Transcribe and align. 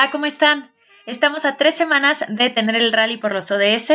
Hola, 0.00 0.10
¿cómo 0.10 0.24
están? 0.24 0.72
Estamos 1.04 1.44
a 1.44 1.58
tres 1.58 1.74
semanas 1.74 2.24
de 2.26 2.48
tener 2.48 2.74
el 2.74 2.90
rally 2.90 3.18
por 3.18 3.34
los 3.34 3.50
ODS. 3.50 3.90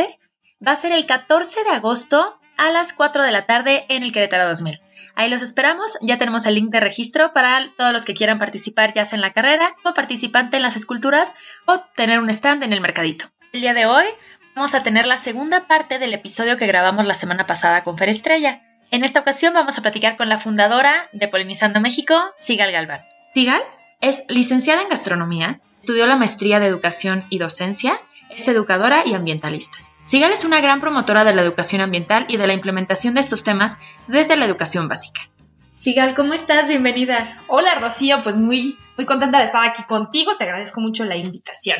Va 0.64 0.70
a 0.70 0.76
ser 0.76 0.92
el 0.92 1.04
14 1.04 1.64
de 1.64 1.70
agosto 1.70 2.38
a 2.56 2.70
las 2.70 2.92
4 2.92 3.24
de 3.24 3.32
la 3.32 3.44
tarde 3.46 3.86
en 3.88 4.04
el 4.04 4.12
Querétaro 4.12 4.46
2000. 4.46 4.78
Ahí 5.16 5.28
los 5.28 5.42
esperamos. 5.42 5.98
Ya 6.02 6.16
tenemos 6.16 6.46
el 6.46 6.54
link 6.54 6.70
de 6.70 6.78
registro 6.78 7.32
para 7.32 7.72
todos 7.76 7.92
los 7.92 8.04
que 8.04 8.14
quieran 8.14 8.38
participar, 8.38 8.94
ya 8.94 9.04
sea 9.04 9.16
en 9.16 9.20
la 9.20 9.32
carrera 9.32 9.74
o 9.84 9.94
participante 9.94 10.58
en 10.58 10.62
las 10.62 10.76
esculturas 10.76 11.34
o 11.66 11.80
tener 11.96 12.20
un 12.20 12.30
stand 12.30 12.62
en 12.62 12.72
el 12.72 12.80
mercadito. 12.80 13.26
El 13.52 13.62
día 13.62 13.74
de 13.74 13.86
hoy 13.86 14.06
vamos 14.54 14.76
a 14.76 14.84
tener 14.84 15.08
la 15.08 15.16
segunda 15.16 15.66
parte 15.66 15.98
del 15.98 16.14
episodio 16.14 16.56
que 16.56 16.68
grabamos 16.68 17.06
la 17.06 17.16
semana 17.16 17.46
pasada 17.46 17.82
con 17.82 17.98
Fer 17.98 18.10
Estrella. 18.10 18.62
En 18.92 19.02
esta 19.02 19.18
ocasión 19.18 19.54
vamos 19.54 19.76
a 19.76 19.82
platicar 19.82 20.16
con 20.16 20.28
la 20.28 20.38
fundadora 20.38 21.10
de 21.12 21.26
Polinizando 21.26 21.80
México, 21.80 22.32
Sigal 22.38 22.70
Galván. 22.70 23.00
Sigal 23.34 23.64
es 24.00 24.24
licenciada 24.28 24.82
en 24.82 24.88
gastronomía, 24.88 25.60
estudió 25.86 26.08
la 26.08 26.16
maestría 26.16 26.58
de 26.58 26.66
educación 26.66 27.24
y 27.30 27.38
docencia, 27.38 28.00
es 28.28 28.48
educadora 28.48 29.04
y 29.06 29.14
ambientalista. 29.14 29.78
Sigal 30.04 30.32
es 30.32 30.44
una 30.44 30.60
gran 30.60 30.80
promotora 30.80 31.22
de 31.22 31.32
la 31.32 31.42
educación 31.42 31.80
ambiental 31.80 32.26
y 32.28 32.38
de 32.38 32.48
la 32.48 32.54
implementación 32.54 33.14
de 33.14 33.20
estos 33.20 33.44
temas 33.44 33.78
desde 34.08 34.34
la 34.34 34.46
educación 34.46 34.88
básica. 34.88 35.30
Sigal, 35.70 36.16
¿cómo 36.16 36.32
estás? 36.32 36.68
Bienvenida. 36.68 37.40
Hola 37.46 37.76
Rocío, 37.76 38.20
pues 38.24 38.36
muy, 38.36 38.76
muy 38.96 39.06
contenta 39.06 39.38
de 39.38 39.44
estar 39.44 39.64
aquí 39.64 39.84
contigo, 39.84 40.36
te 40.36 40.42
agradezco 40.42 40.80
mucho 40.80 41.04
la 41.04 41.16
invitación. 41.16 41.78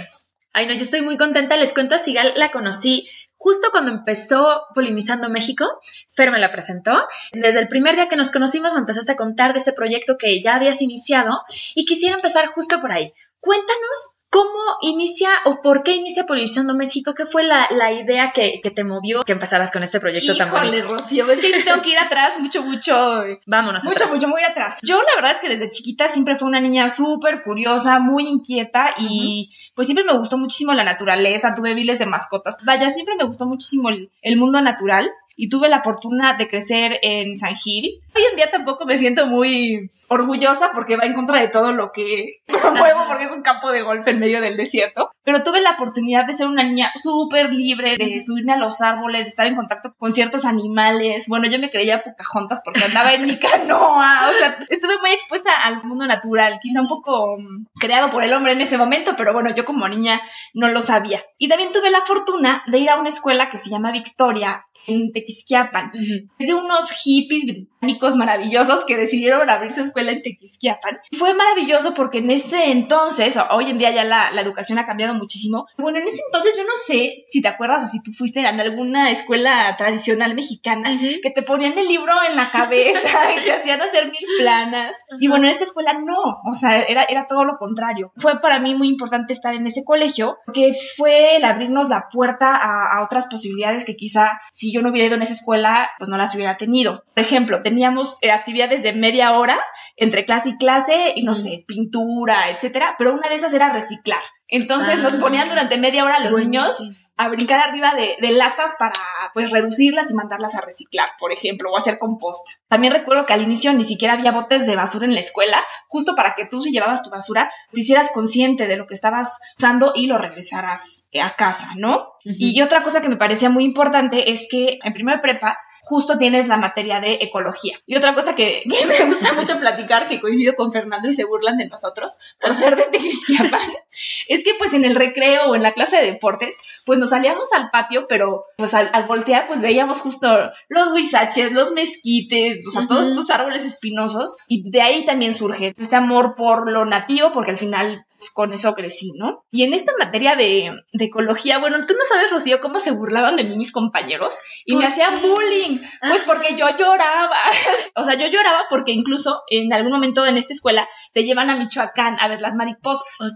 Ay, 0.53 0.69
no, 0.69 0.75
yo 0.75 0.83
estoy 0.83 1.03
muy 1.03 1.17
contenta, 1.17 1.57
les 1.57 1.73
cuento 1.73 1.97
a 1.97 1.99
Sigal, 1.99 2.33
la 2.37 2.51
conocí 2.51 3.09
justo 3.37 3.71
cuando 3.73 3.91
empezó 3.91 4.67
Polinizando 4.73 5.29
México, 5.29 5.67
Fer 6.09 6.31
me 6.31 6.39
la 6.39 6.53
presentó. 6.53 6.97
Desde 7.33 7.59
el 7.59 7.69
primer 7.69 7.97
día 7.97 8.09
que 8.09 8.17
nos 8.17 8.31
conocimos 8.31 8.73
me 8.73 8.79
empezaste 8.79 9.13
a 9.13 9.17
contar 9.17 9.53
de 9.53 9.59
ese 9.59 9.73
proyecto 9.73 10.17
que 10.17 10.41
ya 10.43 10.55
habías 10.55 10.81
iniciado 10.81 11.43
y 11.75 11.85
quisiera 11.85 12.15
empezar 12.15 12.47
justo 12.47 12.81
por 12.81 12.93
ahí. 12.93 13.13
Cuéntanos 13.47 14.17
¿Cómo 14.29 14.59
inicia 14.83 15.31
o 15.45 15.63
por 15.63 15.83
qué 15.83 15.93
inicia 15.93 16.27
Polinizando 16.27 16.75
México? 16.75 17.15
¿Qué 17.15 17.27
fue 17.27 17.45
la, 17.45 17.93
idea 17.93 18.33
que, 18.35 18.61
te 18.61 18.85
movió 18.85 19.23
que 19.23 19.33
empezaras 19.33 19.71
con 19.71 19.83
este 19.83 20.01
proyecto 20.01 20.37
tan 20.37 20.51
bonito? 20.51 20.89
Rocío, 20.89 21.31
es 21.31 21.41
que 21.41 21.63
tengo 21.63 21.81
que 21.81 21.91
ir 21.91 21.99
atrás 21.99 22.39
mucho, 22.41 22.63
mucho. 22.63 23.23
Vámonos 23.47 23.85
Mucho, 23.85 24.09
mucho, 24.09 24.29
muy 24.29 24.43
atrás. 24.43 24.79
Yo 24.83 24.99
la 25.01 25.15
verdad 25.15 25.31
es 25.31 25.41
que 25.41 25.49
desde 25.49 25.71
chiquita 25.71 26.09
siempre 26.09 26.37
fui 26.37 26.49
una 26.49 26.61
niña 26.61 26.89
súper 26.89 27.41
curiosa, 27.43 28.01
muy 28.01 28.29
inquieta 28.29 28.95
y 28.99 29.55
pues 29.75 29.87
siempre 29.87 30.05
me 30.05 30.19
gustó 30.19 30.39
muchísimo 30.39 30.75
la 30.75 30.85
naturaleza, 30.85 31.55
tuve 31.55 31.75
miles 31.75 32.01
de 32.01 32.07
mascotas. 32.07 32.59
Vaya, 32.65 32.91
siempre 32.91 33.15
me 33.17 33.25
gustó 33.25 33.47
muchísimo 33.47 33.89
el 33.91 34.37
mundo 34.37 34.61
natural 34.61 35.11
y 35.37 35.49
tuve 35.51 35.69
la 35.69 35.83
fortuna 35.83 36.35
de 36.35 36.49
crecer 36.49 36.99
en 37.03 37.37
San 37.37 37.55
Gil. 37.55 38.03
Hoy 38.15 38.23
en 38.31 38.37
día 38.37 38.51
tampoco 38.51 38.87
me 38.87 38.97
siento 38.97 39.27
muy 39.27 39.89
orgullosa 40.09 40.71
porque 40.75 40.97
va 40.97 41.05
en 41.05 41.15
contra 41.15 41.41
de 41.41 41.49
todo 41.49 41.73
lo 41.73 41.93
que 41.93 42.41
promuevo 42.47 43.05
porque 43.07 43.27
es 43.27 43.33
un 43.33 43.43
campo 43.43 43.71
de 43.71 43.83
golf 43.83 44.07
en 44.09 44.19
medio 44.19 44.41
del 44.41 44.57
desierto, 44.57 45.11
pero 45.23 45.43
tuve 45.43 45.61
la 45.61 45.73
oportunidad 45.73 46.25
de 46.25 46.35
ser 46.35 46.47
una 46.47 46.63
niña 46.63 46.91
súper 46.95 47.53
libre, 47.53 47.97
de 47.99 48.21
subirme 48.21 48.55
a 48.55 48.59
los 48.59 48.81
árboles, 48.81 49.25
de 49.25 49.31
estar 49.31 49.47
en 49.47 49.57
contacto 49.57 49.95
con 49.99 50.11
ciertos 50.11 50.47
animales. 50.47 51.27
Bueno, 51.29 51.47
yo 51.47 51.59
me 51.59 51.71
creía 51.71 52.03
Pocahontas 52.03 52.63
porque 52.65 52.85
andaba 52.85 53.13
en 53.13 53.27
mi 53.27 53.39
canoa, 53.39 54.31
o 54.31 54.33
sea, 54.33 54.57
estuve 54.71 54.99
muy 55.01 55.11
expuesta 55.11 55.51
al 55.65 55.85
mundo 55.85 56.07
natural, 56.07 56.59
quizá 56.63 56.81
un 56.81 56.89
poco 56.89 57.37
mm, 57.39 57.67
creado 57.79 58.09
por 58.11 58.25
el 58.25 58.33
hombre 58.33 58.53
en 58.53 58.63
ese 58.63 58.79
momento, 58.79 59.15
pero 59.17 59.35
bueno, 59.35 59.55
yo 59.55 59.65
como 59.65 59.87
niña 59.89 60.23
no 60.55 60.69
lo 60.69 60.81
sabía. 60.81 61.23
Y 61.37 61.49
también 61.49 61.73
tuve 61.73 61.91
la 61.91 62.01
fortuna 62.01 62.65
de 62.67 62.79
ir 62.79 62.89
a 62.89 62.99
una 62.99 63.09
escuela 63.11 63.51
que 63.51 63.59
se 63.59 63.69
llama 63.69 63.93
Victoria 63.93 64.65
en 64.87 65.13
Tequisquiapan. 65.27 65.93
Es 66.39 66.47
de 66.47 66.55
unos 66.55 66.91
hippies 66.93 67.47
británicos 67.47 68.17
maravillosos 68.17 68.85
que 68.85 68.97
decidieron 68.97 69.51
abrir 69.51 69.73
su 69.73 69.81
escuela 69.81 70.13
en 70.13 70.23
Tequisquiapan. 70.23 70.99
Fue 71.13 71.35
maravilloso 71.35 71.95
porque 71.95 72.19
en 72.19 72.31
ese 72.31 72.71
entonces, 72.71 73.39
hoy 73.51 73.71
en 73.71 73.79
día 73.79 73.91
ya 73.91 74.05
la, 74.05 74.31
educación 74.41 74.79
ha 74.79 74.87
cambiado 74.87 75.15
muchísimo. 75.15 75.67
Bueno, 75.77 75.99
en 75.99 76.07
ese 76.07 76.23
entonces 76.27 76.57
yo 76.57 76.63
no 76.65 76.75
sé 76.75 77.25
si 77.29 77.43
te 77.43 77.49
acuerdas 77.49 77.83
o 77.83 77.87
si 77.87 78.03
tú 78.03 78.13
fuiste 78.13 78.41
en 78.41 78.61
alguna 78.61 79.11
escuela 79.11 79.75
tradicional 79.77 80.35
mexicana 80.35 80.97
que 81.23 81.31
te 81.31 81.43
ponían 81.43 81.77
el 81.77 81.89
libro 81.89 82.13
en 82.29 82.37
la 82.37 82.51
cabeza 82.51 83.19
y 83.41 83.45
te 83.45 83.53
hacían 83.53 83.81
hacer 83.81 84.11
mil 84.11 84.25
planas. 84.39 85.05
Y 85.19 85.29
bueno, 85.29 85.47
en 85.47 85.51
esta 85.51 85.65
escuela 85.65 85.95
no, 85.95 86.41
o 86.49 86.55
sea, 86.55 86.83
era, 86.83 87.05
era 87.05 87.27
todo 87.27 87.45
lo 87.45 87.57
contrario. 87.59 88.13
Fue 88.17 88.41
para 88.41 88.61
mí 88.61 88.75
muy 88.75 88.89
importante 88.89 89.33
estar 89.33 89.55
en 89.55 89.67
ese 89.67 89.85
colegio 89.85 90.39
porque 90.47 90.73
fue 90.97 91.37
el 91.37 91.45
abrirnos 91.45 91.89
la 91.89 92.09
puerta 92.11 92.55
a, 92.55 92.99
a 92.99 93.05
otras 93.05 93.27
posibilidades 93.27 93.85
que 93.85 93.97
quizá 93.97 94.41
si 94.53 94.73
yo 94.73 94.83
no 94.83 94.91
hubiera 94.91 95.09
ido 95.09 95.16
en 95.17 95.23
esa 95.23 95.35
escuela, 95.35 95.91
pues 95.99 96.09
no 96.09 96.17
las 96.17 96.35
hubiera 96.35 96.57
tenido. 96.57 97.05
Por 97.15 97.25
ejemplo, 97.25 97.63
teníamos 97.63 98.19
eh, 98.21 98.31
actividades 98.31 98.83
de 98.83 98.93
media 98.93 99.33
hora 99.33 99.59
entre 99.97 100.25
clase 100.25 100.51
y 100.51 100.59
clase 100.59 101.13
y 101.17 101.23
no 101.23 101.35
sé, 101.35 101.65
pintura, 101.67 102.51
etcétera, 102.51 102.95
pero 102.99 103.15
una 103.15 103.29
de 103.29 103.35
esas 103.35 103.55
era 103.55 103.73
reciclar. 103.73 104.21
Entonces 104.49 105.01
nos 105.01 105.15
ah. 105.15 105.21
ponían 105.21 105.49
durante 105.49 105.79
media 105.79 106.05
hora 106.05 106.21
los 106.21 106.39
niños 106.39 107.03
a 107.19 107.29
brincar 107.29 107.61
arriba 107.61 107.95
de, 107.95 108.17
de, 108.21 108.33
latas 108.33 108.75
para 108.79 108.93
pues 109.33 109.51
reducirlas 109.51 110.11
y 110.11 110.15
mandarlas 110.15 110.55
a 110.55 110.61
reciclar, 110.61 111.09
por 111.19 111.33
ejemplo, 111.33 111.71
o 111.71 111.77
hacer 111.77 111.99
composta. 111.99 112.51
También 112.69 112.93
recuerdo 112.93 113.25
que 113.25 113.33
al 113.33 113.41
inicio 113.41 113.73
ni 113.73 113.85
siquiera 113.85 114.15
había 114.15 114.33
botes 114.33 114.67
de 114.67 114.77
basura 114.77 115.07
en 115.07 115.15
la 115.15 115.21
escuela, 115.21 115.65
justo 115.89 116.15
para 116.15 116.35
que 116.35 116.47
tú 116.47 116.61
si 116.61 116.73
llevabas 116.73 117.03
tu 117.03 117.11
basura 117.11 117.51
te 117.73 117.81
hicieras 117.81 118.11
consciente 118.13 118.67
de 118.67 118.77
lo 118.77 118.87
que 118.87 118.95
estabas 118.95 119.41
usando 119.59 119.93
y 119.95 120.09
lo 120.09 120.19
regresaras 120.19 121.09
a 121.21 121.31
casa, 121.31 121.69
¿no? 121.77 122.09
Y 122.25 122.61
otra 122.61 122.83
cosa 122.83 123.01
que 123.01 123.09
me 123.09 123.17
parecía 123.17 123.51
muy 123.51 123.65
importante 123.65 124.33
es 124.33 124.49
que 124.51 124.79
en 124.83 124.93
primer 124.93 125.21
prepa 125.21 125.57
justo 125.87 126.19
tienes 126.19 126.49
la 126.49 126.57
materia 126.57 127.01
de 127.01 127.19
ecología. 127.23 127.81
Y 127.87 127.97
otra 127.97 128.15
cosa 128.15 128.35
que, 128.37 128.63
me 128.67 129.05
gusta 129.07 129.33
mucho 129.35 129.59
platicar, 129.59 130.09
que 130.09 130.21
coincido 130.21 130.55
con 130.57 130.73
Fernando 130.73 131.09
y 131.09 131.15
se 131.15 131.25
burlan 131.25 131.57
de 131.57 131.69
nosotros 131.69 132.19
por 132.41 132.55
ser 132.55 132.77
de 132.77 132.83
Tequisquiapan, 132.83 133.61
es 134.29 134.45
que 134.45 134.53
pues 134.59 134.75
en 134.75 134.85
el 134.85 134.97
recreo 134.97 135.47
o 135.47 135.55
en 135.55 135.63
la 135.63 135.73
clase 135.73 135.97
de 135.97 136.13
deportes, 136.13 136.59
pues 136.85 136.99
nos 136.99 137.11
salíamos 137.11 137.53
al 137.53 137.71
patio, 137.71 138.07
pero 138.09 138.45
pues 138.57 138.75
al, 138.75 138.91
voltear 139.07 139.47
pues 139.47 139.63
veíamos 139.63 140.01
justo 140.01 140.29
los 140.69 140.91
huizaches, 140.91 141.53
los 141.53 141.73
mezquites, 141.73 142.67
o 142.67 142.71
sea, 142.71 142.87
todos 142.89 143.09
estos 143.09 143.31
árboles 143.31 143.65
espinosos 143.65 144.37
y 144.49 144.69
de 144.69 144.83
ahí 144.83 145.05
también 145.05 145.33
surge 145.33 145.75
este 145.79 145.97
amor 145.97 146.35
por 146.35 146.71
lo 146.71 146.85
nativo, 146.85 147.31
porque 147.33 147.53
al 147.53 147.59
final 147.59 148.07
pues, 148.19 148.31
con 148.31 148.53
eso 148.53 148.75
crecí, 148.75 149.13
¿no? 149.17 149.45
Y 149.51 149.63
en 149.63 149.75
esta 149.75 149.93
materia 149.99 150.37
de, 150.37 150.73
ecología, 150.93 151.59
bueno, 151.59 151.77
tú 151.87 151.95
no 151.95 152.05
sabes, 152.09 152.31
Rocío, 152.31 152.61
cómo 152.61 152.81
se 152.81 152.91
burlaban 152.91 153.37
de 153.37 153.45
mí 153.45 153.57
mis 153.57 153.73
compañeros 153.73 154.39
y 154.65 154.77
me 154.77 154.87
hacían 154.87 155.21
bullying, 155.21 155.79
pues 156.09 156.25
porque 156.25 156.57
yo 156.57 156.67
lloraba. 156.77 157.37
o 157.95 158.05
sea, 158.05 158.15
yo 158.15 158.27
lloraba 158.27 158.65
porque 158.71 158.93
incluso 158.93 159.43
en 159.49 159.73
algún 159.73 159.93
momento 159.93 160.27
en 160.27 160.37
esta 160.37 160.53
escuela 160.53 160.89
te 161.13 161.25
llevan 161.25 161.51
a 161.51 161.57
Michoacán 161.57 162.19
a 162.21 162.29
ver 162.29 162.41
las 162.41 162.55
mariposas. 162.55 163.35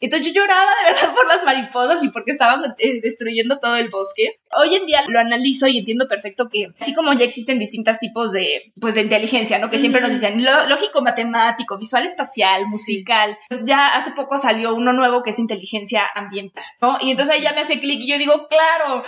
Entonces 0.00 0.26
yo 0.26 0.32
lloraba 0.32 0.70
de 0.82 0.90
verdad 0.92 1.14
por 1.14 1.26
las 1.28 1.44
mariposas 1.44 2.04
y 2.04 2.08
porque 2.08 2.32
estaban 2.32 2.74
eh, 2.78 3.00
destruyendo 3.02 3.58
todo 3.58 3.76
el 3.76 3.90
bosque. 3.90 4.40
Hoy 4.54 4.74
en 4.74 4.86
día 4.86 5.02
lo 5.08 5.18
analizo 5.18 5.66
y 5.66 5.78
entiendo 5.78 6.08
perfecto 6.08 6.48
que 6.48 6.68
así 6.80 6.94
como 6.94 7.12
ya 7.14 7.24
existen 7.24 7.58
distintos 7.58 7.98
tipos 7.98 8.32
de, 8.32 8.72
pues, 8.80 8.94
de 8.94 9.02
inteligencia, 9.02 9.58
¿no? 9.58 9.70
Que 9.70 9.78
siempre 9.78 10.00
nos 10.00 10.10
dicen 10.10 10.44
lógico, 10.68 11.02
matemático, 11.02 11.78
visual, 11.78 12.04
espacial, 12.04 12.64
musical. 12.66 13.38
Pues 13.48 13.64
ya 13.64 13.94
hace 13.94 14.12
poco 14.12 14.31
salió 14.38 14.74
uno 14.74 14.92
nuevo 14.92 15.22
que 15.22 15.30
es 15.30 15.38
inteligencia 15.38 16.04
ambiental, 16.14 16.64
¿no? 16.80 16.98
Y 17.00 17.10
entonces 17.10 17.34
ahí 17.34 17.42
ya 17.42 17.52
me 17.52 17.60
hace 17.60 17.80
clic 17.80 18.00
y 18.00 18.10
yo 18.10 18.18
digo, 18.18 18.48
claro, 18.48 19.04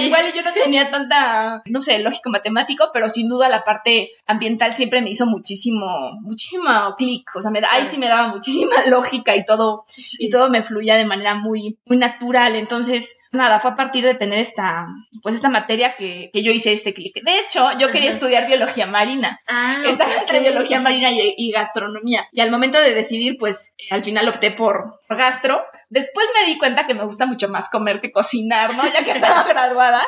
igual 0.00 0.32
yo 0.34 0.42
no 0.42 0.52
tenía 0.52 0.90
tanta, 0.90 1.62
no 1.66 1.82
sé, 1.82 1.98
lógico 2.00 2.30
matemático, 2.30 2.90
pero 2.92 3.08
sin 3.08 3.28
duda 3.28 3.48
la 3.48 3.62
parte 3.62 4.10
ambiental 4.26 4.72
siempre 4.72 5.02
me 5.02 5.10
hizo 5.10 5.26
muchísimo, 5.26 6.12
muchísimo 6.22 6.94
clic, 6.96 7.28
o 7.34 7.40
sea, 7.40 7.50
me, 7.50 7.60
ahí 7.70 7.84
sí 7.84 7.98
me 7.98 8.08
daba 8.08 8.28
muchísima 8.28 8.72
lógica 8.88 9.36
y 9.36 9.44
todo, 9.44 9.84
y 10.18 10.30
todo 10.30 10.50
me 10.50 10.62
fluía 10.62 10.96
de 10.96 11.04
manera 11.04 11.34
muy, 11.34 11.78
muy 11.86 11.96
natural. 11.98 12.56
Entonces, 12.56 13.20
nada, 13.32 13.60
fue 13.60 13.72
a 13.72 13.76
partir 13.76 14.04
de 14.04 14.14
tener 14.14 14.38
esta, 14.38 14.86
pues 15.22 15.34
esta 15.34 15.48
materia 15.48 15.96
que, 15.96 16.30
que 16.32 16.42
yo 16.42 16.52
hice 16.52 16.72
este 16.72 16.94
clic. 16.94 17.22
De 17.22 17.38
hecho, 17.40 17.70
yo 17.78 17.90
quería 17.90 18.10
estudiar 18.10 18.46
biología 18.46 18.86
marina. 18.86 19.40
Ah, 19.48 19.82
Estaba 19.86 20.12
entre 20.14 20.40
biología 20.40 20.80
marina 20.80 21.10
y, 21.10 21.34
y 21.36 21.52
gastronomía. 21.52 22.28
Y 22.32 22.40
al 22.40 22.50
momento 22.50 22.80
de 22.80 22.94
decidir, 22.94 23.36
pues 23.38 23.74
al 23.90 24.02
final 24.02 24.28
opté 24.28 24.49
por, 24.50 25.00
gastro. 25.08 25.64
Después 25.88 26.26
me 26.34 26.46
di 26.46 26.58
cuenta 26.58 26.86
que 26.86 26.94
me 26.94 27.04
gusta 27.04 27.26
mucho 27.26 27.48
más 27.48 27.68
comer 27.68 28.00
que 28.00 28.12
cocinar, 28.12 28.74
¿no? 28.74 28.84
Ya 28.86 29.04
que 29.04 29.12
estaba 29.12 29.42
graduada. 29.48 30.02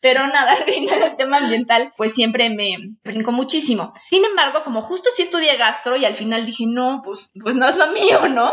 Pero 0.00 0.26
nada, 0.26 0.52
al 0.52 0.64
final 0.64 1.02
el 1.02 1.16
tema 1.16 1.38
ambiental, 1.38 1.92
pues 1.96 2.14
siempre 2.14 2.50
me 2.50 2.76
brincó 3.04 3.32
muchísimo. 3.32 3.92
Sin 4.10 4.24
embargo, 4.24 4.62
como 4.64 4.82
justo 4.82 5.08
sí 5.14 5.22
estudié 5.22 5.56
gastro 5.56 5.96
y 5.96 6.04
al 6.04 6.14
final 6.14 6.44
dije, 6.44 6.64
no, 6.66 7.02
pues, 7.04 7.30
pues 7.42 7.54
no 7.56 7.68
es 7.68 7.76
lo 7.76 7.86
mío, 7.88 8.28
¿no? 8.28 8.52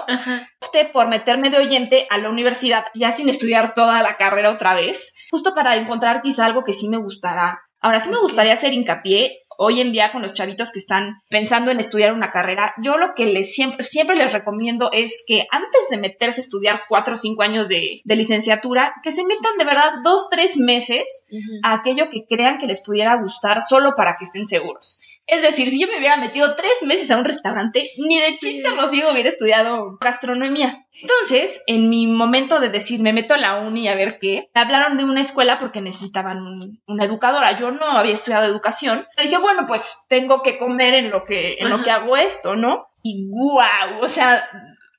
Opté 0.62 0.86
por 0.86 1.08
meterme 1.08 1.50
de 1.50 1.58
oyente 1.58 2.08
a 2.10 2.18
la 2.18 2.30
universidad, 2.30 2.86
ya 2.94 3.12
sin 3.12 3.30
estudiar 3.30 3.74
toda 3.74 4.04
la 4.04 4.18
carrera 4.18 4.52
otra 4.52 4.76
vez, 4.76 5.16
justo 5.32 5.56
para 5.56 5.76
encontrar 5.76 6.22
quizá 6.22 6.46
algo 6.46 6.64
que 6.64 6.74
sí 6.74 6.88
me 6.88 6.98
gustara. 6.98 7.62
Ahora 7.82 8.00
sí 8.00 8.10
me 8.10 8.18
gustaría 8.18 8.54
hacer 8.54 8.74
hincapié 8.74 9.40
hoy 9.62 9.82
en 9.82 9.92
día 9.92 10.12
con 10.12 10.22
los 10.22 10.34
chavitos 10.34 10.72
que 10.72 10.80
están 10.80 11.22
pensando 11.30 11.70
en 11.70 11.82
estudiar 11.82 12.14
una 12.14 12.32
carrera, 12.32 12.74
yo 12.82 12.98
lo 12.98 13.14
que 13.14 13.26
les 13.26 13.54
siempre, 13.54 13.84
siempre 13.84 14.16
les 14.16 14.32
recomiendo 14.32 14.90
es 14.94 15.26
que 15.28 15.48
antes 15.52 15.90
de 15.92 15.98
meterse 15.98 16.40
a 16.40 16.46
estudiar 16.46 16.80
cuatro 16.88 17.16
o 17.16 17.18
cinco 17.18 17.44
años 17.44 17.68
de, 17.68 18.02
licenciatura, 18.06 18.94
que 19.04 19.12
se 19.12 19.26
metan 19.26 19.58
de 19.58 19.66
verdad 19.66 19.92
dos, 20.02 20.30
tres 20.30 20.56
meses 20.56 21.26
a 21.62 21.74
aquello 21.74 22.10
que 22.10 22.26
crean 22.26 22.58
que 22.58 22.68
les 22.68 22.82
pudiera 22.82 23.16
gustar 23.18 23.62
solo 23.62 23.96
para 23.98 24.16
que 24.18 24.24
estén 24.24 24.46
seguros. 24.46 25.02
Es 25.30 25.42
decir, 25.44 25.70
si 25.70 25.80
yo 25.80 25.88
me 25.88 25.98
hubiera 25.98 26.18
metido 26.18 26.56
tres 26.56 26.84
meses 26.86 27.10
a 27.12 27.18
un 27.18 27.26
restaurante, 27.26 27.84
ni 27.98 28.20
de 28.20 28.36
chiste 28.36 28.70
Rocío 28.72 29.12
hubiera 29.12 29.30
estudiado 29.30 29.98
gastronomía. 30.02 30.86
Entonces, 31.02 31.64
en 31.68 31.90
mi 31.90 32.08
momento 32.08 32.60
de 32.60 32.70
decir, 32.70 33.00
me 33.02 33.14
meto 33.14 33.36
a 33.36 33.38
la 33.38 33.58
uni 33.58 33.88
a 33.88 33.96
ver 33.96 34.20
qué, 34.20 34.50
me 34.54 34.62
hablaron 34.62 34.98
de 34.98 35.06
una 35.06 35.22
escuela 35.22 35.60
porque 35.60 35.82
necesitaban 35.82 36.40
una 36.88 37.06
educadora. 37.06 37.56
Yo 37.56 37.72
no 37.72 37.86
había 37.86 38.14
estudiado 38.14 38.46
educación. 38.46 39.06
Y 39.18 39.24
dije, 39.24 39.38
bueno, 39.38 39.66
pues 39.68 40.06
tengo 40.10 40.42
que 40.42 40.58
comer 40.58 40.96
en 40.96 41.12
lo 41.12 41.24
que, 41.26 41.58
en 41.60 41.70
lo 41.70 41.84
que 41.84 41.92
hago 41.92 42.18
esto, 42.18 42.56
¿no? 42.56 42.88
Y 43.04 43.30
guau, 43.30 44.04
o 44.04 44.08
sea, 44.08 44.50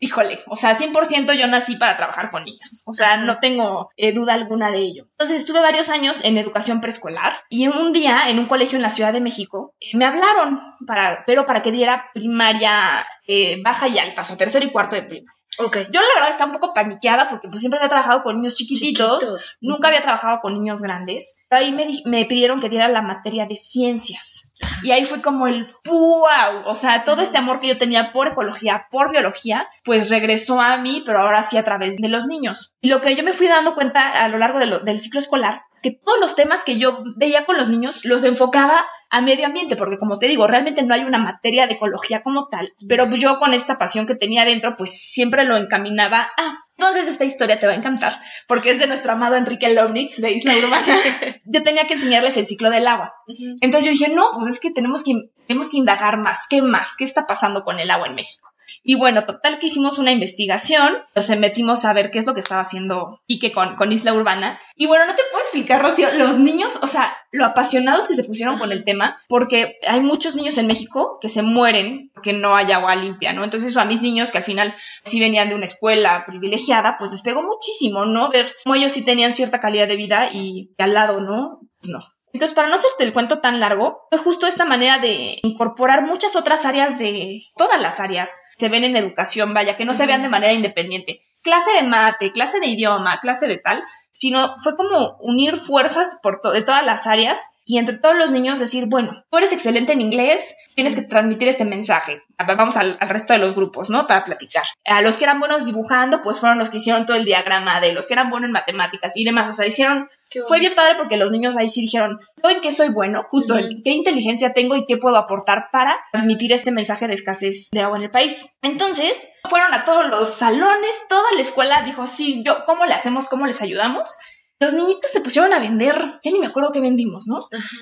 híjole, 0.00 0.41
o 0.47 0.56
sea, 0.56 0.75
100% 0.75 1.35
yo 1.35 1.47
nací 1.47 1.76
para 1.76 1.97
trabajar 1.97 2.31
con 2.31 2.44
niños, 2.44 2.82
o 2.87 2.94
sea, 2.94 3.19
no 3.19 3.37
tengo 3.37 3.91
eh, 3.97 4.12
duda 4.12 4.35
alguna 4.35 4.70
de 4.70 4.79
ello. 4.79 5.06
Entonces 5.12 5.38
estuve 5.38 5.61
varios 5.61 5.91
años 5.91 6.25
en 6.25 6.38
educación 6.38 6.81
preescolar 6.81 7.35
y 7.50 7.69
un 7.69 7.93
día 7.93 8.29
en 8.29 8.38
un 8.38 8.47
colegio 8.47 8.76
en 8.76 8.82
la 8.82 8.91
Ciudad 8.91 9.12
de 9.12 9.20
México 9.20 9.75
eh, 9.79 9.97
me 9.97 10.06
hablaron 10.06 10.58
para, 10.87 11.25
pero 11.26 11.47
para 11.47 11.62
que 11.62 11.70
diera 11.70 12.06
primaria 12.14 13.06
eh, 13.26 13.61
baja 13.62 13.88
y 13.88 13.99
alta, 13.99 14.23
o 14.23 14.25
sea, 14.25 14.38
tercero 14.38 14.64
y 14.64 14.70
cuarto 14.70 14.97
de 14.97 15.02
primaria. 15.02 15.39
Okay. 15.66 15.86
Yo 15.90 16.00
la 16.00 16.14
verdad 16.14 16.30
estaba 16.30 16.52
un 16.52 16.58
poco 16.58 16.74
paniqueada 16.74 17.28
porque 17.28 17.48
pues 17.48 17.60
siempre 17.60 17.78
había 17.78 17.88
trabajado 17.88 18.22
con 18.22 18.36
niños 18.36 18.54
chiquititos, 18.54 19.58
nunca 19.60 19.88
había 19.88 20.00
trabajado 20.00 20.40
con 20.40 20.54
niños 20.54 20.82
grandes. 20.82 21.38
Ahí 21.50 21.72
me, 21.72 21.86
me, 22.04 22.24
pidieron 22.24 22.60
que 22.60 22.68
diera 22.68 22.88
la 22.88 23.02
materia 23.02 23.46
de 23.46 23.56
ciencias. 23.56 24.52
Y 24.82 24.90
ahí 24.92 25.04
fue 25.04 25.20
como 25.20 25.46
el 25.46 25.70
wow, 25.84 26.62
o 26.64 26.74
sea, 26.74 27.04
todo 27.04 27.22
este 27.22 27.38
amor 27.38 27.60
que 27.60 27.68
yo 27.68 27.78
tenía 27.78 28.12
por 28.12 28.28
ecología, 28.28 28.86
por 28.90 29.10
biología, 29.10 29.68
pues 29.84 30.10
regresó 30.10 30.60
a 30.60 30.78
mí, 30.78 31.02
pero 31.04 31.20
ahora 31.20 31.42
sí 31.42 31.56
a 31.56 31.64
través 31.64 31.96
de 31.96 32.08
los 32.08 32.26
niños. 32.26 32.72
Y 32.80 32.88
lo 32.88 33.00
que 33.00 33.14
yo 33.16 33.22
me 33.22 33.32
fui 33.32 33.48
dando 33.48 33.74
cuenta 33.74 34.24
a 34.24 34.28
lo 34.28 34.38
largo 34.38 34.58
de 34.58 34.66
lo, 34.66 34.80
del 34.80 35.00
ciclo 35.00 35.20
escolar 35.20 35.62
que 35.82 35.92
todos 35.92 36.18
los 36.20 36.36
temas 36.36 36.64
que 36.64 36.78
yo 36.78 37.02
veía 37.16 37.44
con 37.44 37.56
los 37.56 37.68
niños 37.68 38.04
los 38.04 38.24
enfocaba 38.24 38.84
a 39.10 39.20
medio 39.20 39.46
ambiente, 39.46 39.76
porque 39.76 39.98
como 39.98 40.18
te 40.18 40.26
digo, 40.26 40.46
realmente 40.46 40.84
no 40.84 40.94
hay 40.94 41.02
una 41.02 41.18
materia 41.18 41.66
de 41.66 41.74
ecología 41.74 42.22
como 42.22 42.48
tal, 42.48 42.72
pero 42.88 43.08
yo 43.16 43.40
con 43.40 43.54
esta 43.54 43.76
pasión 43.76 44.06
que 44.06 44.14
tenía 44.14 44.44
dentro, 44.44 44.76
pues 44.76 44.90
siempre 44.90 45.44
lo 45.44 45.56
encaminaba 45.56 46.28
a... 46.36 46.52
Entonces 46.78 47.08
esta 47.08 47.24
historia 47.24 47.58
te 47.58 47.66
va 47.66 47.72
a 47.72 47.76
encantar, 47.76 48.20
porque 48.46 48.70
es 48.70 48.78
de 48.78 48.86
nuestro 48.86 49.12
amado 49.12 49.36
Enrique 49.36 49.74
Lovnitz 49.74 50.18
de 50.18 50.32
Isla 50.32 50.56
Urbana. 50.56 50.96
yo 51.44 51.62
tenía 51.62 51.86
que 51.86 51.94
enseñarles 51.94 52.36
el 52.36 52.46
ciclo 52.46 52.70
del 52.70 52.86
agua. 52.86 53.12
Entonces 53.60 53.84
yo 53.84 53.90
dije, 53.90 54.14
no, 54.14 54.30
pues 54.32 54.46
es 54.46 54.60
que 54.60 54.70
tenemos 54.70 55.02
que, 55.02 55.12
tenemos 55.46 55.70
que 55.70 55.78
indagar 55.78 56.18
más, 56.18 56.46
¿qué 56.48 56.62
más? 56.62 56.96
¿Qué 56.96 57.04
está 57.04 57.26
pasando 57.26 57.64
con 57.64 57.80
el 57.80 57.90
agua 57.90 58.06
en 58.06 58.14
México? 58.14 58.48
Y 58.82 58.96
bueno, 58.96 59.25
total 59.25 59.58
que 59.58 59.67
hicimos 59.67 59.99
una 59.99 60.12
investigación, 60.12 60.96
nos 61.14 61.28
metimos 61.38 61.84
a 61.84 61.93
ver 61.93 62.11
qué 62.11 62.19
es 62.19 62.26
lo 62.26 62.34
que 62.34 62.40
estaba 62.40 62.61
haciendo 62.61 63.20
Ike 63.28 63.52
con, 63.52 63.76
con 63.76 63.93
Isla 63.93 64.14
Urbana. 64.14 64.61
Y 64.75 64.87
bueno, 64.87 65.06
no 65.06 65.14
te 65.14 65.22
puedo 65.31 65.43
explicar, 65.43 65.82
Rocío, 65.82 66.08
los 66.14 66.38
niños, 66.38 66.78
o 66.82 66.87
sea, 66.87 67.17
lo 67.32 67.44
apasionados 67.44 68.08
que 68.08 68.14
se 68.14 68.25
pusieron 68.25 68.58
con 68.58 68.72
el 68.72 68.84
tema, 68.84 69.20
porque 69.28 69.78
hay 69.87 70.00
muchos 70.00 70.34
niños 70.34 70.58
en 70.58 70.67
México 70.67 71.19
que 71.20 71.28
se 71.28 71.43
mueren 71.43 72.11
porque 72.14 72.32
no 72.34 72.55
hay 72.55 72.70
agua 72.72 72.94
limpia, 72.94 73.32
¿no? 73.32 73.44
Entonces, 73.44 73.76
a 73.76 73.84
mis 73.87 74.02
niños 74.02 74.31
que 74.31 74.38
al 74.38 74.44
final 74.44 74.75
sí 75.05 75.20
venían 75.20 75.49
de 75.49 75.55
una 75.55 75.64
escuela 75.64 76.25
privilegiada, 76.26 76.99
pues 76.99 77.11
les 77.11 77.23
pegó 77.23 77.43
muchísimo, 77.43 78.05
¿no? 78.05 78.31
Ver 78.31 78.55
cómo 78.62 78.75
ellos 78.75 78.93
sí 78.93 79.05
tenían 79.05 79.32
cierta 79.32 79.61
calidad 79.61 79.88
de 79.88 79.96
vida 79.96 80.31
y 80.32 80.70
al 80.78 80.93
lado, 80.93 81.20
¿no? 81.20 81.61
Pues 81.81 81.90
no. 81.90 82.00
Entonces, 82.32 82.55
para 82.55 82.69
no 82.69 82.75
hacerte 82.75 83.05
el 83.05 83.12
cuento 83.12 83.40
tan 83.40 83.58
largo, 83.58 84.06
fue 84.11 84.19
justo 84.19 84.46
esta 84.46 84.64
manera 84.64 84.99
de 84.99 85.38
incorporar 85.43 86.02
muchas 86.02 86.37
otras 86.37 86.64
áreas 86.64 86.99
de 86.99 87.40
todas 87.56 87.81
las 87.81 88.00
áreas 88.00 88.43
se 88.60 88.68
ven 88.68 88.84
en 88.84 88.96
educación, 88.96 89.54
vaya, 89.54 89.76
que 89.76 89.84
no 89.84 89.94
se 89.94 90.06
vean 90.06 90.22
de 90.22 90.28
manera 90.28 90.52
independiente. 90.52 91.22
Clase 91.42 91.70
de 91.72 91.82
mate, 91.84 92.32
clase 92.32 92.60
de 92.60 92.66
idioma, 92.66 93.18
clase 93.20 93.48
de 93.48 93.56
tal, 93.56 93.82
sino 94.12 94.54
fue 94.58 94.76
como 94.76 95.16
unir 95.20 95.56
fuerzas 95.56 96.18
por 96.22 96.42
de 96.52 96.62
todas 96.62 96.84
las 96.84 97.06
áreas 97.06 97.50
y 97.64 97.78
entre 97.78 97.98
todos 97.98 98.16
los 98.16 98.30
niños 98.30 98.60
decir, 98.60 98.86
bueno, 98.86 99.24
tú 99.30 99.38
eres 99.38 99.52
excelente 99.52 99.94
en 99.94 100.02
inglés, 100.02 100.56
tienes 100.74 100.94
que 100.94 101.02
transmitir 101.02 101.48
este 101.48 101.64
mensaje. 101.64 102.22
Vamos 102.46 102.76
al, 102.76 102.98
al, 103.00 103.08
resto 103.08 103.32
de 103.32 103.38
los 103.38 103.54
grupos, 103.54 103.88
¿no? 103.88 104.06
Para 104.06 104.24
platicar. 104.24 104.64
A 104.84 105.00
los 105.00 105.16
que 105.16 105.24
eran 105.24 105.40
buenos 105.40 105.64
dibujando, 105.64 106.20
pues 106.20 106.40
fueron 106.40 106.58
los 106.58 106.68
que 106.68 106.76
hicieron 106.76 107.06
todo 107.06 107.16
el 107.16 107.24
diagrama 107.24 107.80
de 107.80 107.92
los 107.92 108.06
que 108.06 108.14
eran 108.14 108.28
buenos 108.28 108.48
en 108.48 108.52
matemáticas 108.52 109.16
y 109.16 109.24
demás. 109.24 109.48
O 109.48 109.52
sea, 109.54 109.66
hicieron 109.66 110.10
fue 110.46 110.60
bien 110.60 110.74
padre 110.74 110.94
porque 110.96 111.16
los 111.16 111.32
niños 111.32 111.56
ahí 111.56 111.68
sí 111.68 111.80
dijeron, 111.80 112.20
¿yo 112.42 112.50
en 112.50 112.60
qué 112.60 112.70
soy 112.70 112.90
bueno? 112.90 113.26
Justo, 113.28 113.56
¿qué 113.84 113.90
inteligencia 113.90 114.52
tengo 114.52 114.76
y 114.76 114.86
qué 114.86 114.96
puedo 114.96 115.16
aportar 115.16 115.70
para 115.72 115.98
transmitir 116.12 116.52
este 116.52 116.70
mensaje 116.70 117.08
de 117.08 117.14
escasez 117.14 117.70
de 117.72 117.80
agua 117.80 117.96
en 117.96 118.04
el 118.04 118.10
país? 118.10 118.50
Entonces, 118.62 119.35
fueron 119.49 119.73
a 119.75 119.85
todos 119.85 120.06
los 120.08 120.29
salones, 120.29 121.06
toda 121.08 121.32
la 121.35 121.41
escuela 121.41 121.82
dijo, 121.82 122.06
sí, 122.06 122.43
yo, 122.44 122.64
¿cómo 122.67 122.87
le 122.87 122.94
hacemos? 122.94 123.29
¿Cómo 123.29 123.47
les 123.47 123.62
ayudamos? 123.62 124.19
Los 124.58 124.75
niñitos 124.75 125.11
se 125.11 125.23
pusieron 125.23 125.55
a 125.55 125.58
vender, 125.58 125.97
ya 126.23 126.31
ni 126.31 126.38
me 126.38 126.47
acuerdo 126.47 126.70
qué 126.70 126.82
vendimos, 126.82 127.26
¿no? 127.26 127.38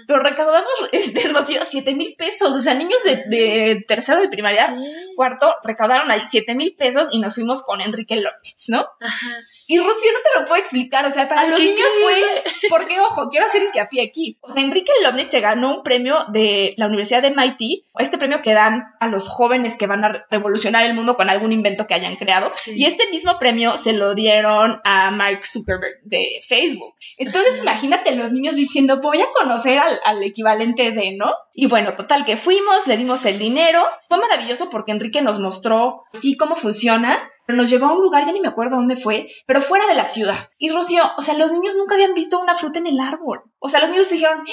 Pero 0.06 0.20
recaudamos, 0.20 0.72
este, 0.92 1.26
Rocío, 1.28 1.60
7 1.64 1.94
mil 1.96 2.14
pesos. 2.16 2.56
O 2.56 2.60
sea, 2.60 2.74
niños 2.74 3.02
de, 3.02 3.24
de 3.28 3.84
tercero 3.88 4.20
de 4.20 4.28
primaria, 4.28 4.76
cuarto, 5.16 5.52
recaudaron 5.64 6.08
ahí 6.12 6.22
7 6.24 6.54
mil 6.54 6.76
pesos 6.76 7.12
y 7.12 7.18
nos 7.18 7.34
fuimos 7.34 7.64
con 7.64 7.80
Enrique 7.80 8.16
López, 8.16 8.66
¿no? 8.68 8.86
Ajá. 9.00 9.36
Y 9.70 9.78
Rocío 9.78 10.10
no 10.12 10.18
te 10.18 10.40
lo 10.40 10.46
puedo 10.46 10.58
explicar, 10.58 11.04
o 11.04 11.10
sea, 11.10 11.28
para 11.28 11.46
los 11.46 11.60
niños 11.60 11.88
fue, 12.02 12.24
porque 12.70 12.98
ojo, 13.00 13.28
quiero 13.28 13.44
hacer 13.44 13.62
hincapié 13.62 14.02
aquí. 14.02 14.38
Enrique 14.56 14.90
Lobnitz 15.02 15.30
se 15.30 15.40
ganó 15.40 15.76
un 15.76 15.82
premio 15.82 16.24
de 16.32 16.72
la 16.78 16.86
Universidad 16.86 17.20
de 17.20 17.32
MIT, 17.32 17.84
este 17.98 18.16
premio 18.16 18.40
que 18.40 18.54
dan 18.54 18.84
a 18.98 19.08
los 19.08 19.28
jóvenes 19.28 19.76
que 19.76 19.86
van 19.86 20.06
a 20.06 20.26
revolucionar 20.30 20.86
el 20.86 20.94
mundo 20.94 21.18
con 21.18 21.28
algún 21.28 21.52
invento 21.52 21.86
que 21.86 21.92
hayan 21.92 22.16
creado. 22.16 22.48
Y 22.68 22.86
este 22.86 23.10
mismo 23.10 23.38
premio 23.38 23.76
se 23.76 23.92
lo 23.92 24.14
dieron 24.14 24.80
a 24.84 25.10
Mark 25.10 25.44
Zuckerberg 25.44 26.00
de 26.02 26.40
Facebook. 26.48 26.94
Entonces, 27.18 27.60
imagínate 27.60 28.16
los 28.16 28.32
niños 28.32 28.54
diciendo, 28.54 29.02
voy 29.02 29.20
a 29.20 29.28
conocer 29.38 29.78
al, 29.78 30.22
equivalente 30.22 30.92
de, 30.92 31.14
¿no? 31.14 31.30
Y 31.52 31.66
bueno, 31.66 31.94
total 31.94 32.24
que 32.24 32.38
fuimos, 32.38 32.86
le 32.86 32.96
dimos 32.96 33.26
el 33.26 33.38
dinero. 33.38 33.84
Fue 34.08 34.16
maravilloso 34.16 34.70
porque 34.70 34.92
Enrique 34.92 35.20
nos 35.20 35.38
mostró 35.38 36.04
sí 36.12 36.38
cómo 36.38 36.56
funciona, 36.56 37.18
pero 37.48 37.56
nos 37.56 37.70
llevó 37.70 37.86
a 37.86 37.94
un 37.94 38.02
lugar, 38.02 38.26
ya 38.26 38.32
ni 38.32 38.40
me 38.40 38.48
acuerdo 38.48 38.76
dónde 38.76 38.94
fue, 38.94 39.26
pero 39.46 39.62
fuera 39.62 39.86
de 39.86 39.94
la 39.94 40.04
ciudad. 40.04 40.36
Y 40.58 40.68
Rocío, 40.68 41.02
o 41.16 41.22
sea, 41.22 41.32
los 41.32 41.50
niños 41.50 41.76
nunca 41.76 41.94
habían 41.94 42.12
visto 42.12 42.38
una 42.38 42.54
fruta 42.54 42.78
en 42.78 42.86
el 42.86 43.00
árbol. 43.00 43.40
O 43.58 43.70
sea, 43.70 43.80
los 43.80 43.88
niños 43.88 44.10
dijeron, 44.10 44.44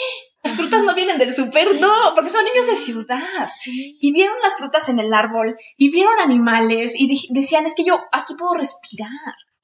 las 0.41 0.55
frutas 0.55 0.81
no 0.81 0.95
vienen 0.95 1.17
del 1.17 1.35
súper, 1.35 1.81
no, 1.81 1.93
porque 2.15 2.29
son 2.29 2.45
niños 2.45 2.67
de 2.67 2.75
ciudad. 2.77 3.49
Y 3.99 4.13
vieron 4.13 4.37
las 4.41 4.55
frutas 4.55 4.87
en 4.87 4.99
el 4.99 5.13
árbol, 5.13 5.57
y 5.75 5.91
vieron 5.91 6.21
animales, 6.21 6.93
y 6.97 7.33
decían, 7.33 7.65
es 7.65 7.75
que 7.75 7.83
yo 7.83 7.99
aquí 8.13 8.33
puedo 8.35 8.53
respirar 8.53 9.09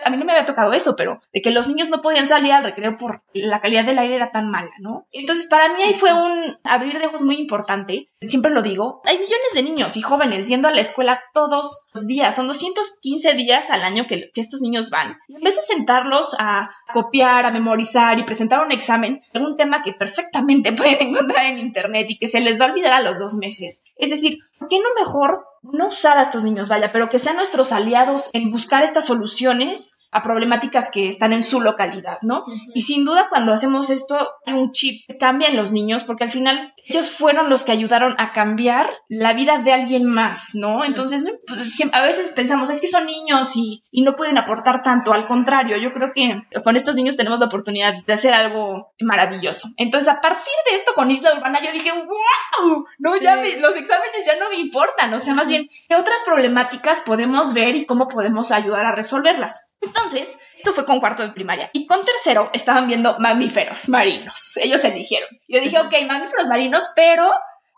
a 0.03 0.09
mí 0.09 0.17
no 0.17 0.25
me 0.25 0.31
había 0.31 0.45
tocado 0.45 0.73
eso, 0.73 0.95
pero 0.95 1.21
de 1.33 1.41
que 1.41 1.51
los 1.51 1.67
niños 1.67 1.89
no 1.89 2.01
podían 2.01 2.27
salir 2.27 2.51
al 2.51 2.63
recreo 2.63 2.97
por 2.97 3.23
la 3.33 3.59
calidad 3.59 3.85
del 3.85 3.99
aire 3.99 4.15
era 4.15 4.31
tan 4.31 4.49
mala, 4.49 4.71
¿no? 4.79 5.07
Entonces, 5.11 5.47
para 5.47 5.69
mí 5.69 5.81
ahí 5.81 5.93
fue 5.93 6.13
un 6.13 6.57
abrir 6.63 6.99
de 6.99 7.07
ojos 7.07 7.21
muy 7.21 7.35
importante. 7.35 8.09
Siempre 8.21 8.51
lo 8.51 8.61
digo. 8.61 9.01
Hay 9.05 9.17
millones 9.17 9.53
de 9.53 9.63
niños 9.63 9.97
y 9.97 10.01
jóvenes 10.01 10.47
yendo 10.47 10.67
a 10.67 10.71
la 10.71 10.81
escuela 10.81 11.21
todos 11.33 11.81
los 11.93 12.07
días. 12.07 12.35
Son 12.35 12.47
215 12.47 13.33
días 13.33 13.69
al 13.69 13.83
año 13.83 14.05
que, 14.07 14.31
estos 14.35 14.61
niños 14.61 14.89
van. 14.89 15.17
Y 15.27 15.35
en 15.35 15.41
vez 15.41 15.55
de 15.55 15.61
sentarlos 15.61 16.35
a 16.39 16.71
copiar, 16.93 17.45
a 17.45 17.51
memorizar 17.51 18.17
y 18.17 18.23
presentar 18.23 18.65
un 18.65 18.71
examen, 18.71 19.21
algún 19.33 19.57
tema 19.57 19.83
que 19.83 19.93
perfectamente 19.93 20.73
pueden 20.73 21.09
encontrar 21.09 21.45
en 21.45 21.59
internet 21.59 22.07
y 22.09 22.17
que 22.17 22.27
se 22.27 22.41
les 22.41 22.59
va 22.59 22.65
a 22.65 22.71
olvidar 22.71 22.93
a 22.93 23.01
los 23.01 23.19
dos 23.19 23.35
meses. 23.35 23.83
Es 23.95 24.09
decir, 24.09 24.39
¿por 24.57 24.67
qué 24.67 24.79
no 24.79 24.87
mejor 24.99 25.45
no 25.61 25.87
usar 25.87 26.17
a 26.17 26.21
estos 26.21 26.43
niños, 26.43 26.69
vaya, 26.69 26.91
pero 26.91 27.09
que 27.09 27.19
sean 27.19 27.35
nuestros 27.35 27.71
aliados 27.71 28.29
en 28.33 28.51
buscar 28.51 28.83
estas 28.83 29.05
soluciones 29.05 30.00
a 30.11 30.23
problemáticas 30.23 30.91
que 30.91 31.07
están 31.07 31.33
en 31.33 31.41
su 31.41 31.61
localidad, 31.61 32.17
¿no? 32.21 32.43
Y 32.73 32.81
sin 32.81 33.05
duda 33.05 33.27
cuando 33.29 33.53
hacemos 33.53 33.89
esto, 33.89 34.17
un 34.45 34.71
chip 34.71 35.09
cambia 35.19 35.47
en 35.47 35.55
los 35.55 35.71
niños 35.71 36.03
porque 36.03 36.25
al 36.25 36.31
final 36.31 36.73
ellos 36.87 37.09
fueron 37.11 37.49
los 37.49 37.63
que 37.63 37.71
ayudaron 37.71 38.15
a 38.17 38.31
cambiar 38.33 38.89
la 39.07 39.33
vida 39.33 39.59
de 39.59 39.73
alguien 39.73 40.05
más, 40.05 40.55
¿no? 40.55 40.83
Entonces, 40.83 41.23
pues, 41.47 41.81
a 41.91 42.01
veces 42.01 42.31
pensamos, 42.35 42.69
es 42.69 42.81
que 42.81 42.87
son 42.87 43.05
niños 43.05 43.55
y, 43.55 43.83
y 43.91 44.01
no 44.01 44.15
pueden 44.15 44.37
aportar 44.37 44.81
tanto, 44.83 45.13
al 45.13 45.27
contrario, 45.27 45.77
yo 45.77 45.93
creo 45.93 46.11
que 46.13 46.43
con 46.63 46.75
estos 46.75 46.95
niños 46.95 47.15
tenemos 47.15 47.39
la 47.39 47.45
oportunidad 47.45 47.93
de 48.05 48.13
hacer 48.13 48.33
algo 48.33 48.93
maravilloso. 48.99 49.69
Entonces, 49.77 50.09
a 50.09 50.21
partir 50.21 50.53
de 50.69 50.75
esto 50.75 50.93
con 50.93 51.09
Isla 51.09 51.33
Urbana, 51.35 51.59
yo 51.63 51.71
dije, 51.71 51.91
wow, 51.91 52.85
no, 52.99 53.17
ya 53.17 53.35
los 53.35 53.75
exámenes 53.75 54.25
ya 54.25 54.37
no 54.39 54.49
me 54.49 54.57
importan, 54.57 55.13
o 55.13 55.19
sea, 55.19 55.33
más 55.33 55.47
bien, 55.47 55.69
¿qué 55.87 55.95
otras 55.95 56.23
problemáticas 56.25 57.01
podemos 57.01 57.53
ver 57.53 57.75
y 57.75 57.85
cómo 57.85 58.07
podemos 58.07 58.51
ayudar 58.51 58.85
a 58.85 58.95
resolverlas? 58.95 59.75
Entonces, 59.81 60.00
esto 60.13 60.73
fue 60.73 60.85
con 60.85 60.99
cuarto 60.99 61.23
de 61.23 61.31
primaria. 61.31 61.69
Y 61.73 61.87
con 61.87 62.03
tercero 62.03 62.49
estaban 62.53 62.87
viendo 62.87 63.17
mamíferos 63.19 63.89
marinos. 63.89 64.57
Ellos 64.57 64.83
eligieron. 64.83 65.29
Yo 65.47 65.59
dije, 65.59 65.79
ok, 65.79 65.93
mamíferos 66.07 66.47
marinos, 66.47 66.89
pero 66.95 67.31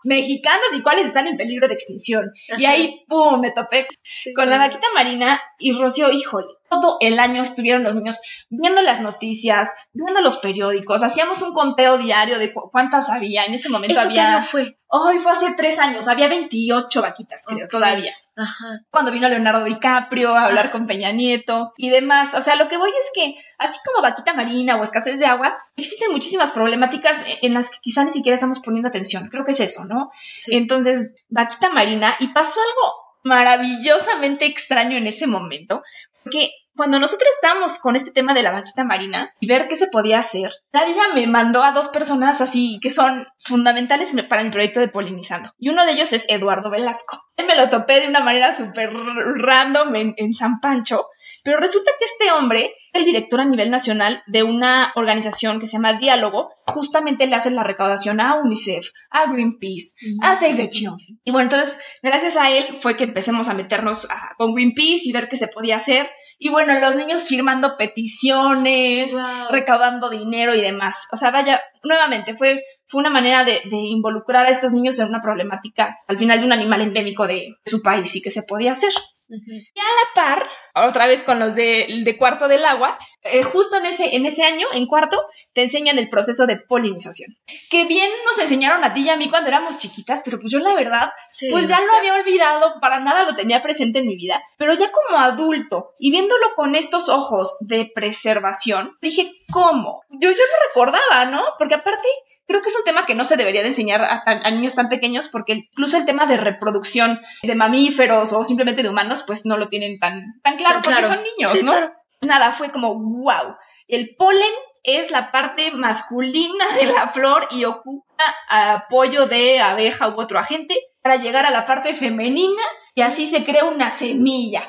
mexicanos 0.04 0.74
y 0.74 0.82
cuáles 0.82 1.06
están 1.06 1.26
en 1.26 1.36
peligro 1.36 1.66
de 1.66 1.74
extinción. 1.74 2.30
Y 2.58 2.66
ahí, 2.66 3.04
¡pum!, 3.08 3.40
me 3.40 3.50
topé 3.50 3.86
con 4.34 4.48
la 4.48 4.58
vaquita 4.58 4.86
marina 4.94 5.40
y 5.58 5.72
Rocío, 5.72 6.10
híjole, 6.10 6.46
todo 6.80 6.96
el 7.00 7.18
año 7.18 7.42
estuvieron 7.42 7.82
los 7.82 7.94
niños 7.94 8.20
viendo 8.48 8.82
las 8.82 9.00
noticias, 9.00 9.74
viendo 9.92 10.20
los 10.20 10.38
periódicos, 10.38 11.02
hacíamos 11.02 11.42
un 11.42 11.52
conteo 11.52 11.98
diario 11.98 12.38
de 12.38 12.52
cuántas 12.52 13.10
había. 13.10 13.44
En 13.44 13.54
ese 13.54 13.68
momento 13.68 13.94
¿Esto 13.94 14.08
había. 14.08 14.22
qué 14.22 14.28
año 14.32 14.42
fue? 14.42 14.78
Hoy 14.88 15.18
fue 15.18 15.32
hace 15.32 15.54
tres 15.56 15.78
años, 15.78 16.06
había 16.06 16.28
28 16.28 17.02
vaquitas, 17.02 17.42
creo, 17.46 17.66
todavía. 17.68 18.12
Ajá. 18.36 18.80
Cuando 18.90 19.12
vino 19.12 19.28
Leonardo 19.28 19.64
DiCaprio 19.64 20.34
a 20.34 20.44
hablar 20.44 20.70
con 20.70 20.86
Peña 20.86 21.12
Nieto 21.12 21.72
y 21.76 21.90
demás. 21.90 22.34
O 22.34 22.42
sea, 22.42 22.56
lo 22.56 22.68
que 22.68 22.76
voy 22.76 22.90
es 22.90 23.10
que, 23.14 23.34
así 23.58 23.78
como 23.84 24.02
vaquita 24.02 24.34
marina 24.34 24.76
o 24.76 24.82
escasez 24.82 25.18
de 25.18 25.26
agua, 25.26 25.56
existen 25.76 26.12
muchísimas 26.12 26.52
problemáticas 26.52 27.24
en 27.42 27.54
las 27.54 27.70
que 27.70 27.78
quizá 27.82 28.04
ni 28.04 28.10
siquiera 28.10 28.34
estamos 28.34 28.60
poniendo 28.60 28.88
atención. 28.88 29.28
Creo 29.30 29.44
que 29.44 29.52
es 29.52 29.60
eso, 29.60 29.84
¿no? 29.84 30.10
Sí. 30.36 30.56
Entonces, 30.56 31.14
vaquita 31.28 31.70
marina, 31.70 32.16
y 32.20 32.28
pasó 32.28 32.60
algo 32.60 33.04
maravillosamente 33.24 34.46
extraño 34.46 34.96
en 34.96 35.06
ese 35.06 35.26
momento, 35.26 35.82
porque 36.24 36.50
cuando 36.76 36.98
nosotros 36.98 37.28
estábamos 37.32 37.78
con 37.78 37.94
este 37.94 38.10
tema 38.10 38.34
de 38.34 38.42
la 38.42 38.50
vaquita 38.50 38.82
marina 38.82 39.32
y 39.38 39.46
ver 39.46 39.68
qué 39.68 39.76
se 39.76 39.86
podía 39.86 40.18
hacer, 40.18 40.52
la 40.72 40.84
vida 40.84 41.02
me 41.14 41.26
mandó 41.28 41.62
a 41.62 41.70
dos 41.70 41.86
personas 41.88 42.40
así 42.40 42.80
que 42.82 42.90
son 42.90 43.26
fundamentales 43.38 44.12
me- 44.12 44.24
para 44.24 44.42
mi 44.42 44.50
proyecto 44.50 44.80
de 44.80 44.88
Polinizando. 44.88 45.52
Y 45.58 45.68
uno 45.68 45.84
de 45.86 45.92
ellos 45.92 46.12
es 46.12 46.26
Eduardo 46.28 46.70
Velasco. 46.70 47.16
Él 47.36 47.46
me 47.46 47.54
lo 47.54 47.68
topé 47.70 48.00
de 48.00 48.08
una 48.08 48.20
manera 48.20 48.52
súper 48.52 48.92
random 48.92 49.94
en, 49.94 50.14
en 50.16 50.34
San 50.34 50.58
Pancho, 50.60 51.06
pero 51.44 51.58
resulta 51.58 51.90
que 51.98 52.04
este 52.04 52.32
hombre 52.32 52.74
el 52.92 53.04
director 53.04 53.40
a 53.40 53.44
nivel 53.44 53.70
nacional 53.70 54.22
de 54.28 54.44
una 54.44 54.92
organización 54.94 55.58
que 55.58 55.66
se 55.66 55.72
llama 55.78 55.94
Diálogo. 55.94 56.50
Justamente 56.66 57.26
le 57.26 57.34
hace 57.34 57.50
la 57.50 57.64
recaudación 57.64 58.20
a 58.20 58.36
UNICEF, 58.36 58.86
a 59.10 59.26
Greenpeace, 59.26 59.94
a 60.22 60.34
Save 60.36 60.54
the 60.54 60.70
Children. 60.70 61.20
Y 61.24 61.32
bueno, 61.32 61.50
entonces, 61.50 61.80
gracias 62.04 62.36
a 62.36 62.50
él 62.50 62.64
fue 62.80 62.96
que 62.96 63.02
empecemos 63.04 63.48
a 63.48 63.54
meternos 63.54 64.08
a- 64.10 64.34
con 64.38 64.54
Greenpeace 64.54 65.02
y 65.08 65.12
ver 65.12 65.28
qué 65.28 65.36
se 65.36 65.48
podía 65.48 65.74
hacer. 65.76 66.08
Y 66.38 66.50
bueno, 66.50 66.78
los 66.80 66.96
niños 66.96 67.24
firmando 67.24 67.76
peticiones, 67.76 69.12
Wow. 69.12 69.50
recaudando 69.50 70.10
dinero 70.10 70.54
y 70.54 70.60
demás. 70.60 71.08
O 71.12 71.16
sea, 71.16 71.30
vaya, 71.30 71.62
nuevamente, 71.82 72.34
fue, 72.34 72.62
fue 72.86 73.00
una 73.00 73.10
manera 73.10 73.44
de, 73.44 73.62
de 73.64 73.76
involucrar 73.76 74.46
a 74.46 74.50
estos 74.50 74.72
niños 74.72 74.98
en 74.98 75.08
una 75.08 75.22
problemática, 75.22 75.96
al 76.06 76.16
final 76.18 76.40
de 76.40 76.46
un 76.46 76.52
animal 76.52 76.80
endémico 76.82 77.26
de 77.26 77.48
su 77.64 77.82
país 77.82 78.14
y 78.16 78.22
que 78.22 78.30
se 78.30 78.42
podía 78.42 78.72
hacer 78.72 78.92
Ujú. 79.26 79.52
la 79.74 79.82
par, 80.14 80.42
otra 80.86 81.06
vez 81.06 81.22
con 81.24 81.38
los 81.38 81.54
de, 81.54 81.86
de 82.04 82.16
cuarto 82.18 82.46
del 82.46 82.62
agua, 82.64 82.98
eh, 83.22 83.42
justo 83.42 83.78
en 83.78 83.86
ese, 83.86 84.16
en 84.16 84.26
ese 84.26 84.44
año, 84.44 84.66
en 84.74 84.86
cuarto, 84.86 85.24
te 85.54 85.62
enseñan 85.62 85.98
el 85.98 86.10
proceso 86.10 86.46
de 86.46 86.58
polinización. 86.58 87.30
Que 87.70 87.86
bien 87.86 88.10
nos 88.26 88.38
enseñaron 88.38 88.84
a 88.84 88.92
ti 88.92 89.00
y 89.00 89.08
a 89.08 89.16
mí 89.16 89.30
cuando 89.30 89.48
éramos 89.48 89.78
chiquitas, 89.78 90.20
pero 90.24 90.38
pues 90.38 90.52
yo 90.52 90.58
la 90.58 90.74
verdad, 90.74 91.10
Sí. 91.30 91.48
pues 91.50 91.68
ya 91.68 91.80
lo 91.80 91.92
había 91.94 92.14
olvidado, 92.14 92.74
para 92.82 93.00
nada 93.00 93.24
lo 93.24 93.34
tenía 93.34 93.62
presente 93.62 94.00
en 94.00 94.06
mi 94.06 94.16
vida, 94.16 94.42
pero 94.58 94.74
ya 94.74 94.92
como 94.92 95.18
adulto 95.18 95.92
y 95.98 96.10
viéndolo 96.10 96.54
con 96.54 96.74
estos 96.74 97.08
ojos 97.08 97.56
de 97.60 97.90
preservación, 97.94 98.96
dije, 99.00 99.32
¿cómo? 99.52 100.02
Yo, 100.10 100.30
yo 100.30 100.36
lo 100.36 100.68
recordaba, 100.68 101.24
¿no? 101.30 101.42
Porque 101.58 101.74
aparte, 101.76 102.08
creo 102.46 102.60
que 102.60 102.68
es 102.68 102.76
un 102.76 102.84
tema 102.84 103.06
que 103.06 103.14
no 103.14 103.24
se 103.24 103.36
debería 103.36 103.62
de 103.62 103.68
enseñar 103.68 104.02
a, 104.02 104.50
niños 104.50 104.74
tan 104.74 104.88
pequeños 104.88 105.28
porque 105.28 105.52
incluso 105.52 105.96
el 105.96 106.04
tema 106.04 106.26
de 106.26 106.36
reproducción 106.36 107.20
de 107.42 107.54
mamíferos 107.54 108.32
o 108.32 108.44
simplemente 108.44 108.82
de 108.82 108.88
humanos 108.88 109.24
pues 109.26 109.46
no 109.46 109.56
lo 109.56 109.68
tienen 109.68 109.98
tan, 109.98 110.34
tan 110.42 110.56
claro 110.56 110.74
Tan 110.74 110.82
porque 110.82 110.98
claro. 111.00 111.14
son 111.14 111.24
niños, 111.24 111.52
Sí, 111.52 111.62
¿no? 111.62 111.72
claro. 111.72 111.94
Nada, 112.22 112.52
fue 112.52 112.70
como 112.70 112.94
wow. 112.94 113.56
El 113.86 114.14
polen 114.16 114.52
es 114.82 115.10
la 115.10 115.30
parte 115.30 115.70
masculina 115.72 116.64
de 116.78 116.86
la 116.92 117.08
flor 117.08 117.46
y 117.50 117.64
ocupa 117.64 118.24
apoyo 118.48 119.26
de 119.26 119.60
abeja 119.60 120.08
u 120.08 120.20
otro 120.20 120.38
agente 120.38 120.74
para 121.02 121.16
llegar 121.16 121.44
a 121.46 121.50
la 121.50 121.66
parte 121.66 121.92
femenina 121.92 122.62
y 122.94 123.02
así 123.02 123.26
se 123.26 123.44
crea 123.44 123.64
una 123.64 123.90
semilla. 123.90 124.62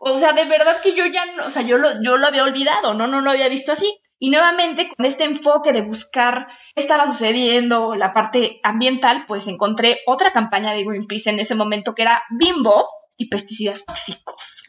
O 0.00 0.14
sea, 0.14 0.32
de 0.32 0.44
verdad 0.44 0.80
que 0.80 0.94
yo 0.94 1.06
ya 1.06 1.26
no, 1.26 1.46
o 1.46 1.50
sea, 1.50 1.62
yo 1.62 1.78
lo, 1.78 1.88
yo 2.02 2.16
lo 2.16 2.26
había 2.26 2.44
olvidado, 2.44 2.94
¿no? 2.94 3.06
No 3.06 3.20
lo 3.20 3.30
había 3.30 3.48
visto 3.48 3.72
así. 3.72 3.92
Y 4.18 4.30
nuevamente, 4.30 4.88
con 4.88 5.06
este 5.06 5.24
enfoque 5.24 5.72
de 5.72 5.82
buscar 5.82 6.48
qué 6.74 6.82
estaba 6.82 7.06
sucediendo, 7.06 7.94
la 7.94 8.12
parte 8.12 8.60
ambiental, 8.62 9.24
pues 9.26 9.46
encontré 9.46 10.00
otra 10.06 10.32
campaña 10.32 10.72
de 10.72 10.84
Greenpeace 10.84 11.30
en 11.30 11.40
ese 11.40 11.54
momento 11.54 11.94
que 11.94 12.02
era 12.02 12.22
Bimbo 12.30 12.84
y 13.20 13.28
pesticidas 13.28 13.84
tóxicos. 13.84 14.62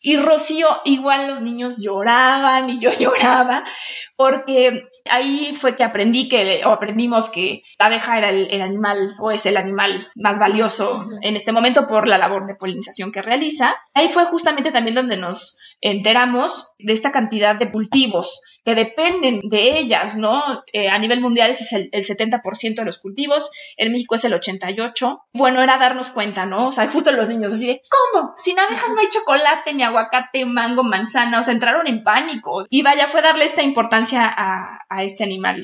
Y 0.00 0.16
Rocío, 0.16 0.66
igual 0.86 1.28
los 1.28 1.42
niños 1.42 1.82
lloraban 1.82 2.70
y 2.70 2.80
yo 2.80 2.90
lloraba, 2.98 3.62
porque 4.16 4.88
ahí 5.10 5.54
fue 5.54 5.76
que 5.76 5.84
aprendí 5.84 6.28
que, 6.28 6.62
o 6.64 6.70
aprendimos 6.70 7.28
que 7.28 7.62
la 7.78 7.86
abeja 7.86 8.16
era 8.16 8.30
el, 8.30 8.48
el 8.50 8.62
animal, 8.62 9.14
o 9.20 9.30
es 9.30 9.44
el 9.44 9.58
animal 9.58 10.04
más 10.16 10.40
valioso 10.40 11.06
en 11.20 11.36
este 11.36 11.52
momento 11.52 11.86
por 11.86 12.08
la 12.08 12.16
labor 12.16 12.46
de 12.46 12.56
polinización 12.56 13.12
que 13.12 13.20
realiza. 13.20 13.76
Ahí 13.92 14.08
fue 14.08 14.24
justamente 14.24 14.72
también 14.72 14.94
donde 14.94 15.18
nos 15.18 15.58
enteramos 15.84 16.72
de 16.78 16.94
esta 16.94 17.12
cantidad 17.12 17.56
de 17.56 17.70
cultivos 17.70 18.40
que 18.64 18.74
dependen 18.74 19.42
de 19.44 19.78
ellas, 19.78 20.16
¿no? 20.16 20.42
Eh, 20.72 20.88
a 20.88 20.98
nivel 20.98 21.20
mundial 21.20 21.50
ese 21.50 21.64
es 21.64 21.72
el, 21.74 21.88
el 21.92 22.04
70% 22.04 22.76
de 22.76 22.84
los 22.84 22.98
cultivos, 22.98 23.50
en 23.76 23.92
México 23.92 24.14
es 24.14 24.24
el 24.24 24.32
88%. 24.32 25.20
Bueno, 25.34 25.62
era 25.62 25.76
darnos 25.76 26.08
cuenta, 26.08 26.46
¿no? 26.46 26.68
O 26.68 26.72
sea, 26.72 26.88
justo 26.88 27.12
los 27.12 27.28
niños 27.28 27.52
así 27.52 27.66
de, 27.66 27.82
¿cómo? 27.90 28.32
Sin 28.38 28.58
abejas 28.58 28.90
no 28.94 29.00
hay 29.00 29.08
chocolate, 29.08 29.74
ni 29.74 29.82
aguacate, 29.82 30.46
mango, 30.46 30.82
manzana, 30.82 31.40
o 31.40 31.42
sea, 31.42 31.52
entraron 31.52 31.86
en 31.86 32.02
pánico. 32.02 32.64
Y 32.70 32.82
vaya, 32.82 33.06
fue 33.06 33.20
darle 33.20 33.44
esta 33.44 33.62
importancia 33.62 34.26
a, 34.26 34.78
a 34.88 35.02
este 35.02 35.24
animal 35.24 35.62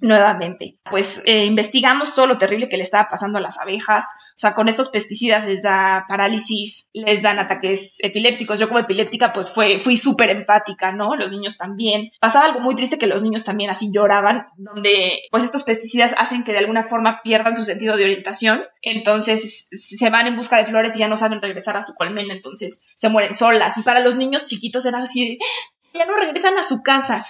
nuevamente. 0.00 0.78
Pues 0.90 1.22
eh, 1.26 1.44
investigamos 1.44 2.14
todo 2.14 2.26
lo 2.26 2.38
terrible 2.38 2.68
que 2.68 2.78
le 2.78 2.84
estaba 2.84 3.08
pasando 3.10 3.36
a 3.36 3.42
las 3.42 3.58
abejas, 3.58 4.14
o 4.38 4.40
sea, 4.40 4.54
con 4.54 4.68
estos 4.68 4.88
pesticidas 4.88 5.46
les 5.46 5.62
da 5.62 6.04
parálisis, 6.08 6.88
les 6.92 7.22
dan 7.22 7.40
ataques 7.40 7.96
epilépticos. 7.98 8.60
Yo 8.60 8.68
como 8.68 8.78
epiléptica, 8.78 9.32
pues 9.32 9.50
fue, 9.50 9.80
fui 9.80 9.96
súper 9.96 10.30
empática, 10.30 10.92
¿no? 10.92 11.16
Los 11.16 11.32
niños 11.32 11.58
también. 11.58 12.08
Pasaba 12.20 12.44
algo 12.44 12.60
muy 12.60 12.76
triste 12.76 12.98
que 12.98 13.08
los 13.08 13.24
niños 13.24 13.42
también 13.42 13.68
así 13.68 13.90
lloraban, 13.92 14.46
donde 14.56 15.22
pues 15.32 15.42
estos 15.42 15.64
pesticidas 15.64 16.14
hacen 16.18 16.44
que 16.44 16.52
de 16.52 16.58
alguna 16.58 16.84
forma 16.84 17.20
pierdan 17.24 17.52
su 17.52 17.64
sentido 17.64 17.96
de 17.96 18.04
orientación. 18.04 18.62
Entonces 18.80 19.66
se 19.72 20.08
van 20.08 20.28
en 20.28 20.36
busca 20.36 20.56
de 20.56 20.66
flores 20.66 20.94
y 20.94 21.00
ya 21.00 21.08
no 21.08 21.16
saben 21.16 21.42
regresar 21.42 21.76
a 21.76 21.82
su 21.82 21.94
colmena, 21.94 22.32
entonces 22.32 22.94
se 22.94 23.08
mueren 23.08 23.32
solas. 23.32 23.76
Y 23.78 23.82
para 23.82 23.98
los 23.98 24.14
niños 24.14 24.46
chiquitos 24.46 24.86
era 24.86 24.98
así 24.98 25.30
de, 25.30 25.38
ya 25.98 26.06
no 26.06 26.16
regresan 26.16 26.56
a 26.58 26.62
su 26.62 26.84
casa. 26.84 27.26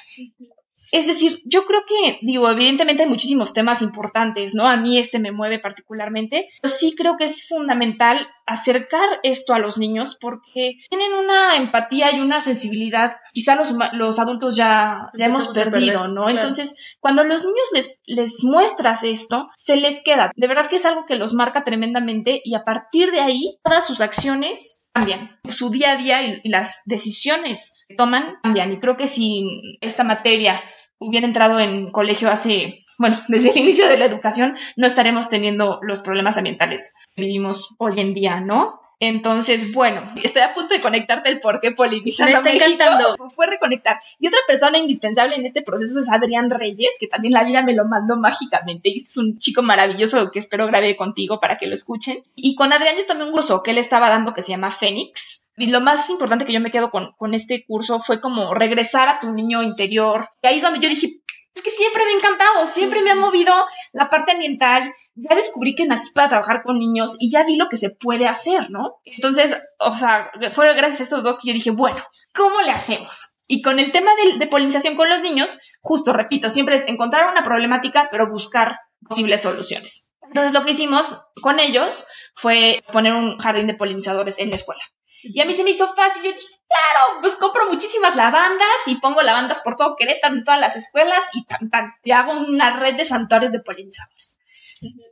Es 0.92 1.06
decir, 1.06 1.40
yo 1.44 1.64
creo 1.64 1.82
que, 1.86 2.18
digo, 2.22 2.50
evidentemente 2.50 3.02
hay 3.02 3.08
muchísimos 3.08 3.52
temas 3.52 3.82
importantes, 3.82 4.54
¿no? 4.54 4.66
A 4.66 4.76
mí 4.76 4.98
este 4.98 5.18
me 5.18 5.32
mueve 5.32 5.58
particularmente, 5.58 6.48
pero 6.60 6.72
sí 6.72 6.94
creo 6.96 7.16
que 7.16 7.24
es 7.24 7.46
fundamental 7.48 8.28
acercar 8.46 9.20
esto 9.22 9.52
a 9.52 9.58
los 9.58 9.76
niños 9.76 10.16
porque 10.18 10.78
tienen 10.88 11.12
una 11.12 11.56
empatía 11.56 12.12
y 12.16 12.20
una 12.20 12.40
sensibilidad, 12.40 13.16
quizá 13.32 13.54
los, 13.54 13.74
los 13.92 14.18
adultos 14.18 14.56
ya, 14.56 15.10
ya 15.18 15.26
hemos 15.26 15.48
perdido, 15.48 15.70
perder, 15.70 15.94
¿no? 16.10 16.22
claro. 16.22 16.30
Entonces, 16.30 16.96
cuando 17.00 17.22
a 17.22 17.24
los 17.26 17.44
niños 17.44 17.68
les, 17.74 18.00
les 18.06 18.44
muestras 18.44 19.04
esto, 19.04 19.50
se 19.56 19.76
les 19.76 20.00
queda. 20.02 20.32
De 20.34 20.46
verdad 20.46 20.68
que 20.68 20.76
es 20.76 20.86
algo 20.86 21.04
que 21.06 21.16
los 21.16 21.34
marca 21.34 21.62
tremendamente 21.64 22.40
y 22.42 22.54
a 22.54 22.64
partir 22.64 23.10
de 23.10 23.20
ahí, 23.20 23.58
todas 23.62 23.86
sus 23.86 24.00
acciones 24.00 24.87
cambian. 24.98 25.30
Su 25.44 25.70
día 25.70 25.92
a 25.92 25.96
día 25.96 26.22
y, 26.22 26.48
las 26.48 26.82
decisiones 26.86 27.84
que 27.88 27.94
toman 27.94 28.38
cambian. 28.42 28.72
Y 28.72 28.78
creo 28.78 28.96
que 28.96 29.06
si 29.06 29.78
esta 29.80 30.04
materia 30.04 30.60
hubiera 30.98 31.26
entrado 31.26 31.60
en 31.60 31.90
colegio 31.90 32.30
hace, 32.30 32.84
bueno, 32.98 33.16
desde 33.28 33.50
el 33.50 33.58
inicio 33.58 33.88
de 33.88 33.98
la 33.98 34.04
educación, 34.04 34.56
no 34.76 34.86
estaremos 34.86 35.28
teniendo 35.28 35.80
los 35.82 36.00
problemas 36.00 36.38
ambientales 36.38 36.94
que 37.14 37.22
vivimos 37.22 37.74
hoy 37.78 38.00
en 38.00 38.14
día, 38.14 38.40
¿no? 38.40 38.80
Entonces, 39.00 39.72
bueno, 39.74 40.02
estoy 40.22 40.42
a 40.42 40.54
punto 40.54 40.74
de 40.74 40.80
conectarte 40.80 41.30
el 41.30 41.40
por 41.40 41.60
qué 41.60 41.72
polinizando 41.72 42.32
Me 42.32 42.38
está 42.38 42.66
México. 42.66 42.82
encantando. 42.82 43.30
Fue 43.34 43.46
reconectar. 43.46 44.00
Y 44.18 44.26
otra 44.26 44.40
persona 44.46 44.78
indispensable 44.78 45.36
en 45.36 45.44
este 45.44 45.62
proceso 45.62 46.00
es 46.00 46.10
Adrián 46.10 46.50
Reyes, 46.50 46.96
que 46.98 47.06
también 47.06 47.34
la 47.34 47.44
vida 47.44 47.62
me 47.62 47.74
lo 47.74 47.84
mandó 47.84 48.16
mágicamente. 48.16 48.92
Es 48.94 49.16
un 49.16 49.38
chico 49.38 49.62
maravilloso 49.62 50.30
que 50.30 50.40
espero 50.40 50.66
grabe 50.66 50.96
contigo 50.96 51.38
para 51.40 51.58
que 51.58 51.66
lo 51.68 51.74
escuchen. 51.74 52.18
Y 52.34 52.54
con 52.56 52.72
Adrián 52.72 52.96
yo 52.96 53.06
tomé 53.06 53.24
un 53.24 53.32
curso 53.32 53.62
que 53.62 53.70
él 53.70 53.78
estaba 53.78 54.08
dando 54.08 54.34
que 54.34 54.42
se 54.42 54.50
llama 54.50 54.70
Fénix. 54.70 55.46
Y 55.56 55.70
lo 55.70 55.80
más 55.80 56.08
importante 56.10 56.44
que 56.44 56.52
yo 56.52 56.60
me 56.60 56.70
quedo 56.70 56.90
con, 56.90 57.12
con 57.16 57.34
este 57.34 57.64
curso 57.66 57.98
fue 57.98 58.20
como 58.20 58.54
regresar 58.54 59.08
a 59.08 59.18
tu 59.20 59.32
niño 59.32 59.62
interior. 59.62 60.28
Y 60.42 60.46
ahí 60.46 60.56
es 60.56 60.62
donde 60.62 60.80
yo 60.80 60.88
dije, 60.88 61.20
es 61.54 61.62
que 61.62 61.70
siempre 61.70 62.04
me 62.04 62.12
ha 62.12 62.14
encantado, 62.14 62.66
siempre 62.66 63.02
me 63.02 63.10
ha 63.10 63.16
movido 63.16 63.52
la 63.92 64.08
parte 64.10 64.32
ambiental. 64.32 64.92
Ya 65.14 65.34
descubrí 65.34 65.74
que 65.74 65.86
nací 65.86 66.10
para 66.14 66.28
trabajar 66.28 66.62
con 66.62 66.78
niños 66.78 67.16
y 67.18 67.30
ya 67.30 67.44
vi 67.44 67.56
lo 67.56 67.68
que 67.68 67.76
se 67.76 67.90
puede 67.90 68.28
hacer, 68.28 68.70
¿no? 68.70 69.00
Entonces, 69.04 69.56
o 69.80 69.92
sea, 69.92 70.30
fue 70.52 70.72
gracias 70.74 71.00
a 71.00 71.02
estos 71.04 71.24
dos 71.24 71.40
que 71.40 71.48
yo 71.48 71.54
dije, 71.54 71.70
bueno, 71.70 71.98
¿cómo 72.34 72.60
le 72.60 72.70
hacemos? 72.70 73.34
Y 73.48 73.62
con 73.62 73.80
el 73.80 73.90
tema 73.90 74.12
de, 74.14 74.38
de 74.38 74.46
polinización 74.46 74.94
con 74.94 75.08
los 75.08 75.22
niños, 75.22 75.58
justo 75.80 76.12
repito, 76.12 76.50
siempre 76.50 76.76
es 76.76 76.86
encontrar 76.86 77.28
una 77.30 77.42
problemática, 77.42 78.08
pero 78.10 78.30
buscar 78.30 78.76
posibles 79.08 79.42
soluciones. 79.42 80.12
Entonces, 80.22 80.52
lo 80.52 80.64
que 80.64 80.72
hicimos 80.72 81.22
con 81.42 81.58
ellos 81.58 82.06
fue 82.34 82.84
poner 82.92 83.14
un 83.14 83.38
jardín 83.38 83.66
de 83.66 83.74
polinizadores 83.74 84.38
en 84.38 84.50
la 84.50 84.56
escuela. 84.56 84.82
Y 85.22 85.40
a 85.40 85.44
mí 85.44 85.52
se 85.52 85.64
me 85.64 85.70
hizo 85.70 85.86
fácil. 85.92 86.22
Yo 86.22 86.32
dije, 86.32 86.46
claro, 86.68 87.20
pues 87.20 87.36
compro 87.36 87.66
muchísimas 87.66 88.16
lavandas 88.16 88.68
y 88.86 88.96
pongo 88.96 89.22
lavandas 89.22 89.62
por 89.62 89.76
todo 89.76 89.96
Querétaro 89.96 90.34
en 90.34 90.44
todas 90.44 90.60
las 90.60 90.76
escuelas 90.76 91.28
y 91.34 91.44
tan, 91.44 91.70
tan. 91.70 91.94
Y 92.04 92.12
hago 92.12 92.32
una 92.32 92.78
red 92.78 92.94
de 92.94 93.04
santuarios 93.04 93.52
de 93.52 93.60
polinizadores. 93.60 94.38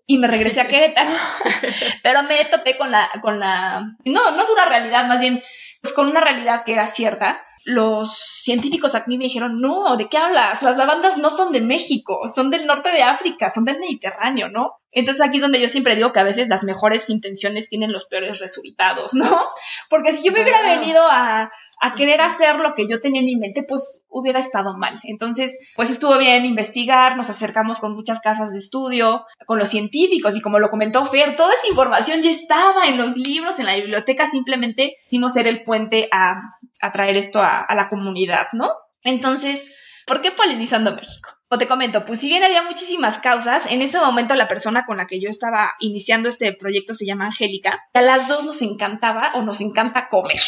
Y 0.07 0.19
me 0.19 0.29
regresé 0.29 0.61
a 0.61 0.69
Querétaro. 0.69 1.11
Pero 2.03 2.23
me 2.25 2.45
topé 2.45 2.77
con 2.77 2.91
la, 2.91 3.09
con 3.21 3.41
la, 3.41 3.81
no, 4.05 4.31
no 4.31 4.45
dura 4.47 4.67
realidad, 4.67 5.07
más 5.07 5.21
bien 5.21 5.43
pues 5.87 5.95
con 5.95 6.09
una 6.09 6.21
realidad 6.21 6.65
que 6.65 6.73
era 6.73 6.85
cierta, 6.85 7.46
los 7.66 8.16
científicos 8.16 8.94
aquí 8.94 9.18
me 9.18 9.25
dijeron, 9.25 9.61
no, 9.61 9.96
¿de 9.96 10.08
qué 10.08 10.18
hablas? 10.18 10.62
Las 10.62 10.76
lavandas 10.76 11.18
no 11.18 11.30
son 11.30 11.52
de 11.52 11.61
México, 11.61 12.20
son 12.32 12.50
del 12.50 12.66
norte 12.66 12.90
de 12.90 13.02
África, 13.02 13.49
son 13.50 13.64
del 13.64 13.80
Mediterráneo, 13.80 14.49
¿no? 14.49 14.75
Entonces 14.92 15.26
aquí 15.26 15.37
es 15.37 15.42
donde 15.42 15.61
yo 15.61 15.68
siempre 15.68 15.94
digo 15.94 16.12
que 16.12 16.20
a 16.20 16.25
veces 16.25 16.49
las 16.49 16.64
mejores 16.64 17.11
intenciones 17.11 17.68
tienen 17.68 17.92
los 17.92 18.06
peores 18.06 18.38
resultados, 18.38 19.12
¿no? 19.14 19.26
Porque 19.90 20.12
si 20.12 20.25
yo 20.25 20.32
me 20.32 20.42
hubiera 20.42 20.62
venido 20.62 21.02
a, 21.11 21.50
a 21.82 21.94
querer 21.94 22.20
hacer 22.23 22.58
lo 22.61 22.75
que 22.75 22.88
yo 22.88 23.02
tenía 23.02 23.20
en 23.20 23.26
mi 23.26 23.37
mente, 23.37 23.62
pues 23.62 24.04
hubiera 24.08 24.40
estado 24.40 24.76
mal. 24.78 24.94
Entonces, 25.04 25.73
pues 25.76 25.90
estuvo 25.90 26.16
bien 26.16 26.46
investigar, 26.46 27.16
nos 27.16 27.28
acercamos 27.28 27.80
con 27.80 27.94
muchas 27.94 28.20
casas 28.20 28.52
de 28.52 28.58
estudio, 28.58 29.26
con 29.44 29.58
los 29.58 29.68
científicos 29.68 30.37
y 30.37 30.40
como 30.40 30.58
lo 30.58 30.70
comentó 30.70 31.04
Fer, 31.04 31.37
toda 31.37 31.52
esa 31.52 31.68
información 31.68 32.23
ya 32.23 32.30
estaba 32.30 32.87
en 32.87 32.96
los 32.96 33.16
libros, 33.16 33.58
en 33.58 33.66
la 33.66 33.76
biblioteca, 33.76 34.26
simplemente 34.26 34.96
hicimos 35.11 35.35
ser 35.35 35.46
el 35.46 35.64
puente 35.64 36.08
a, 36.11 36.37
a 36.80 36.92
traer 36.92 37.18
esto 37.18 37.42
a, 37.42 37.56
a 37.59 37.75
la 37.75 37.89
comunidad, 37.89 38.49
¿no? 38.53 38.71
Entonces, 39.03 40.03
¿por 40.07 40.21
qué 40.21 40.33
polinizando 40.33 40.93
México? 40.93 41.31
O 41.49 41.59
te 41.59 41.69
comento, 41.69 42.05
pues 42.05 42.19
si 42.19 42.29
bien 42.29 42.43
había 42.43 42.63
muchísimas 42.63 43.19
causas, 43.19 43.71
en 43.71 43.81
ese 43.81 44.01
momento 44.01 44.35
la 44.35 44.49
persona 44.49 44.85
con 44.85 44.97
la 44.97 45.07
que 45.07 45.21
yo 45.21 45.29
estaba 45.29 45.71
iniciando 45.79 46.29
este 46.29 46.53
proyecto 46.53 46.93
se 46.93 47.07
llama 47.07 47.27
Angélica. 47.27 47.85
A 47.95 48.01
las 48.01 48.27
dos 48.27 48.45
nos 48.45 48.63
encantaba 48.63 49.31
o 49.35 49.43
nos 49.43 49.61
encanta 49.61 50.09
comer. 50.09 50.41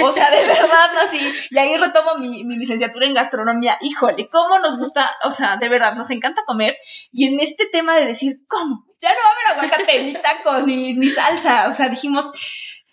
O 0.00 0.12
sea, 0.12 0.30
de 0.30 0.46
verdad, 0.46 0.90
así. 1.02 1.18
Y 1.50 1.58
ahí 1.58 1.76
retomo 1.76 2.18
mi, 2.20 2.44
licenciatura 2.56 3.04
en 3.04 3.14
gastronomía. 3.14 3.76
Híjole, 3.80 4.28
¿cómo 4.28 4.60
nos 4.60 4.78
gusta? 4.78 5.10
O 5.24 5.32
sea, 5.32 5.56
de 5.56 5.68
verdad, 5.68 5.94
nos 5.96 6.10
encanta 6.12 6.42
comer. 6.46 6.76
Y 7.10 7.26
en 7.26 7.40
este 7.40 7.66
tema 7.66 7.96
de 7.96 8.06
decir, 8.06 8.34
¿cómo? 8.46 8.86
Ya 9.00 9.10
no 9.10 9.16
va 9.16 9.28
a 9.28 9.32
haber 9.32 9.64
aguacate, 9.66 10.04
ni 10.04 10.12
tacos, 10.14 10.66
ni 10.66 11.08
salsa. 11.08 11.66
O 11.66 11.72
sea, 11.72 11.88
dijimos, 11.88 12.30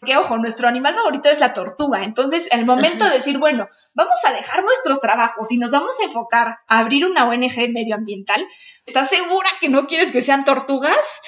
que 0.04 0.18
ojo, 0.18 0.38
nuestro 0.38 0.68
animal 0.68 0.96
favorito 0.96 1.30
es 1.30 1.40
la 1.40 1.54
tortuga. 1.54 2.04
Entonces, 2.04 2.48
el 2.52 2.66
momento 2.66 3.06
de 3.06 3.12
decir, 3.12 3.38
bueno, 3.38 3.68
vamos 3.94 4.20
a 4.26 4.34
dejar 4.34 4.64
nuestros 4.64 5.00
trabajos 5.00 5.52
y 5.52 5.58
nos 5.58 5.72
vamos 5.72 6.00
a 6.00 6.06
enfocar 6.06 6.60
a 6.68 6.80
abrir 6.80 7.06
una 7.06 7.28
ONG 7.28 7.70
medioambiental, 7.72 8.44
¿estás 8.86 9.10
segura 9.10 9.48
que 9.60 9.70
no 9.70 9.86
quieres 9.86 10.12
que 10.12 10.22
sean 10.22 10.44
tortugas? 10.44 11.22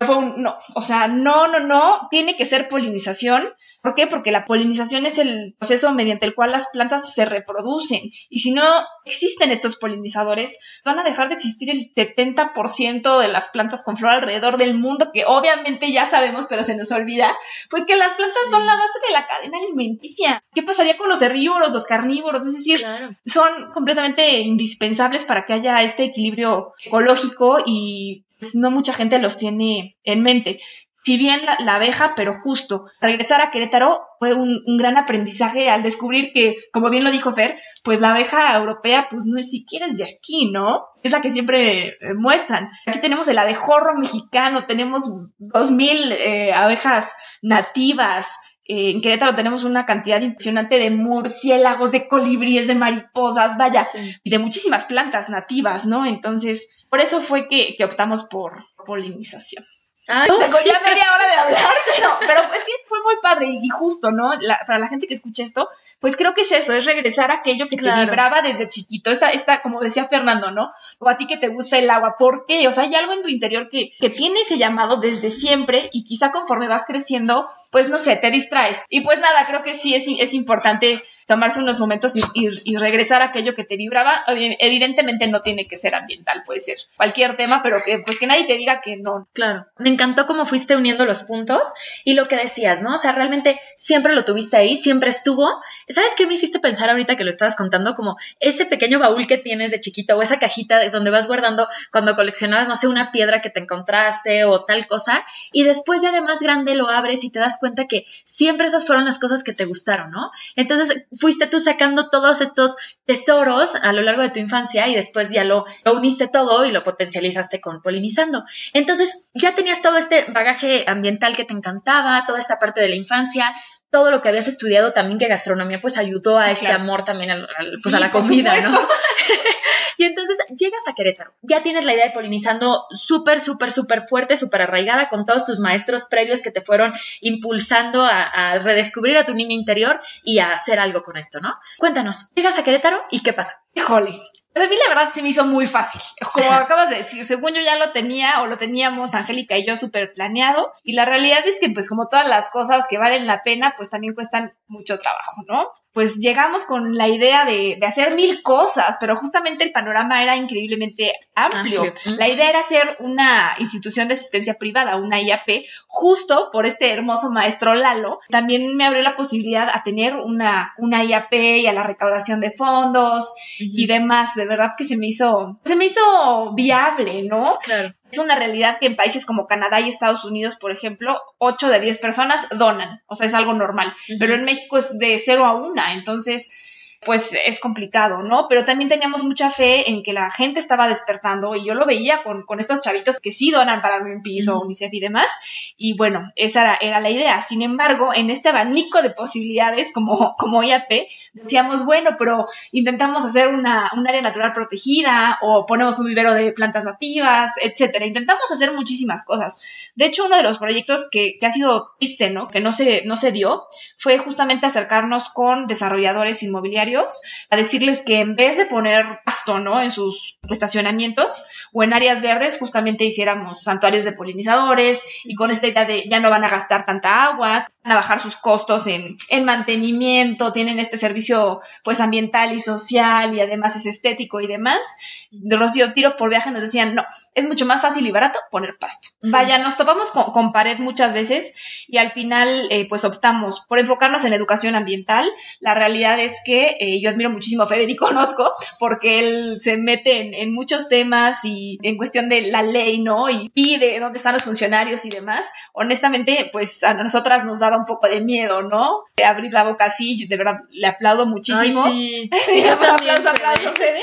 Fue 0.00 0.16
un 0.16 0.42
no. 0.42 0.56
O 0.74 0.82
sea, 0.82 1.08
no, 1.08 1.48
no, 1.48 1.58
no. 1.60 2.06
Tiene 2.10 2.36
que 2.36 2.44
ser 2.44 2.68
polinización. 2.68 3.42
¿Por 3.86 3.94
qué? 3.94 4.08
Porque 4.08 4.32
la 4.32 4.44
polinización 4.44 5.06
es 5.06 5.20
el 5.20 5.54
proceso 5.60 5.92
mediante 5.94 6.26
el 6.26 6.34
cual 6.34 6.50
las 6.50 6.66
plantas 6.72 7.14
se 7.14 7.24
reproducen. 7.24 8.00
Y 8.28 8.40
si 8.40 8.50
no 8.50 8.64
existen 9.04 9.52
estos 9.52 9.76
polinizadores, 9.76 10.80
van 10.84 10.98
a 10.98 11.04
dejar 11.04 11.28
de 11.28 11.36
existir 11.36 11.70
el 11.70 11.92
70% 11.94 13.20
de 13.20 13.28
las 13.28 13.46
plantas 13.46 13.84
con 13.84 13.96
flor 13.96 14.10
alrededor 14.10 14.56
del 14.56 14.76
mundo, 14.76 15.12
que 15.14 15.24
obviamente 15.24 15.92
ya 15.92 16.04
sabemos, 16.04 16.46
pero 16.48 16.64
se 16.64 16.76
nos 16.76 16.90
olvida, 16.90 17.32
pues 17.70 17.84
que 17.84 17.94
las 17.94 18.14
plantas 18.14 18.50
son 18.50 18.66
la 18.66 18.74
base 18.74 18.98
de 19.06 19.12
la 19.12 19.24
cadena 19.24 19.56
alimenticia. 19.58 20.42
¿Qué 20.52 20.64
pasaría 20.64 20.96
con 20.98 21.08
los 21.08 21.22
herbívoros, 21.22 21.70
los 21.70 21.84
carnívoros? 21.84 22.44
Es 22.44 22.54
decir, 22.54 22.80
Claro. 22.80 23.10
son 23.24 23.70
completamente 23.72 24.40
indispensables 24.40 25.24
para 25.24 25.46
que 25.46 25.52
haya 25.52 25.80
este 25.82 26.02
equilibrio 26.02 26.72
ecológico 26.84 27.58
y 27.64 28.24
pues, 28.40 28.56
no 28.56 28.70
mucha 28.72 28.92
gente 28.92 29.20
los 29.20 29.38
tiene 29.38 29.96
en 30.02 30.22
mente. 30.22 30.60
Si 31.06 31.18
bien 31.18 31.46
la, 31.46 31.56
la 31.60 31.76
abeja, 31.76 32.14
pero 32.16 32.34
justo, 32.34 32.82
regresar 33.00 33.40
a 33.40 33.52
Querétaro 33.52 34.00
fue 34.18 34.34
un, 34.34 34.60
un 34.66 34.76
gran 34.76 34.96
aprendizaje 34.98 35.70
al 35.70 35.84
descubrir 35.84 36.32
que, 36.34 36.56
como 36.72 36.90
bien 36.90 37.04
lo 37.04 37.12
dijo 37.12 37.32
Fer, 37.32 37.56
pues 37.84 38.00
la 38.00 38.10
abeja 38.10 38.56
europea 38.56 39.06
pues 39.08 39.22
no 39.26 39.38
es 39.38 39.48
siquiera 39.48 39.86
es 39.86 39.96
de 39.96 40.02
aquí, 40.02 40.50
¿no? 40.50 40.80
Es 41.04 41.12
la 41.12 41.20
que 41.20 41.30
siempre 41.30 41.88
eh, 41.90 41.94
muestran. 42.16 42.68
Aquí 42.86 42.98
tenemos 42.98 43.28
el 43.28 43.38
abejorro 43.38 43.94
mexicano, 43.96 44.66
tenemos 44.66 45.02
2000 45.38 46.12
eh, 46.12 46.52
abejas 46.52 47.14
nativas, 47.40 48.38
eh, 48.64 48.90
en 48.90 49.00
Querétaro 49.00 49.36
tenemos 49.36 49.62
una 49.62 49.86
cantidad 49.86 50.20
impresionante 50.20 50.76
de 50.80 50.90
murciélagos, 50.90 51.92
de 51.92 52.08
colibríes, 52.08 52.66
de 52.66 52.74
mariposas, 52.74 53.56
vaya, 53.58 53.84
Sí. 53.84 54.16
y 54.24 54.30
de 54.30 54.40
muchísimas 54.40 54.84
plantas 54.86 55.28
nativas, 55.28 55.86
¿no? 55.86 56.04
Entonces, 56.04 56.68
por 56.90 57.00
eso 57.00 57.20
fue 57.20 57.46
que, 57.48 57.76
que 57.76 57.84
optamos 57.84 58.24
por 58.24 58.64
polinización. 58.84 59.62
Ay, 60.08 60.28
Tengo 60.28 60.58
ya 60.64 60.80
media 60.80 61.04
hora 61.14 61.26
de 61.26 61.34
hablar, 61.34 61.74
pero, 61.96 62.08
pero 62.20 62.40
es 62.54 62.64
que 62.64 62.72
fue 62.86 63.02
muy 63.02 63.14
padre 63.22 63.48
y 63.60 63.68
justo, 63.68 64.10
¿no? 64.10 64.32
La- 64.40 64.60
para 64.66 64.78
la 64.78 64.88
gente 64.88 65.06
que 65.06 65.14
escucha 65.14 65.42
esto, 65.42 65.68
pues 66.00 66.16
creo 66.16 66.32
que 66.34 66.42
es 66.42 66.52
eso, 66.52 66.72
es 66.74 66.84
regresar 66.84 67.30
a 67.30 67.34
aquello 67.34 67.68
que 67.68 67.76
Claro. 67.76 68.00
te 68.00 68.04
vibraba 68.06 68.42
desde 68.42 68.68
chiquito. 68.68 69.10
Esta, 69.10 69.30
esta, 69.30 69.62
como 69.62 69.80
decía 69.80 70.06
Fernando, 70.08 70.50
¿no? 70.52 70.70
O 71.00 71.08
a 71.08 71.16
ti 71.16 71.26
que 71.26 71.36
te 71.36 71.48
gusta 71.48 71.78
el 71.78 71.90
agua. 71.90 72.16
¿Por 72.18 72.44
qué? 72.46 72.68
O 72.68 72.72
sea, 72.72 72.84
hay 72.84 72.94
algo 72.94 73.12
en 73.14 73.22
tu 73.22 73.28
interior 73.28 73.68
que, 73.70 73.90
que 74.00 74.10
tiene 74.10 74.40
ese 74.42 74.58
llamado 74.58 74.98
desde 75.00 75.30
siempre 75.30 75.88
y 75.92 76.04
quizá 76.04 76.30
conforme 76.32 76.68
vas 76.68 76.84
creciendo, 76.86 77.46
pues 77.72 77.88
no 77.90 77.98
sé, 77.98 78.16
te 78.16 78.30
distraes. 78.30 78.84
Y 78.88 79.00
pues 79.00 79.18
nada, 79.20 79.44
creo 79.46 79.62
que 79.62 79.72
sí 79.72 79.94
es, 79.94 80.06
es 80.08 80.34
importante 80.34 81.02
tomarse 81.26 81.60
unos 81.60 81.80
momentos 81.80 82.14
y, 82.34 82.76
regresar 82.76 83.20
a 83.22 83.26
aquello 83.26 83.54
que 83.54 83.64
te 83.64 83.76
vibraba. 83.76 84.24
Evi- 84.28 84.56
Evidentemente 84.60 85.26
no 85.28 85.42
tiene 85.42 85.66
que 85.66 85.76
ser 85.76 85.94
ambiental, 85.94 86.42
puede 86.46 86.60
ser 86.60 86.76
cualquier 86.96 87.36
tema, 87.36 87.62
pero 87.62 87.76
que 87.84 87.98
pues 88.04 88.18
que 88.18 88.26
nadie 88.26 88.44
te 88.44 88.54
diga 88.54 88.80
que 88.80 88.96
no, 88.96 89.28
Claro, 89.32 89.66
me 89.78 89.88
encantó 89.90 90.26
cómo 90.26 90.46
fuiste 90.46 90.76
uniendo 90.76 91.04
los 91.04 91.24
puntos 91.24 91.66
y 92.04 92.14
lo 92.14 92.26
que 92.26 92.36
decías, 92.36 92.80
¿no? 92.82 92.94
O 92.94 92.98
sea, 92.98 93.12
realmente 93.12 93.58
siempre 93.76 94.14
lo 94.14 94.24
tuviste 94.24 94.56
ahí, 94.56 94.76
siempre 94.76 95.10
estuvo. 95.10 95.48
¿Sabes 95.88 96.14
qué 96.16 96.26
me 96.26 96.34
hiciste 96.34 96.60
pensar 96.60 96.90
ahorita 96.90 97.16
que 97.16 97.24
lo 97.24 97.30
estabas 97.30 97.56
contando? 97.56 97.94
Como 97.94 98.16
ese 98.40 98.64
pequeño 98.66 98.98
baúl 98.98 99.26
que 99.26 99.38
tienes 99.38 99.70
de 99.72 99.80
chiquito 99.80 100.16
o 100.16 100.22
esa 100.22 100.38
cajita 100.38 100.78
de 100.78 100.90
donde 100.90 101.10
vas 101.10 101.26
guardando 101.26 101.66
cuando 101.90 102.14
coleccionabas, 102.14 102.68
no 102.68 102.76
sé, 102.76 102.86
una 102.88 103.10
piedra 103.10 103.40
que 103.40 103.50
te 103.50 103.60
encontraste 103.60 104.44
o 104.44 104.64
tal 104.64 104.86
cosa 104.86 105.24
y 105.52 105.64
después 105.64 106.02
ya 106.02 106.12
de 106.12 106.20
más 106.20 106.40
grande 106.40 106.74
lo 106.76 106.88
abres 106.88 107.24
y 107.24 107.30
te 107.30 107.38
das 107.40 107.56
cuenta 107.58 107.86
que 107.86 108.04
siempre 108.24 108.66
esas 108.68 108.86
fueron 108.86 109.04
las 109.04 109.18
cosas 109.18 109.42
que 109.42 109.52
te 109.52 109.64
gustaron, 109.64 110.10
¿no? 110.10 110.30
Entonces 110.54 111.06
fuiste 111.18 111.46
tú 111.46 111.60
sacando 111.60 112.08
todos 112.10 112.40
estos 112.40 112.76
tesoros 113.04 113.74
a 113.76 113.92
lo 113.92 114.02
largo 114.02 114.22
de 114.22 114.30
tu 114.30 114.40
infancia 114.40 114.88
y 114.88 114.94
después 114.94 115.30
ya 115.30 115.44
lo, 115.44 115.64
lo 115.84 115.92
uniste 115.94 116.28
todo 116.28 116.64
y 116.64 116.70
lo 116.70 116.82
potencializaste 116.84 117.60
con 117.60 117.82
polinizando. 117.82 118.44
Entonces 118.72 119.28
ya 119.34 119.54
tenías 119.54 119.82
todo 119.82 119.96
este 119.96 120.26
bagaje 120.32 120.84
ambiental 120.86 121.36
que 121.36 121.44
te 121.44 121.54
encantaba, 121.54 122.24
toda 122.26 122.38
esta 122.38 122.58
parte 122.58 122.80
de 122.80 122.88
la 122.88 122.96
infancia, 122.96 123.54
todo 123.90 124.10
lo 124.10 124.20
que 124.20 124.28
habías 124.28 124.48
estudiado 124.48 124.92
también 124.92 125.18
que 125.18 125.28
gastronomía 125.28 125.80
pues 125.80 125.96
ayudó 125.96 126.38
a 126.38 126.50
este 126.50 126.66
claro. 126.66 126.82
amor 126.82 127.04
también 127.04 127.46
pues 127.82 127.82
Sí, 127.82 127.94
a 127.94 128.00
la 128.00 128.10
comida, 128.10 128.60
¿no? 128.60 128.78
y 129.98 130.04
entonces 130.04 130.38
llegas 130.56 130.86
a 130.88 130.94
Querétaro, 130.94 131.34
ya 131.42 131.62
tienes 131.62 131.84
la 131.84 131.94
idea 131.94 132.06
de 132.06 132.12
polinizando 132.12 132.86
súper, 132.90 133.40
súper, 133.40 133.70
súper 133.70 134.02
fuerte, 134.08 134.36
súper 134.36 134.62
arraigada 134.62 135.08
con 135.08 135.26
todos 135.26 135.46
tus 135.46 135.60
maestros 135.60 136.04
previos 136.08 136.42
que 136.42 136.50
te 136.50 136.62
fueron 136.62 136.92
impulsando 137.20 138.04
a, 138.04 138.22
a 138.24 138.58
redescubrir 138.58 139.18
a 139.18 139.24
tu 139.24 139.34
niño 139.34 139.54
interior 139.54 140.00
y 140.22 140.38
a 140.38 140.52
hacer 140.52 140.78
algo 140.78 141.02
con 141.02 141.16
esto, 141.16 141.40
¿no? 141.40 141.54
Cuéntanos, 141.78 142.30
llegas 142.34 142.58
a 142.58 142.64
Querétaro 142.64 143.00
y 143.10 143.20
qué 143.20 143.32
pasa. 143.32 143.65
Híjole, 143.76 144.18
pues 144.54 144.66
a 144.66 144.70
mí 144.70 144.76
la 144.88 144.94
verdad 144.94 145.12
se 145.12 145.22
me 145.22 145.28
hizo 145.28 145.44
muy 145.44 145.66
fácil. 145.66 146.00
Como 146.32 146.50
acabas 146.50 146.88
de 146.88 146.96
decir, 146.96 147.22
según 147.24 147.52
yo 147.52 147.60
ya 147.60 147.76
lo 147.76 147.90
tenía 147.90 148.40
o 148.40 148.46
lo 148.46 148.56
teníamos 148.56 149.14
Angélica 149.14 149.58
y 149.58 149.66
yo 149.66 149.76
súper 149.76 150.14
planeado. 150.14 150.72
Y 150.82 150.94
la 150.94 151.04
realidad 151.04 151.46
es 151.46 151.60
que 151.60 151.68
pues 151.68 151.90
como 151.90 152.08
todas 152.08 152.26
las 152.26 152.48
cosas 152.48 152.86
que 152.88 152.96
valen 152.96 153.26
la 153.26 153.42
pena, 153.42 153.74
pues 153.76 153.90
también 153.90 154.14
cuestan 154.14 154.54
mucho 154.66 154.98
trabajo, 154.98 155.42
¿no? 155.46 155.68
Pues 155.92 156.18
llegamos 156.18 156.64
con 156.64 156.96
la 156.96 157.08
idea 157.08 157.44
de, 157.44 157.76
de 157.80 157.86
hacer 157.86 158.14
mil 158.16 158.42
cosas, 158.42 158.96
pero 159.00 159.16
justamente 159.16 159.64
el 159.64 159.72
panorama 159.72 160.22
era 160.22 160.36
increíblemente 160.36 161.12
amplio. 161.34 161.84
Amplio. 161.84 162.16
La 162.16 162.28
idea 162.28 162.50
era 162.50 162.60
hacer 162.60 162.96
una 163.00 163.56
institución 163.58 164.08
de 164.08 164.14
asistencia 164.14 164.54
privada, 164.54 164.96
una 164.96 165.20
IAP, 165.20 165.66
justo 165.86 166.50
por 166.52 166.66
este 166.66 166.92
hermoso 166.92 167.30
maestro 167.30 167.74
Lalo. 167.74 168.20
También 168.28 168.76
me 168.76 168.84
abrió 168.84 169.02
la 169.02 169.16
posibilidad 169.16 169.70
a 169.70 169.84
tener 169.84 170.16
una, 170.16 170.74
una 170.78 171.02
IAP 171.02 171.32
y 171.32 171.66
a 171.66 171.72
la 171.72 171.82
recaudación 171.82 172.40
de 172.40 172.50
fondos 172.50 173.34
y 173.74 173.86
demás. 173.86 174.34
De 174.34 174.46
verdad 174.46 174.70
que 174.76 174.84
se 174.84 174.96
me 174.96 175.06
hizo, 175.06 175.58
se 175.64 175.76
me 175.76 175.86
hizo 175.86 176.52
viable, 176.54 177.22
¿no? 177.24 177.44
Claro. 177.62 177.94
Es 178.10 178.18
una 178.18 178.36
realidad 178.36 178.78
que 178.80 178.86
en 178.86 178.96
países 178.96 179.26
como 179.26 179.46
Canadá 179.46 179.80
y 179.80 179.88
Estados 179.88 180.24
Unidos, 180.24 180.56
por 180.56 180.72
ejemplo, 180.72 181.20
8 181.38 181.68
de 181.68 181.80
10 181.80 181.98
personas 181.98 182.48
donan. 182.56 183.02
O 183.06 183.16
sea, 183.16 183.26
es 183.26 183.34
algo 183.34 183.52
normal. 183.52 183.94
Pero 184.18 184.34
en 184.34 184.44
México 184.44 184.78
es 184.78 184.98
de 184.98 185.18
0 185.18 185.44
a 185.44 185.56
1. 185.56 185.82
Entonces, 185.92 186.75
pues 187.04 187.38
es 187.46 187.60
complicado, 187.60 188.22
¿no? 188.22 188.46
Pero 188.48 188.64
también 188.64 188.88
teníamos 188.88 189.22
mucha 189.24 189.50
fe 189.50 189.90
en 189.90 190.02
que 190.02 190.12
la 190.12 190.30
gente 190.30 190.60
estaba 190.60 190.88
despertando 190.88 191.54
y 191.54 191.64
yo 191.64 191.74
lo 191.74 191.86
veía 191.86 192.22
con, 192.22 192.42
con 192.44 192.58
estos 192.58 192.80
chavitos 192.80 193.20
que 193.20 193.32
sí 193.32 193.50
donan 193.50 193.82
para 193.82 194.00
Greenpeace 194.00 194.50
o 194.50 194.56
Ujú. 194.56 194.64
UNICEF 194.64 194.92
y 194.92 195.00
demás. 195.00 195.30
Y 195.76 195.96
bueno, 195.96 196.32
esa 196.36 196.62
era, 196.62 196.74
era 196.80 197.00
la 197.00 197.10
idea. 197.10 197.40
Sin 197.40 197.62
embargo, 197.62 198.12
en 198.14 198.30
este 198.30 198.48
abanico 198.48 199.02
de 199.02 199.10
posibilidades 199.10 199.92
como, 199.92 200.34
como 200.38 200.62
IAP, 200.62 200.90
decíamos, 201.34 201.84
bueno, 201.84 202.16
pero 202.18 202.44
intentamos 202.72 203.24
hacer 203.24 203.48
una, 203.48 203.90
un 203.94 204.08
área 204.08 204.22
natural 204.22 204.52
protegida 204.52 205.38
o 205.42 205.66
ponemos 205.66 205.98
un 206.00 206.06
vivero 206.06 206.32
de 206.32 206.52
plantas 206.52 206.84
nativas, 206.84 207.52
etcétera. 207.62 208.06
Intentamos 208.06 208.50
hacer 208.50 208.72
muchísimas 208.72 209.24
cosas. 209.24 209.90
De 209.94 210.06
hecho, 210.06 210.26
uno 210.26 210.36
de 210.36 210.42
los 210.42 210.58
proyectos 210.58 211.08
que, 211.10 211.36
que 211.38 211.46
ha 211.46 211.50
sido 211.50 211.92
triste, 211.98 212.30
¿no? 212.30 212.48
Que 212.48 212.60
no 212.60 212.72
se, 212.72 213.02
no 213.04 213.16
se 213.16 213.32
dio, 213.32 213.66
fue 213.96 214.18
justamente 214.18 214.66
acercarnos 214.66 215.28
con 215.28 215.66
desarrolladores 215.66 216.42
inmobiliarios 216.42 216.85
a 216.94 217.56
decirles 217.56 218.02
que 218.06 218.20
en 218.20 218.36
vez 218.36 218.56
de 218.56 218.66
poner 218.66 219.20
pasto, 219.24 219.58
¿no? 219.58 219.80
En 219.82 219.90
sus 219.90 220.38
estacionamientos 220.48 221.46
o 221.72 221.82
en 221.82 221.92
áreas 221.92 222.22
verdes, 222.22 222.58
justamente 222.58 223.04
hiciéramos 223.04 223.62
santuarios 223.62 224.04
de 224.04 224.12
polinizadores 224.12 225.04
y 225.24 225.34
con 225.34 225.50
esta 225.50 225.66
idea 225.66 225.84
de 225.84 226.04
ya 226.08 226.20
no 226.20 226.30
van 226.30 226.44
a 226.44 226.48
gastar 226.48 226.86
tanta 226.86 227.24
agua, 227.24 227.68
van 227.82 227.92
a 227.92 227.96
bajar 227.96 228.20
sus 228.20 228.36
costos 228.36 228.86
en, 228.86 229.16
en 229.28 229.44
mantenimiento, 229.44 230.52
tienen 230.52 230.78
este 230.78 230.96
servicio 230.96 231.60
pues 231.84 232.00
ambiental 232.00 232.52
y 232.52 232.60
social 232.60 233.36
y 233.36 233.40
además 233.40 233.76
es 233.76 233.86
estético 233.86 234.40
y 234.40 234.46
demás. 234.46 234.96
De 235.30 235.56
Rocío 235.56 235.92
Tiro 235.92 236.16
por 236.16 236.30
viaje 236.30 236.50
nos 236.50 236.62
decían, 236.62 236.94
no, 236.94 237.04
es 237.34 237.48
mucho 237.48 237.66
más 237.66 237.82
fácil 237.82 238.06
y 238.06 238.10
barato 238.10 238.38
poner 238.50 238.76
pasto. 238.78 239.08
Vaya, 239.30 239.58
nos 239.58 239.76
topamos 239.76 240.10
con, 240.10 240.52
pared 240.52 240.78
muchas 240.78 241.14
veces 241.14 241.86
y 241.88 241.98
al 241.98 242.12
final 242.12 242.68
eh, 242.70 242.88
pues 242.88 243.04
optamos 243.04 243.60
por 243.68 243.78
enfocarnos 243.78 244.24
en 244.24 244.32
educación 244.32 244.74
ambiental. 244.74 245.30
La 245.60 245.74
realidad 245.74 246.18
es 246.18 246.40
que 246.44 246.75
eh, 246.80 247.00
yo 247.00 247.10
admiro 247.10 247.30
muchísimo 247.30 247.62
a 247.62 247.66
Federico 247.66 248.10
Nosco 248.12 248.50
porque 248.78 249.20
él 249.20 249.58
se 249.60 249.76
mete 249.76 250.42
en, 250.42 250.54
muchos 250.54 250.88
temas 250.88 251.44
y 251.44 251.78
en 251.82 251.96
cuestión 251.96 252.28
de 252.28 252.42
la 252.42 252.62
ley, 252.62 252.98
¿no? 252.98 253.28
Y 253.28 253.50
pide 253.50 253.98
dónde 254.00 254.18
están 254.18 254.34
los 254.34 254.44
funcionarios 254.44 255.04
y 255.04 255.10
demás. 255.10 255.50
Honestamente, 255.72 256.50
pues 256.52 256.82
a 256.84 256.94
nosotras 256.94 257.44
nos 257.44 257.60
daba 257.60 257.76
un 257.76 257.84
poco 257.86 258.08
de 258.08 258.20
miedo, 258.20 258.62
¿no? 258.62 259.04
De 259.16 259.24
abrir 259.24 259.52
la 259.52 259.64
boca 259.64 259.86
así, 259.86 260.26
de 260.26 260.36
verdad 260.36 260.60
le 260.70 260.86
aplaudo 260.86 261.26
muchísimo. 261.26 261.82
sí, 261.84 262.30
sí 262.32 262.66
aplauso, 262.66 263.30
aplauso, 263.30 263.72
Fede. 263.74 264.00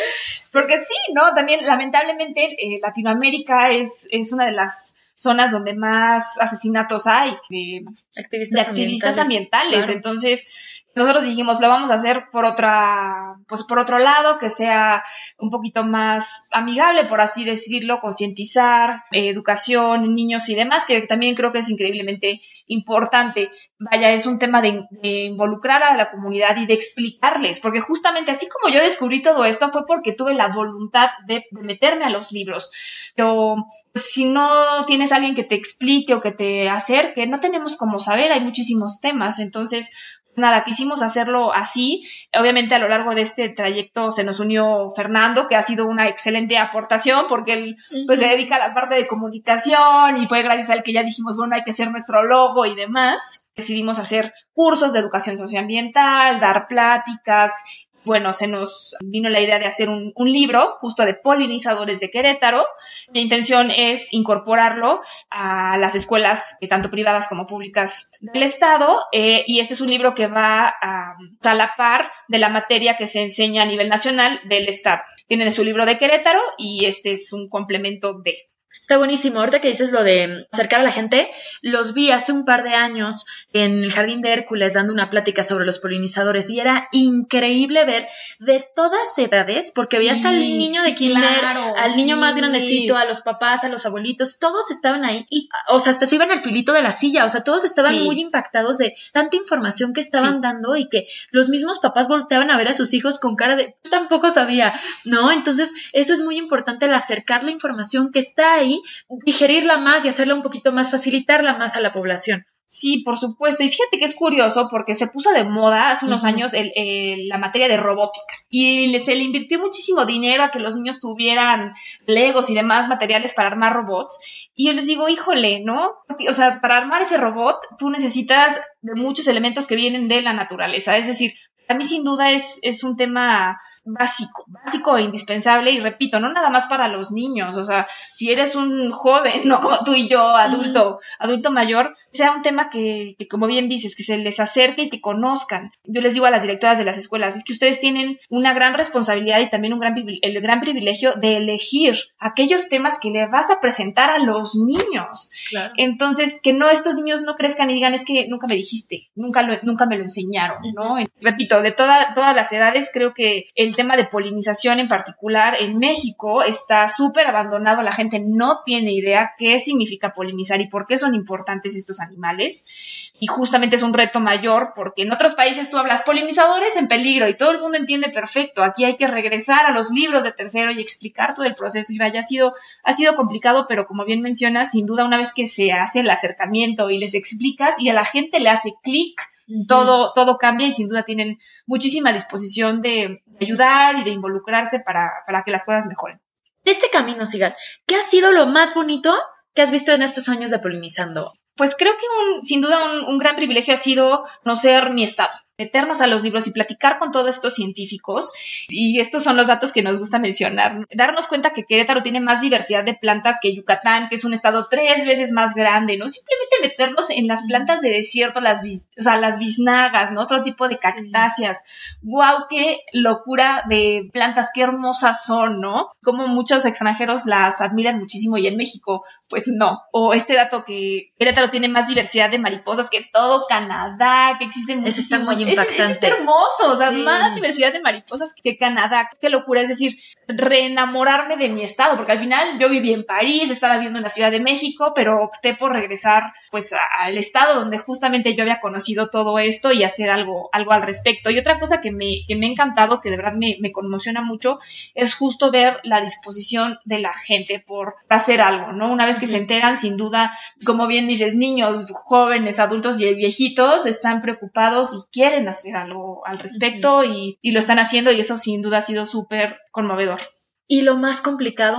Porque 0.52 0.78
sí, 0.78 1.14
¿no? 1.14 1.34
También 1.34 1.66
lamentablemente 1.66 2.56
eh, 2.60 2.80
Latinoamérica 2.82 3.72
es, 3.72 4.08
es 4.12 4.32
una 4.32 4.46
de 4.46 4.52
las 4.52 4.98
zonas 5.16 5.52
donde 5.52 5.76
más 5.76 6.40
asesinatos 6.42 7.08
hay 7.08 7.36
de 7.50 7.86
activistas, 8.18 9.18
ambientales. 9.18 9.90
Entonces, 9.90 10.84
nosotros 10.96 11.26
dijimos, 11.26 11.60
lo 11.60 11.70
vamos 11.70 11.92
a 11.92 11.96
hacer 11.96 12.30
por 12.32 12.46
otra, 12.46 13.36
pues 13.48 13.64
por 13.64 13.80
otro 13.80 14.00
lado, 14.00 14.38
que 14.38 14.50
sea 14.50 15.04
un 15.38 15.50
poquito 15.50 15.84
más 15.84 16.50
amigable, 16.52 17.06
por 17.06 17.22
así 17.22 17.46
decirlo, 17.46 18.00
concientizar, 18.00 19.04
educación, 19.12 20.16
niños 20.16 20.50
y 20.50 20.56
demás, 20.56 20.86
que 20.86 21.02
también 21.02 21.36
creo 21.36 21.52
que 21.52 21.60
es 21.60 21.70
increíblemente 21.70 22.42
importante. 22.68 23.50
Vaya, 23.92 24.12
es 24.12 24.26
un 24.26 24.40
tema 24.40 24.62
de, 24.62 24.88
involucrar 25.02 25.84
a 25.84 25.98
la 25.98 26.12
comunidad 26.12 26.56
y 26.58 26.66
de 26.66 26.74
explicarles, 26.74 27.60
porque 27.60 27.82
justamente 27.82 28.32
así 28.32 28.48
como 28.48 28.74
yo 28.74 28.82
descubrí 28.82 29.22
todo 29.22 29.46
esto 29.46 29.72
fue 29.72 29.86
porque 29.86 30.14
tuve 30.14 30.34
la 30.34 30.48
voluntad 30.48 31.10
de, 31.28 31.46
meterme 31.52 32.06
a 32.06 32.10
los 32.10 32.32
libros. 32.32 32.72
Pero 33.16 33.56
si 33.94 34.26
no 34.26 34.84
tienes 34.86 35.12
alguien 35.12 35.36
que 35.36 35.44
te 35.44 35.56
explique 35.56 36.14
o 36.14 36.22
que 36.22 36.32
te 36.32 36.70
acerque, 36.70 37.28
no 37.28 37.40
tenemos 37.40 37.78
como 37.78 38.00
saber, 38.00 38.32
hay 38.32 38.42
muchísimos 38.42 39.00
temas. 39.02 39.40
Entonces, 39.40 39.92
nada, 40.36 40.64
quisimos 40.64 41.02
hacerlo 41.02 41.54
así. 41.54 42.04
Obviamente 42.38 42.76
a 42.76 42.80
lo 42.80 42.88
largo 42.88 43.14
de 43.16 43.22
este 43.22 43.50
trayecto 43.50 44.12
se 44.12 44.24
nos 44.24 44.40
unió 44.40 44.90
Fernando, 44.96 45.48
que 45.48 45.56
ha 45.56 45.62
sido 45.62 45.86
una 45.86 46.08
excelente 46.08 46.58
aportación 46.58 47.26
porque 47.28 47.54
él 47.54 47.78
pues 48.06 48.20
se 48.20 48.28
dedica 48.28 48.56
a 48.56 48.68
la 48.68 48.74
parte 48.74 48.96
de 48.96 49.08
comunicación 49.08 50.18
y 50.22 50.28
fue 50.28 50.42
gracias 50.42 50.70
a 50.70 50.76
él 50.76 50.84
que 50.84 50.94
ya 50.94 51.04
dijimos, 51.04 51.38
bueno, 51.38 51.56
hay 51.56 51.64
que 51.64 51.74
ser 51.74 51.92
nuestro 51.92 52.24
logo 52.24 52.66
y 52.66 52.76
demás. 52.76 53.46
Decidimos 53.56 54.00
hacer 54.00 54.34
cursos 54.54 54.94
de 54.94 55.00
educación 55.00 55.38
socioambiental, 55.38 56.40
dar 56.40 56.68
pláticas 56.68 57.64
bueno, 58.06 58.34
se 58.34 58.48
nos 58.48 58.96
vino 59.02 59.30
la 59.30 59.40
idea 59.40 59.60
de 59.60 59.66
hacer 59.66 59.90
un, 59.90 60.14
libro 60.18 60.78
justo 60.80 61.06
de 61.06 61.14
polinizadores 61.14 62.00
de 62.00 62.10
Querétaro. 62.10 62.66
Mi 63.14 63.22
intención 63.22 63.72
es 63.72 64.14
incorporarlo 64.14 65.02
a 65.30 65.78
las 65.78 65.96
escuelas, 65.96 66.58
eh, 66.62 66.68
tanto 66.68 66.90
privadas 66.90 67.28
como 67.28 67.46
públicas 67.46 68.12
del 68.22 68.44
Estado, 68.44 69.00
eh, 69.12 69.44
y 69.48 69.60
este 69.60 69.74
es 69.74 69.82
un 69.82 69.90
libro 69.90 70.16
que 70.16 70.28
va 70.28 70.74
a, 70.82 71.16
a 71.44 71.54
la 71.54 71.76
par 71.78 72.12
de 72.28 72.40
la 72.40 72.50
materia 72.50 72.96
que 72.96 73.08
se 73.08 73.22
enseña 73.22 73.64
a 73.64 73.68
nivel 73.68 73.90
nacional 73.90 74.40
del 74.46 74.68
Estado. 74.68 75.02
Tienen 75.28 75.52
su 75.52 75.64
libro 75.64 75.86
de 75.86 75.98
Querétaro 75.98 76.42
y 76.58 76.86
este 76.86 77.12
es 77.12 77.32
un 77.32 77.48
complemento 77.50 78.20
de. 78.22 78.38
Está 78.80 78.98
buenísimo. 78.98 79.40
Ahorita 79.40 79.62
que 79.62 79.68
dices 79.68 79.92
lo 79.92 80.04
de 80.04 80.48
acercar 80.52 80.82
a 80.82 80.84
la 80.84 80.92
gente, 80.92 81.30
los 81.62 81.94
vi 81.94 82.12
hace 82.12 82.32
un 82.32 82.44
par 82.44 82.64
de 82.64 82.74
años 82.74 83.26
en 83.54 83.84
el 83.84 83.92
Jardín 83.92 84.22
de 84.22 84.34
Hércules 84.34 84.74
dando 84.74 84.92
una 84.92 85.10
plática 85.10 85.44
sobre 85.44 85.66
los 85.66 85.80
polinizadores 85.80 86.50
y 86.50 86.60
era 86.60 86.90
increíble 86.92 87.86
ver 87.86 88.06
de 88.40 88.66
todas 88.76 89.18
edades, 89.20 89.72
porque 89.74 90.00
veías 90.00 90.26
al 90.26 90.40
niño 90.40 90.82
de 90.84 90.96
kinder, 90.96 91.46
al 91.46 91.96
niño 91.96 92.18
más 92.18 92.36
grandecito, 92.36 92.98
a 92.98 93.06
los 93.06 93.22
papás, 93.22 93.64
a 93.64 93.70
los 93.70 93.86
abuelitos, 93.86 94.40
todos 94.40 94.72
estaban 94.72 95.06
ahí 95.06 95.26
y, 95.30 95.50
o 95.70 95.80
sea, 95.80 95.92
hasta 95.92 96.06
se 96.06 96.16
iban 96.16 96.32
al 96.32 96.40
filito 96.40 96.74
de 96.74 96.82
la 96.82 96.92
silla, 96.92 97.26
o 97.26 97.30
sea, 97.30 97.44
todos 97.44 97.66
estaban 97.66 98.04
muy 98.04 98.20
impactados 98.20 98.80
de 98.80 98.96
tanta 99.12 99.38
información 99.38 99.94
que 99.94 100.02
estaban 100.02 100.42
dando 100.42 100.76
y 100.76 100.90
que 100.90 101.08
los 101.32 101.50
mismos 101.50 101.80
papás 101.80 102.08
volteaban 102.08 102.50
a 102.50 102.58
ver 102.58 102.70
a 102.70 102.74
sus 102.74 102.94
hijos 102.94 103.20
con 103.20 103.36
cara 103.36 103.56
de, 103.56 103.76
tampoco 103.90 104.32
sabía, 104.32 104.74
¿no? 105.06 105.32
Entonces, 105.32 105.72
eso 105.94 106.14
es 106.14 106.22
muy 106.22 106.38
importante, 106.38 106.88
el 106.88 106.94
acercar 106.94 107.44
la 107.44 107.52
información 107.52 108.12
que 108.12 108.20
está 108.20 108.63
ahí 108.64 108.82
digerirla 109.26 109.78
más 109.78 110.06
y 110.06 110.10
hacerla 110.10 110.36
un 110.36 110.44
poquito 110.44 110.72
más, 110.72 110.92
facilitarla 110.92 111.58
más 111.58 111.76
a 111.76 111.82
la 111.82 111.92
población. 111.92 112.46
Sí, 112.76 113.04
por 113.06 113.20
supuesto. 113.20 113.64
Y 113.64 113.70
fíjate 113.70 114.00
que 114.00 114.06
es 114.06 114.16
curioso 114.16 114.68
porque 114.68 114.96
se 114.96 115.06
puso 115.06 115.32
de 115.32 115.44
moda 115.44 115.92
hace 115.92 116.08
unos 116.08 116.26
años 116.26 116.54
la 116.56 117.38
materia 117.38 117.68
de 117.68 117.78
robótica 117.78 118.34
y 118.50 119.00
se 119.00 119.14
le 119.14 119.22
invirtió 119.22 119.60
muchísimo 119.60 120.06
dinero 120.06 120.42
a 120.42 120.50
que 120.50 120.58
los 120.58 120.76
niños 120.76 121.00
tuvieran 121.00 121.76
legos 122.08 122.50
y 122.50 122.56
demás 122.56 122.90
materiales 122.90 123.36
para 123.36 123.50
armar 123.50 123.74
robots. 123.74 124.50
Y 124.56 124.66
yo 124.66 124.74
les 124.74 124.88
digo, 124.88 125.08
híjole, 125.08 125.64
¿no? 125.64 125.92
O 126.28 126.34
sea, 126.34 126.62
para 126.62 126.78
armar 126.78 127.04
ese 127.04 127.18
robot 127.18 127.58
tú 127.78 127.92
necesitas 127.92 128.60
de 128.82 129.00
muchos 129.00 129.28
elementos 129.28 129.68
que 129.68 129.76
vienen 129.76 130.08
de 130.08 130.24
la 130.24 130.34
naturaleza. 130.34 130.98
Es 130.98 131.06
decir, 131.06 131.32
a 131.68 131.76
mí 131.76 131.84
sin 131.84 132.04
duda 132.04 132.32
es, 132.32 132.58
es 132.64 132.84
un 132.84 132.98
tema 132.98 133.60
básico, 133.86 134.46
básico 134.48 134.98
e 134.98 135.04
indispensable 135.04 135.72
y 135.72 135.80
repito, 135.80 136.20
no 136.20 136.32
nada 136.32 136.50
más 136.50 136.68
para 136.68 136.88
los 136.88 137.12
niños, 137.12 137.58
o 137.58 137.64
sea, 137.64 137.88
si 138.14 138.32
eres 138.32 138.56
un 138.56 138.92
joven, 138.92 139.34
no 139.46 139.62
como 139.62 139.78
tú 139.84 139.94
y 139.94 140.08
yo, 140.08 140.36
adulto, 140.36 141.00
adulto 141.20 141.52
mayor, 141.52 141.96
sea 142.12 142.32
un 142.32 142.42
tema 142.42 142.70
que, 142.70 143.16
que, 143.18 143.28
como 143.28 143.48
bien 143.48 143.70
dices, 143.70 143.96
que 143.96 144.04
se 144.04 144.18
les 144.18 144.40
acerque 144.40 144.84
y 144.84 144.90
que 144.90 145.02
conozcan. 145.02 145.72
Yo 145.84 146.02
les 146.02 146.14
digo 146.14 146.26
a 146.26 146.32
las 146.32 146.44
directoras 146.44 146.78
de 146.78 146.86
las 146.86 146.98
escuelas, 146.98 147.36
es 147.36 147.44
que 147.44 147.54
ustedes 147.54 147.80
tienen 147.80 148.20
una 148.30 148.54
gran 148.54 148.74
responsabilidad 148.74 149.40
y 149.40 149.50
también 149.50 149.74
un 149.74 149.80
gran, 149.80 149.96
el 149.98 150.42
gran 150.42 150.62
privilegio 150.62 151.14
de 151.14 151.38
elegir 151.38 151.96
aquellos 152.20 152.70
temas 152.70 153.00
que 153.00 153.10
le 153.10 153.28
vas 153.28 153.50
a 153.50 153.60
presentar 153.60 154.10
a 154.10 154.20
los 154.20 154.56
niños. 154.56 155.32
Entonces, 155.78 156.40
que 156.42 156.54
no 156.54 156.70
estos 156.70 156.96
niños 156.96 157.24
no 157.24 157.36
crezcan 157.36 157.70
y 157.70 157.74
digan, 157.74 157.94
es 157.94 158.06
que 158.06 158.28
nunca 158.28 158.48
me 158.48 158.56
dijiste, 158.56 159.10
nunca, 159.16 159.44
lo, 159.44 159.58
nunca 159.64 159.86
me 159.86 159.98
lo 159.98 160.04
enseñaron, 160.04 160.62
¿no? 160.74 160.96
Repito, 161.22 161.62
de 161.62 161.72
toda, 161.72 162.14
todas 162.14 162.36
las 162.36 162.52
edades, 162.54 162.92
creo 162.94 163.14
que 163.14 163.46
el 163.56 163.73
tema 163.76 163.98
de 163.98 164.06
polinización 164.06 164.80
en 164.80 164.88
particular 164.88 165.56
en 165.60 165.78
México 165.78 166.44
está 166.44 166.90
súper 166.90 167.28
abandonado, 167.28 167.82
la 167.82 167.92
gente 167.92 168.22
no 168.26 168.62
tiene 168.66 168.92
idea 168.92 169.32
qué 169.38 169.60
significa 169.60 170.14
polinizar 170.14 170.60
y 170.62 170.68
por 170.68 170.88
qué 170.88 170.98
son 170.98 171.16
importantes 171.16 171.76
estos 171.76 172.00
animales. 172.00 173.12
Y 173.20 173.28
justamente 173.28 173.76
es 173.76 173.84
un 173.84 173.94
reto 173.94 174.20
mayor 174.20 174.74
porque 174.76 175.04
en 175.04 175.12
otros 175.12 175.36
países 175.36 175.70
tú 175.70 175.78
hablas 175.78 176.02
polinizadores 176.02 176.76
en 176.78 176.88
peligro 176.88 177.28
y 177.28 177.38
todo 177.38 177.52
el 177.52 177.60
mundo 177.60 177.78
entiende 177.78 178.10
perfecto. 178.10 178.64
Aquí 178.64 178.86
hay 178.86 178.98
que 178.98 179.08
regresar 179.08 179.66
a 179.66 179.72
los 179.72 179.92
libros 179.92 180.24
de 180.24 180.32
tercero 180.32 180.72
y 180.72 180.82
explicar 180.82 181.34
todo 181.34 181.46
el 181.46 181.56
proceso 181.56 181.94
y 181.94 181.98
vaya, 181.98 182.22
ha 182.22 182.26
sido, 182.26 182.54
ha 182.84 182.94
sido 182.94 183.16
complicado, 183.16 183.66
pero 183.70 183.88
como 183.88 184.06
bien 184.06 184.22
mencionas, 184.22 184.72
sin 184.72 184.86
duda 184.86 185.06
una 185.06 185.18
vez 185.18 185.34
que 185.34 185.48
se 185.48 185.72
hace 185.72 186.02
el 186.02 186.10
acercamiento 186.10 186.90
y 186.90 186.98
les 186.98 187.14
explicas 187.14 187.76
y 187.80 187.90
a 187.90 187.94
la 187.94 188.06
gente 188.06 188.40
le 188.40 188.50
hace 188.50 188.74
clic, 188.84 189.22
todo, 189.68 190.14
todo 190.14 190.38
cambia 190.38 190.68
y 190.68 190.72
sin 190.72 190.90
duda 190.90 191.04
tienen 191.04 191.40
muchísima 191.66 192.14
disposición 192.14 192.82
de, 192.82 193.24
ayudar 193.40 193.98
y 194.00 194.04
de 194.04 194.12
involucrarse 194.12 194.82
para, 194.86 195.12
para 195.26 195.44
que 195.44 195.52
las 195.52 195.66
cosas 195.66 195.88
mejoren. 195.88 196.22
De 196.64 196.72
este 196.72 196.90
camino, 196.90 197.26
Sigal, 197.26 197.56
¿qué 197.86 197.96
ha 197.96 198.02
sido 198.02 198.32
lo 198.32 198.46
más 198.48 198.74
bonito 198.74 199.14
que 199.54 199.62
has 199.62 199.72
visto 199.72 199.92
en 199.92 200.02
estos 200.02 200.30
años 200.30 200.50
de 200.50 200.60
polinizando? 200.60 201.34
Pues 201.56 201.76
creo 201.78 201.94
que 201.94 202.06
un, 202.06 202.46
sin 202.46 202.62
duda 202.62 202.84
un, 202.84 203.14
un 203.14 203.18
gran 203.18 203.36
privilegio 203.36 203.74
ha 203.74 203.78
sido 203.78 204.24
conocer 204.44 204.92
mi 204.92 205.04
estado 205.04 205.32
meternos 205.58 206.02
a 206.02 206.08
los 206.08 206.24
libros 206.24 206.48
y 206.48 206.52
platicar 206.52 206.98
con 207.00 207.12
todos 207.12 207.30
estos 207.30 207.56
científicos. 207.56 208.32
Y 208.70 209.00
estos 209.00 209.24
son 209.24 209.38
los 209.38 209.48
datos 209.48 209.72
que 209.72 209.84
nos 209.84 210.00
gusta 210.00 210.20
mencionar. 210.20 210.88
Darnos 210.92 211.28
cuenta 211.28 211.54
que 211.54 211.64
Querétaro 211.64 212.02
tiene 212.02 212.20
más 212.20 212.42
diversidad 212.42 212.84
de 212.84 212.96
plantas 212.96 213.40
que 213.42 213.56
Yucatán, 213.56 214.10
que 214.10 214.16
es 214.16 214.26
un 214.26 214.34
estado 214.34 214.68
tres 214.70 215.06
veces 215.06 215.32
más 215.32 215.54
grande, 215.54 215.98
¿no? 215.98 216.08
Simplemente 216.08 216.56
meternos 216.62 217.10
en 217.12 217.28
las 217.28 217.44
plantas 217.48 217.82
de 217.82 217.90
desierto, 217.90 218.42
las, 218.42 218.64
o 218.64 219.02
sea, 219.02 219.20
las 219.20 219.40
biznagas, 219.40 220.12
¿no? 220.12 220.22
Otro 220.22 220.44
tipo 220.44 220.68
de 220.68 220.78
cactáceas. 220.78 221.60
¡Wow! 222.02 222.48
¡Qué 222.50 222.80
locura 222.94 223.64
de 223.70 224.10
plantas! 224.12 224.50
¡Qué 224.54 224.62
hermosas 224.62 225.26
son, 225.26 225.60
¿no? 225.62 225.90
Como 226.04 226.28
muchos 226.28 226.66
extranjeros 226.66 227.26
las 227.26 227.62
admiran 227.62 228.00
muchísimo 228.00 228.38
y 228.38 228.48
en 228.48 228.58
México 228.58 229.04
pues 229.34 229.48
no. 229.48 229.82
O 229.92 230.14
este 230.14 230.36
dato 230.36 230.64
que 230.64 231.12
Querétaro 231.18 231.50
tiene 231.50 231.68
más 231.68 231.88
diversidad 231.88 232.30
de 232.30 232.38
mariposas 232.38 232.88
que 232.92 233.04
todo 233.12 233.44
Canadá, 233.50 234.36
que 234.38 234.46
existen 234.46 234.86
Eso 234.86 235.02
está 235.02 235.18
muy 235.18 235.42
impactante. 235.42 236.06
Es, 236.06 236.14
hermoso, 236.14 236.68
o 236.68 236.76
sea, 236.76 236.92
más 236.92 237.34
diversidad 237.34 237.74
de 237.74 237.82
mariposas 237.82 238.36
que 238.36 238.58
Canadá. 238.60 239.10
Qué 239.20 239.32
locura, 239.32 239.62
es 239.62 239.70
decir, 239.70 239.98
reenamorarme 240.28 241.36
de 241.36 241.50
mi 241.50 241.64
estado, 241.64 241.96
porque 241.96 242.12
al 242.12 242.20
final 242.20 242.60
yo 242.60 242.70
viví 242.70 242.94
en 242.94 243.06
París, 243.06 243.50
estaba 243.50 243.74
viviendo 243.78 243.98
en 243.98 244.04
la 244.04 244.10
Ciudad 244.10 244.30
de 244.30 244.40
México, 244.40 244.94
pero 244.96 245.24
opté 245.24 245.56
por 245.56 245.72
regresar 245.72 246.32
pues 246.52 246.76
al 247.00 247.18
estado 247.18 247.60
donde 247.60 247.80
justamente 247.80 248.36
yo 248.36 248.44
había 248.44 248.62
conocido 248.62 249.10
todo 249.10 249.40
esto 249.40 249.72
y 249.72 249.82
hacer 249.82 250.12
algo, 250.12 250.50
algo 250.52 250.74
al 250.74 250.84
respecto. 250.84 251.32
Y 251.32 251.40
otra 251.40 251.60
cosa 251.60 251.82
que 251.82 251.92
me, 251.92 252.26
que 252.28 252.36
me 252.36 252.46
ha 252.46 252.50
encantado, 252.52 253.02
que 253.02 253.10
de 253.10 253.18
verdad 253.18 253.34
me, 253.34 253.58
me 253.60 253.72
conmociona 253.72 254.22
mucho, 254.22 254.60
es 254.94 255.16
justo 255.16 255.50
ver 255.50 255.80
la 255.84 256.02
disposición 256.02 256.78
de 256.86 257.00
la 257.00 257.14
gente 257.14 257.64
por 257.66 257.96
hacer 258.10 258.42
algo, 258.42 258.74
¿no? 258.74 258.94
Una 258.94 259.08
vez 259.08 259.18
que 259.24 259.28
se 259.28 259.38
enteran, 259.38 259.78
sin 259.78 259.96
duda, 259.96 260.38
como 260.66 260.86
bien 260.86 261.08
dices, 261.08 261.34
niños, 261.34 261.86
jóvenes, 261.94 262.60
adultos 262.60 263.00
y 263.00 263.16
viejitos 263.16 263.86
están 263.86 264.22
preocupados 264.22 264.94
y 264.94 265.12
quieren 265.14 265.48
hacer 265.48 265.78
algo 265.78 266.28
al 266.28 266.40
respecto 266.40 267.06
y, 267.06 267.40
y 267.42 267.52
lo 267.52 267.60
están 267.60 267.80
haciendo 267.80 268.12
y 268.12 268.20
eso 268.20 268.38
sin 268.38 268.62
duda 268.62 268.80
ha 268.80 268.82
sido 268.82 269.06
súper 269.06 269.60
conmovedor. 269.72 270.20
¿Y 270.68 270.82
lo 270.82 270.98
más 270.98 271.22
complicado? 271.22 271.78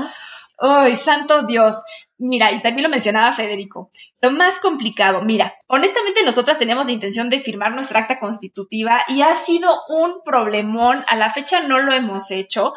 ¡Ay, 0.58 0.94
santo 0.94 1.42
Dios! 1.42 1.82
Mira, 2.16 2.50
y 2.52 2.62
también 2.62 2.84
lo 2.84 2.88
mencionaba 2.88 3.32
Federico, 3.32 3.90
lo 4.22 4.30
más 4.30 4.60
complicado, 4.60 5.20
mira, 5.20 5.52
honestamente 5.66 6.24
nosotras 6.24 6.58
teníamos 6.58 6.86
la 6.86 6.92
intención 6.92 7.28
de 7.28 7.40
firmar 7.40 7.74
nuestra 7.74 8.00
acta 8.00 8.20
constitutiva 8.20 9.02
y 9.08 9.20
ha 9.22 9.34
sido 9.34 9.82
un 9.88 10.22
problemón, 10.24 11.04
a 11.08 11.16
la 11.16 11.28
fecha 11.28 11.60
no 11.66 11.80
lo 11.80 11.92
hemos 11.92 12.30
hecho, 12.30 12.72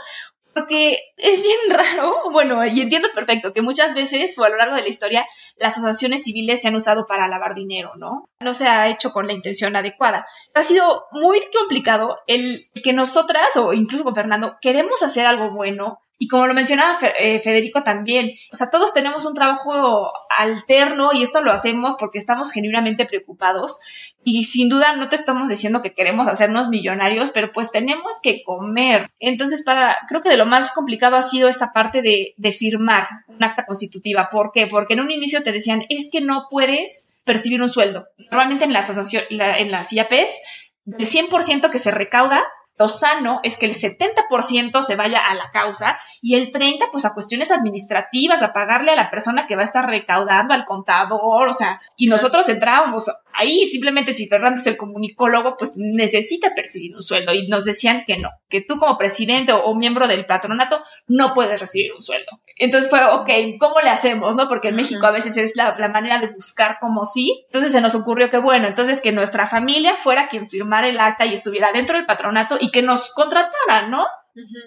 porque 0.57 0.97
es 1.17 1.43
bien 1.43 1.57
raro, 1.69 2.15
bueno, 2.31 2.65
y 2.65 2.81
entiendo 2.81 3.09
perfecto 3.13 3.53
que 3.53 3.61
muchas 3.61 3.93
veces 3.93 4.37
o 4.39 4.43
a 4.43 4.49
lo 4.49 4.57
largo 4.57 4.75
de 4.75 4.81
la 4.81 4.87
historia 4.87 5.27
las 5.57 5.77
asociaciones 5.77 6.23
civiles 6.23 6.61
se 6.61 6.67
han 6.67 6.75
usado 6.75 7.05
para 7.05 7.27
lavar 7.27 7.53
dinero, 7.53 7.93
¿no? 7.97 8.29
No 8.39 8.53
se 8.53 8.67
ha 8.67 8.87
hecho 8.87 9.11
con 9.11 9.27
la 9.27 9.33
intención 9.33 9.75
adecuada. 9.75 10.27
Ha 10.53 10.63
sido 10.63 11.05
muy 11.11 11.39
complicado 11.57 12.17
el 12.27 12.59
que 12.83 12.93
nosotras, 12.93 13.55
o 13.57 13.73
incluso 13.73 14.03
con 14.03 14.15
Fernando, 14.15 14.57
queremos 14.61 15.03
hacer 15.03 15.25
algo 15.25 15.51
bueno, 15.51 15.99
y 16.19 16.27
como 16.27 16.47
lo 16.47 16.53
mencionaba 16.53 16.97
eh, 17.19 17.39
Federico 17.39 17.83
también, 17.83 18.31
o 18.51 18.55
sea, 18.55 18.69
todos 18.71 18.93
tenemos 18.93 19.25
un 19.25 19.35
trabajo 19.35 20.11
alterno 20.37 21.11
y 21.13 21.21
esto 21.21 21.41
lo 21.41 21.51
hacemos 21.51 21.95
porque 21.99 22.17
estamos 22.17 22.51
genuinamente 22.51 23.05
preocupados 23.05 23.79
y 24.23 24.43
sin 24.45 24.67
duda 24.67 24.93
no 24.93 25.07
te 25.07 25.15
estamos 25.15 25.47
diciendo 25.47 25.81
que 25.81 25.93
queremos 25.93 26.27
hacernos 26.27 26.69
millonarios, 26.69 27.31
pero 27.31 27.51
pues 27.51 27.71
tenemos 27.71 28.19
que 28.21 28.43
comer. 28.43 29.11
Entonces, 29.19 29.63
para, 29.63 29.95
creo 30.09 30.21
que 30.21 30.29
de 30.29 30.37
lo 30.37 30.45
más 30.45 30.71
complicado 30.71 31.17
ha 31.17 31.23
sido 31.23 31.49
esta 31.49 31.71
parte 31.71 32.01
de, 32.01 32.33
firmar 32.51 33.07
un 33.27 33.43
acta 33.43 33.65
constitutiva. 33.65 34.29
¿Por 34.31 34.51
qué? 34.51 34.67
Porque 34.67 34.95
en 34.95 35.01
un 35.01 35.11
inicio 35.11 35.43
te 35.43 35.51
decían, 35.51 35.83
es 35.89 36.09
que 36.11 36.21
no 36.21 36.47
puedes 36.49 37.19
percibir 37.25 37.61
un 37.61 37.69
sueldo. 37.69 38.07
Normalmente 38.31 38.65
en 38.65 38.73
las, 38.73 38.89
en 39.29 39.71
las 39.71 39.93
IAPs, 39.93 40.41
del 40.85 41.07
100% 41.07 41.69
que 41.69 41.79
se 41.79 41.91
recauda, 41.91 42.43
lo 42.77 42.87
sano 42.87 43.39
es 43.43 43.57
que 43.57 43.65
el 43.65 43.73
70% 43.73 44.81
se 44.83 44.95
vaya 44.95 45.19
a 45.19 45.33
la 45.33 45.51
causa 45.51 45.99
y 46.21 46.35
el 46.35 46.51
30% 46.51 46.89
pues 46.91 47.05
a 47.05 47.13
cuestiones 47.13 47.51
administrativas, 47.51 48.43
a 48.43 48.53
pagarle 48.53 48.91
a 48.91 48.95
la 48.95 49.09
persona 49.09 49.47
que 49.47 49.55
va 49.55 49.61
a 49.61 49.65
estar 49.65 49.85
recaudando, 49.85 50.53
al 50.53 50.65
contador, 50.65 51.47
o 51.47 51.53
sea, 51.53 51.81
y 51.95 52.07
nosotros 52.07 52.47
entrábamos 52.49 53.09
ahí, 53.37 53.67
simplemente 53.67 54.13
si 54.13 54.27
Fernando 54.27 54.59
es 54.59 54.67
el 54.67 54.77
comunicólogo, 54.77 55.55
pues 55.57 55.73
necesita 55.77 56.53
percibir 56.55 56.95
un 56.95 57.01
sueldo 57.01 57.33
y 57.33 57.47
nos 57.47 57.65
decían 57.65 58.03
que 58.05 58.17
no, 58.17 58.29
que 58.49 58.61
tú 58.61 58.77
como 58.77 58.97
presidente 58.97 59.53
o, 59.53 59.75
miembro 59.75 60.07
del 60.07 60.25
patronato 60.25 60.83
no 61.07 61.33
puedes 61.35 61.59
recibir 61.59 61.93
un 61.93 62.01
sueldo. 62.01 62.25
Entonces 62.57 62.89
fue, 62.89 62.99
ok, 63.05 63.29
¿cómo 63.59 63.79
le 63.81 63.91
hacemos? 63.91 64.35
¿No? 64.35 64.47
Porque 64.47 64.69
en 64.69 64.75
México 64.75 65.05
a 65.05 65.11
veces 65.11 65.37
es 65.37 65.55
la, 65.55 65.77
la 65.77 65.89
manera 65.89 66.17
de 66.17 66.27
buscar 66.27 66.79
como 66.81 67.05
sí. 67.05 67.45
Entonces 67.45 67.71
se 67.71 67.81
nos 67.81 67.93
ocurrió 67.93 68.31
que, 68.31 68.39
bueno, 68.39 68.67
entonces 68.67 68.99
que 69.01 69.11
nuestra 69.11 69.45
familia 69.45 69.93
fuera 69.93 70.27
quien 70.27 70.49
firmara 70.49 70.87
el 70.87 70.99
acta 70.99 71.27
y 71.27 71.33
estuviera 71.33 71.71
dentro 71.71 71.95
del 71.95 72.07
patronato 72.07 72.57
y 72.59 72.66
que 72.71 72.81
nos 72.81 73.11
contrataran, 73.11 73.89
¿no? 73.89 74.05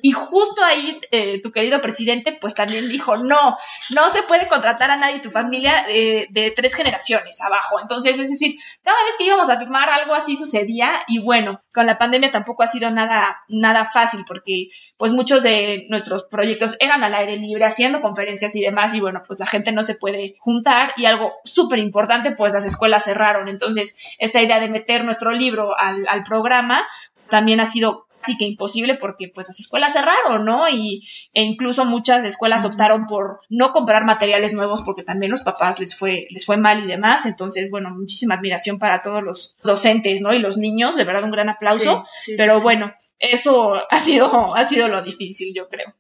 Y 0.03 0.13
justo 0.13 0.65
ahí 0.65 1.01
eh, 1.13 1.41
tu 1.43 1.53
querido 1.53 1.81
presidente 1.81 2.37
pues 2.41 2.55
también 2.55 2.89
dijo, 2.89 3.17
no, 3.17 3.57
no 3.91 4.09
se 4.09 4.23
puede 4.25 4.49
contratar 4.49 4.91
a 4.91 4.97
nadie, 4.97 5.21
tu 5.21 5.31
familia 5.31 5.85
eh, 5.89 6.27
de 6.31 6.51
tres 6.51 6.75
generaciones 6.75 7.41
abajo. 7.41 7.81
Entonces, 7.81 8.19
es 8.19 8.31
decir, 8.31 8.57
cada 8.83 9.01
vez 9.05 9.15
que 9.17 9.25
íbamos 9.25 9.49
a 9.49 9.59
firmar 9.59 9.89
algo 9.89 10.15
así 10.15 10.37
sucedía 10.37 10.91
y 11.07 11.21
bueno, 11.21 11.63
con 11.73 11.87
la 11.87 11.99
pandemia 11.99 12.31
tampoco 12.31 12.63
ha 12.63 12.67
sido 12.67 12.91
nada, 12.91 13.43
nada 13.49 13.87
fácil 13.87 14.25
porque 14.27 14.71
pues 14.97 15.13
muchos 15.13 15.43
de 15.43 15.87
nuestros 15.89 16.25
proyectos 16.25 16.77
eran 16.81 17.05
al 17.05 17.15
aire 17.15 17.37
libre, 17.37 17.65
haciendo 17.65 18.03
conferencias 18.03 18.55
y 18.55 18.61
demás 18.61 18.93
y 18.95 19.01
bueno, 19.01 19.23
pues 19.27 19.39
la 19.39 19.47
gente 19.47 19.73
no 19.73 19.85
se 19.85 19.95
puede 19.95 20.37
juntar 20.41 20.93
y 20.97 21.07
algo 21.07 21.33
súper 21.45 21.79
importante, 21.79 22.33
pues 22.33 22.53
las 22.53 22.67
escuelas 22.67 23.05
cerraron. 23.05 23.49
Entonces, 23.49 23.97
esta 24.19 24.43
idea 24.43 24.61
de 24.61 24.69
meter 24.69 25.05
nuestro 25.05 25.31
libro 25.31 25.79
al, 25.79 26.07
al 26.09 26.23
programa 26.25 26.87
también 27.31 27.61
ha 27.61 27.65
sido 27.65 28.07
casi 28.21 28.37
que 28.37 28.45
imposible 28.45 28.97
porque 28.97 29.29
pues 29.35 29.49
las 29.49 29.59
escuelas 29.61 29.95
cerraron, 29.95 30.45
¿no? 30.45 30.69
Y 30.69 31.09
e 31.33 31.43
incluso 31.43 31.85
muchas 31.85 32.25
escuelas 32.25 32.65
optaron 32.67 33.07
por 33.07 33.41
no 33.49 33.73
comprar 33.73 34.05
materiales 34.05 34.53
nuevos 34.53 34.83
porque 34.83 35.03
también 35.03 35.31
los 35.31 35.41
papás 35.41 35.81
les 35.81 35.99
fue 35.99 36.27
les 36.31 36.45
fue 36.45 36.57
mal 36.57 36.85
y 36.85 36.87
demás, 36.87 37.27
entonces 37.27 37.71
bueno, 37.71 37.91
muchísima 37.91 38.35
admiración 38.35 38.79
para 38.79 39.01
todos 39.01 39.23
los 39.23 39.57
docentes, 39.63 40.21
¿no? 40.21 40.35
Y 40.35 40.39
los 40.39 40.59
niños, 40.59 40.97
de 40.97 41.05
verdad 41.05 41.25
un 41.25 41.31
gran 41.31 41.49
aplauso, 41.49 42.05
pero 42.37 42.61
bueno, 42.61 42.93
eso 43.19 43.75
ha 43.91 43.97
sido 43.97 44.55
ha 44.55 44.65
sido 44.65 44.89
lo 44.89 45.03
difícil, 45.03 45.55
yo 45.55 45.69
creo. 45.69 45.95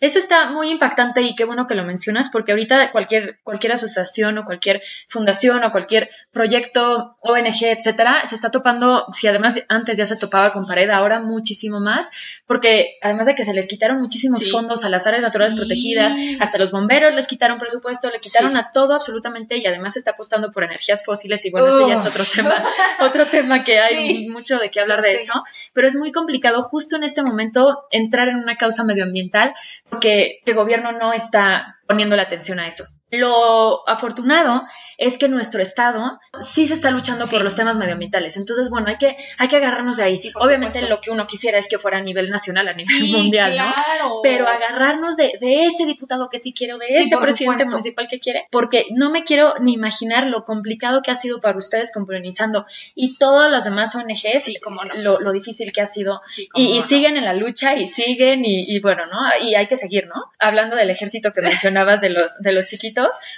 Eso 0.00 0.18
está 0.18 0.50
muy 0.50 0.70
impactante 0.70 1.22
y 1.22 1.34
qué 1.34 1.44
bueno 1.44 1.66
que 1.66 1.74
lo 1.74 1.84
mencionas 1.84 2.28
porque 2.30 2.52
ahorita 2.52 2.92
cualquier, 2.92 3.40
cualquier 3.42 3.72
asociación 3.72 4.38
o 4.38 4.44
cualquier 4.44 4.82
fundación 5.08 5.64
o 5.64 5.72
cualquier 5.72 6.10
proyecto, 6.32 7.16
ONG, 7.20 7.64
etcétera, 7.64 8.26
se 8.26 8.34
está 8.34 8.50
topando, 8.50 9.06
si 9.12 9.26
además 9.26 9.64
antes 9.68 9.96
ya 9.96 10.06
se 10.06 10.16
topaba 10.16 10.52
con 10.52 10.66
pared, 10.66 10.90
ahora 10.90 11.20
muchísimo 11.20 11.80
más, 11.80 12.10
porque 12.46 12.96
además 13.02 13.26
de 13.26 13.34
que 13.34 13.44
se 13.44 13.54
les 13.54 13.68
quitaron 13.68 14.00
muchísimos 14.00 14.50
fondos 14.50 14.84
a 14.84 14.88
las 14.88 15.06
áreas 15.06 15.22
naturales 15.22 15.54
protegidas, 15.54 16.12
hasta 16.40 16.58
los 16.58 16.72
bomberos 16.72 17.14
les 17.14 17.26
quitaron 17.26 17.58
presupuesto, 17.58 18.10
le 18.10 18.20
quitaron 18.20 18.56
a 18.56 18.70
todo 18.72 18.94
absolutamente 18.94 19.58
y 19.58 19.66
además 19.66 19.94
se 19.94 20.00
está 20.00 20.12
apostando 20.12 20.52
por 20.52 20.64
energías 20.64 21.04
fósiles 21.04 21.44
y 21.44 21.50
bueno, 21.50 21.68
ese 21.68 21.88
ya 21.88 21.94
es 21.94 22.06
otro 22.06 22.24
tema, 22.24 22.54
otro 23.00 23.26
tema 23.26 23.64
que 23.64 23.78
hay 23.78 24.28
mucho 24.28 24.58
de 24.58 24.70
qué 24.70 24.80
hablar 24.80 25.00
de 25.00 25.14
eso, 25.14 25.32
pero 25.72 25.88
es 25.88 25.96
muy 25.96 26.12
complicado 26.12 26.62
justo 26.62 26.96
en 26.96 27.04
este 27.04 27.22
momento 27.22 27.86
entrar 27.90 28.28
en 28.28 28.36
una 28.36 28.56
causa 28.56 28.84
medioambiental 28.84 29.54
porque 29.88 30.40
el 30.44 30.54
gobierno 30.54 30.92
no 30.92 31.12
está 31.12 31.78
poniendo 31.86 32.16
la 32.16 32.22
atención 32.22 32.58
a 32.60 32.66
eso. 32.66 32.84
Lo 33.12 33.88
afortunado 33.88 34.64
es 34.98 35.16
que 35.16 35.28
nuestro 35.28 35.62
estado 35.62 36.18
sí 36.40 36.66
se 36.66 36.74
está 36.74 36.90
luchando 36.90 37.26
por 37.28 37.44
los 37.44 37.54
temas 37.54 37.78
medioambientales. 37.78 38.36
Entonces, 38.36 38.68
bueno, 38.68 38.88
hay 38.88 38.96
que, 38.96 39.16
hay 39.38 39.46
que 39.46 39.56
agarrarnos 39.56 39.96
de 39.96 40.02
ahí. 40.02 40.18
Obviamente 40.34 40.82
lo 40.88 41.00
que 41.00 41.12
uno 41.12 41.26
quisiera 41.28 41.56
es 41.56 41.68
que 41.68 41.78
fuera 41.78 41.98
a 41.98 42.02
nivel 42.02 42.30
nacional, 42.30 42.66
a 42.66 42.72
nivel 42.72 43.12
mundial, 43.12 43.56
¿no? 43.56 44.20
Pero 44.24 44.48
agarrarnos 44.48 45.16
de, 45.16 45.38
ese 45.40 45.86
diputado 45.86 46.28
que 46.30 46.40
sí 46.40 46.52
quiere 46.52 46.74
o 46.74 46.78
de 46.78 46.86
ese 46.90 47.16
presidente 47.16 47.64
municipal 47.66 48.08
que 48.08 48.18
quiere, 48.18 48.48
porque 48.50 48.86
no 48.90 49.10
me 49.10 49.22
quiero 49.22 49.54
ni 49.60 49.74
imaginar 49.74 50.26
lo 50.26 50.44
complicado 50.44 51.02
que 51.02 51.12
ha 51.12 51.14
sido 51.14 51.40
para 51.40 51.56
ustedes 51.56 51.92
con 51.92 52.06
Polinizando 52.06 52.66
y 52.96 53.16
todas 53.18 53.52
las 53.52 53.64
demás 53.64 53.94
ONGs, 53.94 54.60
como 54.62 54.82
lo, 54.96 55.20
lo, 55.20 55.32
difícil 55.32 55.72
que 55.72 55.80
ha 55.80 55.86
sido. 55.86 56.22
y, 56.54 56.80
siguen 56.80 57.16
en 57.16 57.24
la 57.24 57.34
lucha 57.34 57.76
y 57.76 57.86
siguen 57.86 58.44
y, 58.44 58.64
y 58.68 58.80
bueno, 58.80 59.06
¿no? 59.06 59.18
Y 59.44 59.54
hay 59.54 59.68
que 59.68 59.76
seguir, 59.76 60.06
¿no? 60.08 60.14
Hablando 60.40 60.74
del 60.74 60.90
ejército 60.90 61.32
que 61.32 61.42
mencionabas 61.42 62.00
de 62.00 62.10
los, 62.10 62.38
de 62.38 62.52
los 62.52 62.66
chiquitos 62.66 62.95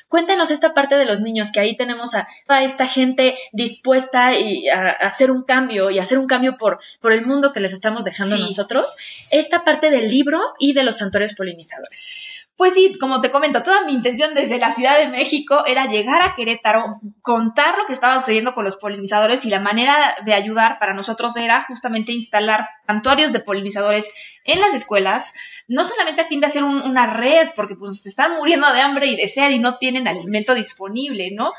Cuéntanos 0.09 0.51
esta 0.51 0.75
parte 0.75 0.97
de 0.97 1.05
los 1.05 1.21
niños, 1.21 1.53
que 1.53 1.61
ahí 1.61 1.77
tenemos 1.77 2.15
a 2.15 2.27
toda 2.47 2.63
esta 2.63 2.87
gente 2.87 3.37
dispuesta 3.53 4.29
a, 4.29 4.91
hacer 5.07 5.31
un 5.31 5.43
cambio 5.43 5.91
y 5.91 5.99
hacer 5.99 6.19
un 6.19 6.27
cambio 6.27 6.57
por, 6.59 6.81
por 7.01 7.13
el 7.13 7.25
mundo 7.27 7.53
que 7.53 7.61
les 7.61 7.73
estamos 7.73 8.05
dejando 8.05 8.39
nosotros. 8.39 8.97
Esta 9.31 9.65
parte 9.65 9.91
del 9.91 10.09
libro 10.09 10.41
y 10.59 10.73
de 10.73 10.85
los 10.85 10.97
santuarios 10.97 11.35
polinizadores. 11.35 12.48
Pues 12.59 12.75
sí, 12.75 12.93
como 12.99 13.21
te 13.21 13.31
comento, 13.31 13.63
toda 13.63 13.85
mi 13.85 13.95
intención 13.95 14.35
desde 14.35 14.59
la 14.59 14.73
Ciudad 14.73 14.99
de 14.99 15.07
México 15.07 15.65
era 15.65 15.87
llegar 15.87 16.21
a 16.23 16.35
Querétaro, 16.35 17.01
contar 17.23 17.79
lo 17.79 17.87
que 17.87 17.93
estaba 17.93 18.19
sucediendo 18.19 18.53
con 18.53 18.65
los 18.65 18.77
polinizadores 18.77 19.47
y 19.47 19.49
la 19.49 19.61
manera 19.61 20.17
de 20.27 20.35
ayudar 20.35 20.81
para 20.81 20.93
nosotros 20.93 21.37
era 21.37 21.63
justamente 21.63 22.11
instalar 22.11 22.63
santuarios 22.85 23.33
de 23.33 23.39
polinizadores 23.39 24.13
en 24.43 24.61
las 24.61 24.75
escuelas, 24.75 25.35
no 25.69 25.85
solamente 25.85 26.23
a 26.23 26.27
fin 26.27 26.41
de 26.41 26.47
hacer 26.47 26.65
una 26.65 27.07
red, 27.07 27.51
porque 27.55 27.77
pues 27.77 28.03
se 28.03 28.09
están 28.09 28.35
muriendo 28.35 28.73
de 28.73 28.81
hambre 28.81 29.07
y 29.07 29.15
de 29.15 29.29
sed 29.29 29.51
y 29.51 29.61
no 29.61 29.79
tienen 29.79 30.09
alimento 30.09 30.57
disponible, 30.57 31.31
¿no? 31.31 31.53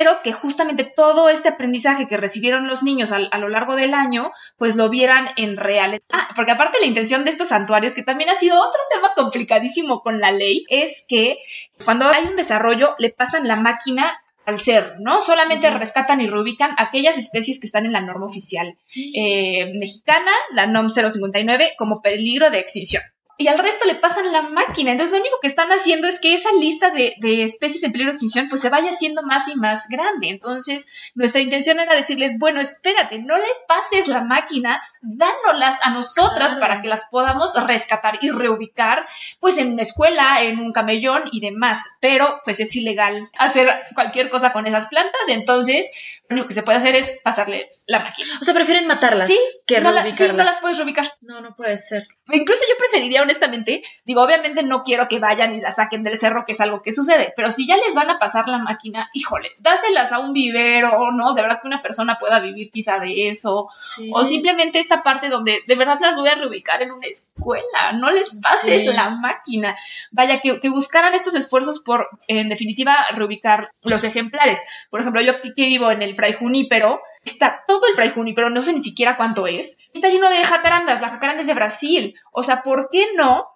Pero 0.00 0.22
que 0.22 0.32
justamente 0.32 0.84
todo 0.84 1.28
este 1.28 1.50
aprendizaje 1.50 2.08
que 2.08 2.16
recibieron 2.16 2.66
los 2.66 2.82
niños 2.82 3.12
a, 3.12 3.36
lo 3.36 3.50
largo 3.50 3.76
del 3.76 3.92
año, 3.92 4.32
pues 4.56 4.76
lo 4.76 4.88
vieran 4.88 5.28
en 5.36 5.58
realidad. 5.58 6.00
Ah, 6.10 6.30
porque 6.34 6.52
aparte 6.52 6.80
la 6.80 6.86
intención 6.86 7.22
de 7.24 7.30
estos 7.30 7.48
santuarios, 7.48 7.94
que 7.94 8.02
también 8.02 8.30
ha 8.30 8.34
sido 8.34 8.58
otro 8.58 8.80
tema 8.90 9.12
complicadísimo 9.14 10.00
con 10.00 10.18
la 10.18 10.32
ley, 10.32 10.64
es 10.70 11.04
que 11.06 11.36
cuando 11.84 12.08
hay 12.08 12.24
un 12.24 12.36
desarrollo 12.36 12.94
le 12.98 13.10
pasan 13.10 13.46
la 13.46 13.56
máquina 13.56 14.18
al 14.46 14.58
ser, 14.58 14.96
¿no? 15.00 15.20
Solamente 15.20 15.68
rescatan 15.68 16.22
y 16.22 16.28
reubican 16.28 16.74
aquellas 16.78 17.18
especies 17.18 17.60
que 17.60 17.66
están 17.66 17.84
en 17.84 17.92
la 17.92 18.00
norma 18.00 18.24
oficial 18.24 18.78
eh, 18.96 19.70
mexicana, 19.74 20.32
la 20.52 20.66
NOM 20.66 20.88
059, 20.88 21.74
como 21.76 22.00
peligro 22.00 22.48
de 22.48 22.58
extinción. 22.60 23.02
Y 23.40 23.48
al 23.48 23.58
resto 23.58 23.86
le 23.86 23.94
pasan 23.94 24.30
la 24.32 24.42
máquina. 24.42 24.92
Entonces 24.92 25.14
lo 25.14 25.20
único 25.20 25.38
que 25.40 25.48
están 25.48 25.70
haciendo 25.70 26.06
es 26.06 26.20
que 26.20 26.34
esa 26.34 26.52
lista 26.60 26.90
de, 26.90 27.14
de, 27.20 27.42
especies 27.42 27.82
en 27.82 27.90
peligro 27.90 28.12
de 28.12 28.16
extinción 28.16 28.50
pues 28.50 28.60
se 28.60 28.68
vaya 28.68 28.90
haciendo 28.90 29.22
más 29.22 29.48
y 29.48 29.56
más 29.56 29.88
grande. 29.88 30.28
Entonces 30.28 30.86
nuestra 31.14 31.40
intención 31.40 31.80
era 31.80 31.94
decirles, 31.94 32.38
bueno, 32.38 32.60
espérate, 32.60 33.18
no 33.18 33.38
le 33.38 33.46
pases 33.66 34.08
la 34.08 34.24
máquina, 34.24 34.82
dánolas 35.00 35.78
a 35.82 35.88
nosotras 35.88 36.56
para 36.56 36.82
que 36.82 36.88
las 36.88 37.06
podamos 37.10 37.54
rescatar 37.66 38.18
y 38.20 38.30
reubicar 38.30 39.06
pues 39.40 39.56
en 39.56 39.72
una 39.72 39.82
escuela, 39.82 40.42
en 40.42 40.58
un 40.58 40.74
camellón 40.74 41.22
y 41.32 41.40
demás. 41.40 41.92
Pero 42.02 42.42
pues 42.44 42.60
es 42.60 42.76
ilegal 42.76 43.26
hacer 43.38 43.70
cualquier 43.94 44.28
cosa 44.28 44.52
con 44.52 44.66
esas 44.66 44.88
plantas. 44.88 45.22
Entonces 45.28 46.20
lo 46.28 46.34
único 46.34 46.48
que 46.48 46.54
se 46.54 46.62
puede 46.62 46.76
hacer 46.76 46.94
es 46.94 47.18
pasarle 47.24 47.70
la 47.86 48.00
máquina. 48.00 48.28
O 48.40 48.44
sea, 48.44 48.52
prefieren 48.52 48.86
matarlas 48.86 49.26
sí, 49.26 49.38
que 49.66 49.80
no 49.80 49.92
reubicarlas. 49.92 50.20
La, 50.20 50.26
sí, 50.26 50.36
no 50.36 50.44
las 50.44 50.60
puedes 50.60 50.76
reubicar. 50.76 51.16
No, 51.22 51.40
no 51.40 51.56
puede 51.56 51.78
ser. 51.78 52.06
Incluso 52.30 52.64
yo 52.68 52.76
preferiría 52.76 53.22
honestamente, 53.30 53.82
digo, 54.04 54.22
obviamente 54.22 54.64
no 54.64 54.82
quiero 54.82 55.06
que 55.06 55.20
vayan 55.20 55.54
y 55.54 55.60
la 55.60 55.70
saquen 55.70 56.02
del 56.02 56.18
cerro, 56.18 56.44
que 56.44 56.52
es 56.52 56.60
algo 56.60 56.82
que 56.82 56.92
sucede, 56.92 57.32
pero 57.36 57.52
si 57.52 57.66
ya 57.66 57.76
les 57.76 57.94
van 57.94 58.10
a 58.10 58.18
pasar 58.18 58.48
la 58.48 58.58
máquina, 58.58 59.08
híjole, 59.14 59.50
dáselas 59.60 60.10
a 60.12 60.18
un 60.18 60.32
vivero, 60.32 61.12
¿no? 61.12 61.34
De 61.34 61.42
verdad 61.42 61.60
que 61.62 61.68
una 61.68 61.80
persona 61.80 62.18
pueda 62.18 62.40
vivir 62.40 62.70
quizá 62.72 62.98
de 62.98 63.28
eso, 63.28 63.68
Sí. 63.76 64.10
o 64.12 64.24
simplemente 64.24 64.78
esta 64.80 65.02
parte 65.04 65.28
donde 65.28 65.60
de 65.66 65.74
verdad 65.76 65.98
las 66.00 66.16
voy 66.16 66.28
a 66.28 66.34
reubicar 66.34 66.82
en 66.82 66.90
una 66.90 67.06
escuela, 67.06 67.92
no 67.94 68.10
les 68.10 68.34
pases 68.42 68.82
Sí. 68.82 68.86
la 68.92 69.10
máquina. 69.10 69.76
Vaya, 70.10 70.40
que, 70.40 70.60
que 70.60 70.68
buscaran 70.68 71.14
estos 71.14 71.36
esfuerzos 71.36 71.78
por, 71.78 72.08
en 72.26 72.48
definitiva, 72.48 72.96
reubicar 73.14 73.70
los 73.84 74.02
ejemplares. 74.04 74.64
Por 74.90 75.00
ejemplo, 75.00 75.20
yo 75.22 75.32
aquí 75.32 75.54
que 75.54 75.66
vivo 75.66 75.90
en 75.92 76.02
el 76.02 76.16
Fray 76.16 76.32
Junípero, 76.32 77.00
está 77.32 77.64
todo 77.66 77.86
el 77.86 77.94
Fray 77.94 78.10
Junípero, 78.10 78.50
no 78.50 78.62
sé 78.62 78.72
ni 78.72 78.82
siquiera 78.82 79.16
cuánto 79.16 79.46
es, 79.46 79.78
está 79.94 80.08
lleno 80.08 80.28
de 80.28 80.44
jacarandas, 80.44 81.00
la 81.00 81.08
jacaranda 81.10 81.40
es 81.42 81.46
de 81.46 81.54
Brasil. 81.54 82.14
O 82.32 82.42
sea, 82.42 82.62
¿por 82.62 82.88
qué 82.90 83.06
no 83.16 83.46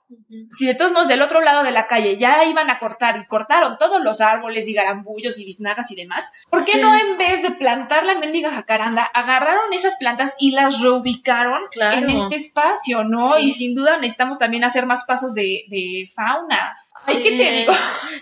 si 0.52 0.66
de 0.66 0.74
todos 0.74 0.92
modos 0.92 1.08
del 1.08 1.22
otro 1.22 1.40
lado 1.40 1.64
de 1.64 1.72
la 1.72 1.86
calle 1.88 2.16
ya 2.16 2.44
iban 2.44 2.70
a 2.70 2.78
cortar 2.78 3.16
y 3.16 3.26
cortaron 3.26 3.78
todos 3.78 4.00
los 4.02 4.20
árboles 4.20 4.68
y 4.68 4.74
garambullos 4.74 5.38
y 5.40 5.44
biznagas 5.46 5.90
y 5.90 5.96
demás, 5.96 6.30
¿por 6.50 6.64
qué 6.64 6.72
Sí. 6.72 6.80
no 6.80 6.94
en 6.94 7.16
vez 7.16 7.42
de 7.42 7.50
plantar 7.52 8.04
la 8.04 8.14
mendiga 8.16 8.50
jacaranda, 8.52 9.02
agarraron 9.02 9.72
esas 9.72 9.96
plantas 9.96 10.36
y 10.38 10.52
las 10.52 10.80
reubicaron 10.82 11.58
Claro. 11.72 11.96
en 11.98 12.10
este 12.10 12.36
espacio, 12.36 13.02
¿no? 13.02 13.34
Sí. 13.36 13.46
Y 13.46 13.50
sin 13.50 13.74
duda 13.74 13.96
necesitamos 13.96 14.38
también 14.38 14.62
hacer 14.62 14.86
más 14.86 15.04
pasos 15.04 15.34
de, 15.34 15.64
de 15.68 16.08
fauna. 16.14 16.76
Ay. 17.06 17.22
¿qué 17.22 17.30
te 17.32 17.52
digo? 17.52 17.72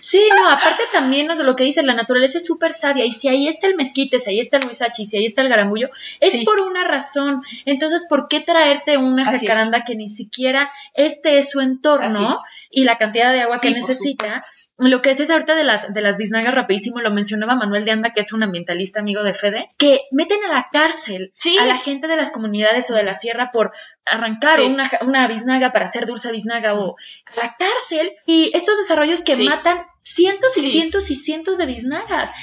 Sí, 0.01 0.21
no, 0.35 0.49
aparte 0.49 0.83
también 0.91 1.29
o 1.31 1.35
sea, 1.35 1.45
lo 1.45 1.55
que 1.55 1.63
dice, 1.63 1.81
la 1.83 1.93
naturaleza 1.93 2.37
es 2.37 2.45
súper 2.45 2.73
sabia 2.73 3.05
y 3.05 3.13
si 3.13 3.29
ahí 3.29 3.47
está 3.47 3.67
el 3.67 3.75
mezquite, 3.75 4.19
si 4.19 4.31
ahí 4.31 4.39
está 4.39 4.57
el 4.57 4.65
huizachi, 4.65 5.05
si 5.05 5.17
ahí 5.17 5.25
está 5.25 5.41
el 5.41 5.49
garambullo, 5.49 5.89
es 6.19 6.33
Sí. 6.33 6.43
por 6.45 6.61
una 6.61 6.83
razón. 6.83 7.41
Entonces, 7.65 8.05
¿por 8.09 8.27
qué 8.27 8.41
traerte 8.41 8.97
una 8.97 9.23
Así 9.29 9.45
es. 9.45 9.51
jacaranda 9.51 9.83
que 9.85 9.95
ni 9.95 10.09
siquiera 10.09 10.69
este 10.93 11.37
es 11.37 11.51
su 11.51 11.61
entorno 11.61 12.05
Así 12.07 12.23
es. 12.23 12.35
Y 12.73 12.83
la 12.85 12.97
cantidad 12.97 13.31
de 13.31 13.41
agua 13.41 13.57
Sí, 13.57 13.67
que 13.69 13.75
necesita? 13.75 14.41
Lo 14.77 15.03
que 15.03 15.11
es 15.11 15.29
ahorita 15.29 15.53
de 15.53 15.63
las, 15.63 15.93
de 15.93 16.01
las 16.01 16.17
biznagas 16.17 16.53
rapidísimo, 16.53 16.99
lo 16.99 17.11
mencionaba 17.11 17.55
Manuel 17.55 17.85
de 17.85 17.91
Anda, 17.91 18.11
que 18.11 18.21
es 18.21 18.33
un 18.33 18.41
ambientalista 18.41 18.99
amigo 18.99 19.21
de 19.23 19.35
Fede, 19.35 19.69
que 19.77 20.01
meten 20.11 20.43
a 20.45 20.51
la 20.51 20.67
cárcel 20.71 21.31
Sí. 21.37 21.55
a 21.59 21.65
la 21.67 21.77
gente 21.77 22.07
de 22.07 22.17
las 22.17 22.31
comunidades 22.31 22.89
o 22.89 22.95
de 22.95 23.03
la 23.03 23.13
sierra 23.13 23.51
por 23.53 23.71
arrancar 24.05 24.57
Sí. 24.57 24.65
una, 24.65 24.89
una 25.01 25.27
biznaga 25.27 25.71
para 25.71 25.85
hacer 25.85 26.07
dulce 26.07 26.31
biznaga 26.31 26.73
o 26.73 26.95
a 27.25 27.35
la 27.45 27.55
cárcel 27.57 28.11
y 28.25 28.51
estos 28.55 28.77
desarrollos 28.79 29.23
que 29.23 29.35
matan 29.37 29.85
cientos 30.01 30.57
y 30.57 30.71
cientos 30.71 31.11
y 31.11 31.15
cientos 31.15 31.59
de 31.59 31.67
biznagas. 31.67 32.33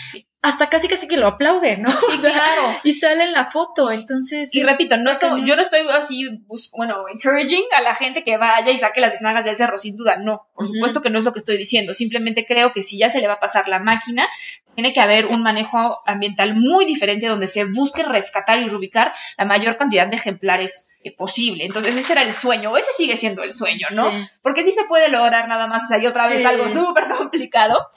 Hasta 0.43 0.71
casi 0.71 0.89
casi 0.89 1.07
que 1.07 1.19
lo 1.19 1.27
aplauden, 1.27 1.83
¿no? 1.83 1.91
Sí, 1.91 1.99
O 2.15 2.17
sea, 2.21 2.33
claro. 2.33 2.63
Y 2.83 2.95
sale 2.95 3.25
en 3.25 3.33
la 3.33 3.45
foto, 3.45 3.91
entonces... 3.91 4.55
Y 4.55 4.61
es- 4.61 4.67
repito, 4.67 4.97
no 4.97 5.11
estoy, 5.11 5.45
yo 5.47 5.55
no 5.55 5.61
estoy 5.63 5.81
así, 5.91 6.43
bueno, 6.73 7.05
encouraging 7.13 7.65
a 7.77 7.83
la 7.83 7.95
gente 7.95 8.25
que 8.25 8.39
vaya 8.39 8.73
y 8.73 8.79
saque 8.79 9.01
las 9.03 9.13
biznagas 9.13 9.45
del 9.45 9.57
cerro, 9.57 9.77
sin 9.77 9.97
duda, 9.97 10.17
no. 10.17 10.47
Por 10.55 10.67
supuesto 10.67 11.03
que 11.03 11.11
no 11.11 11.19
es 11.19 11.25
lo 11.27 11.33
que 11.35 11.41
estoy 11.41 11.59
diciendo. 11.59 11.93
Simplemente 11.93 12.47
creo 12.47 12.73
que 12.73 12.83
si 12.83 12.97
ya 12.99 13.11
se 13.11 13.21
le 13.21 13.27
va 13.27 13.35
a 13.35 13.41
pasar 13.41 13.69
la 13.69 13.81
máquina, 13.81 14.27
tiene 14.75 14.95
que 14.95 15.01
haber 15.01 15.27
un 15.27 15.43
manejo 15.43 16.01
ambiental 16.07 16.55
muy 16.55 16.87
diferente 16.87 17.27
donde 17.27 17.47
se 17.47 17.65
busque 17.67 18.03
rescatar 18.03 18.61
y 18.61 18.69
reubicar 18.69 19.13
la 19.37 19.45
mayor 19.45 19.77
cantidad 19.77 20.07
de 20.07 20.17
ejemplares 20.17 20.89
eh, 21.03 21.17
posible. 21.17 21.65
Entonces 21.65 21.97
ese 21.97 22.13
era 22.13 22.23
el 22.23 22.33
sueño, 22.33 22.71
o 22.71 22.77
ese 22.77 22.93
sigue 22.93 23.17
siendo 23.17 23.43
el 23.43 23.53
sueño, 23.53 23.87
¿no? 23.97 24.11
Sí. 24.11 24.29
Porque 24.43 24.63
sí 24.63 24.71
se 24.71 24.85
puede 24.85 25.09
lograr 25.09 25.49
nada 25.49 25.67
más, 25.67 25.91
ahí 25.93 26.07
otra 26.07 26.29
vez 26.29 26.45
algo 26.45 26.69
súper 26.69 27.09
complicado, 27.09 27.89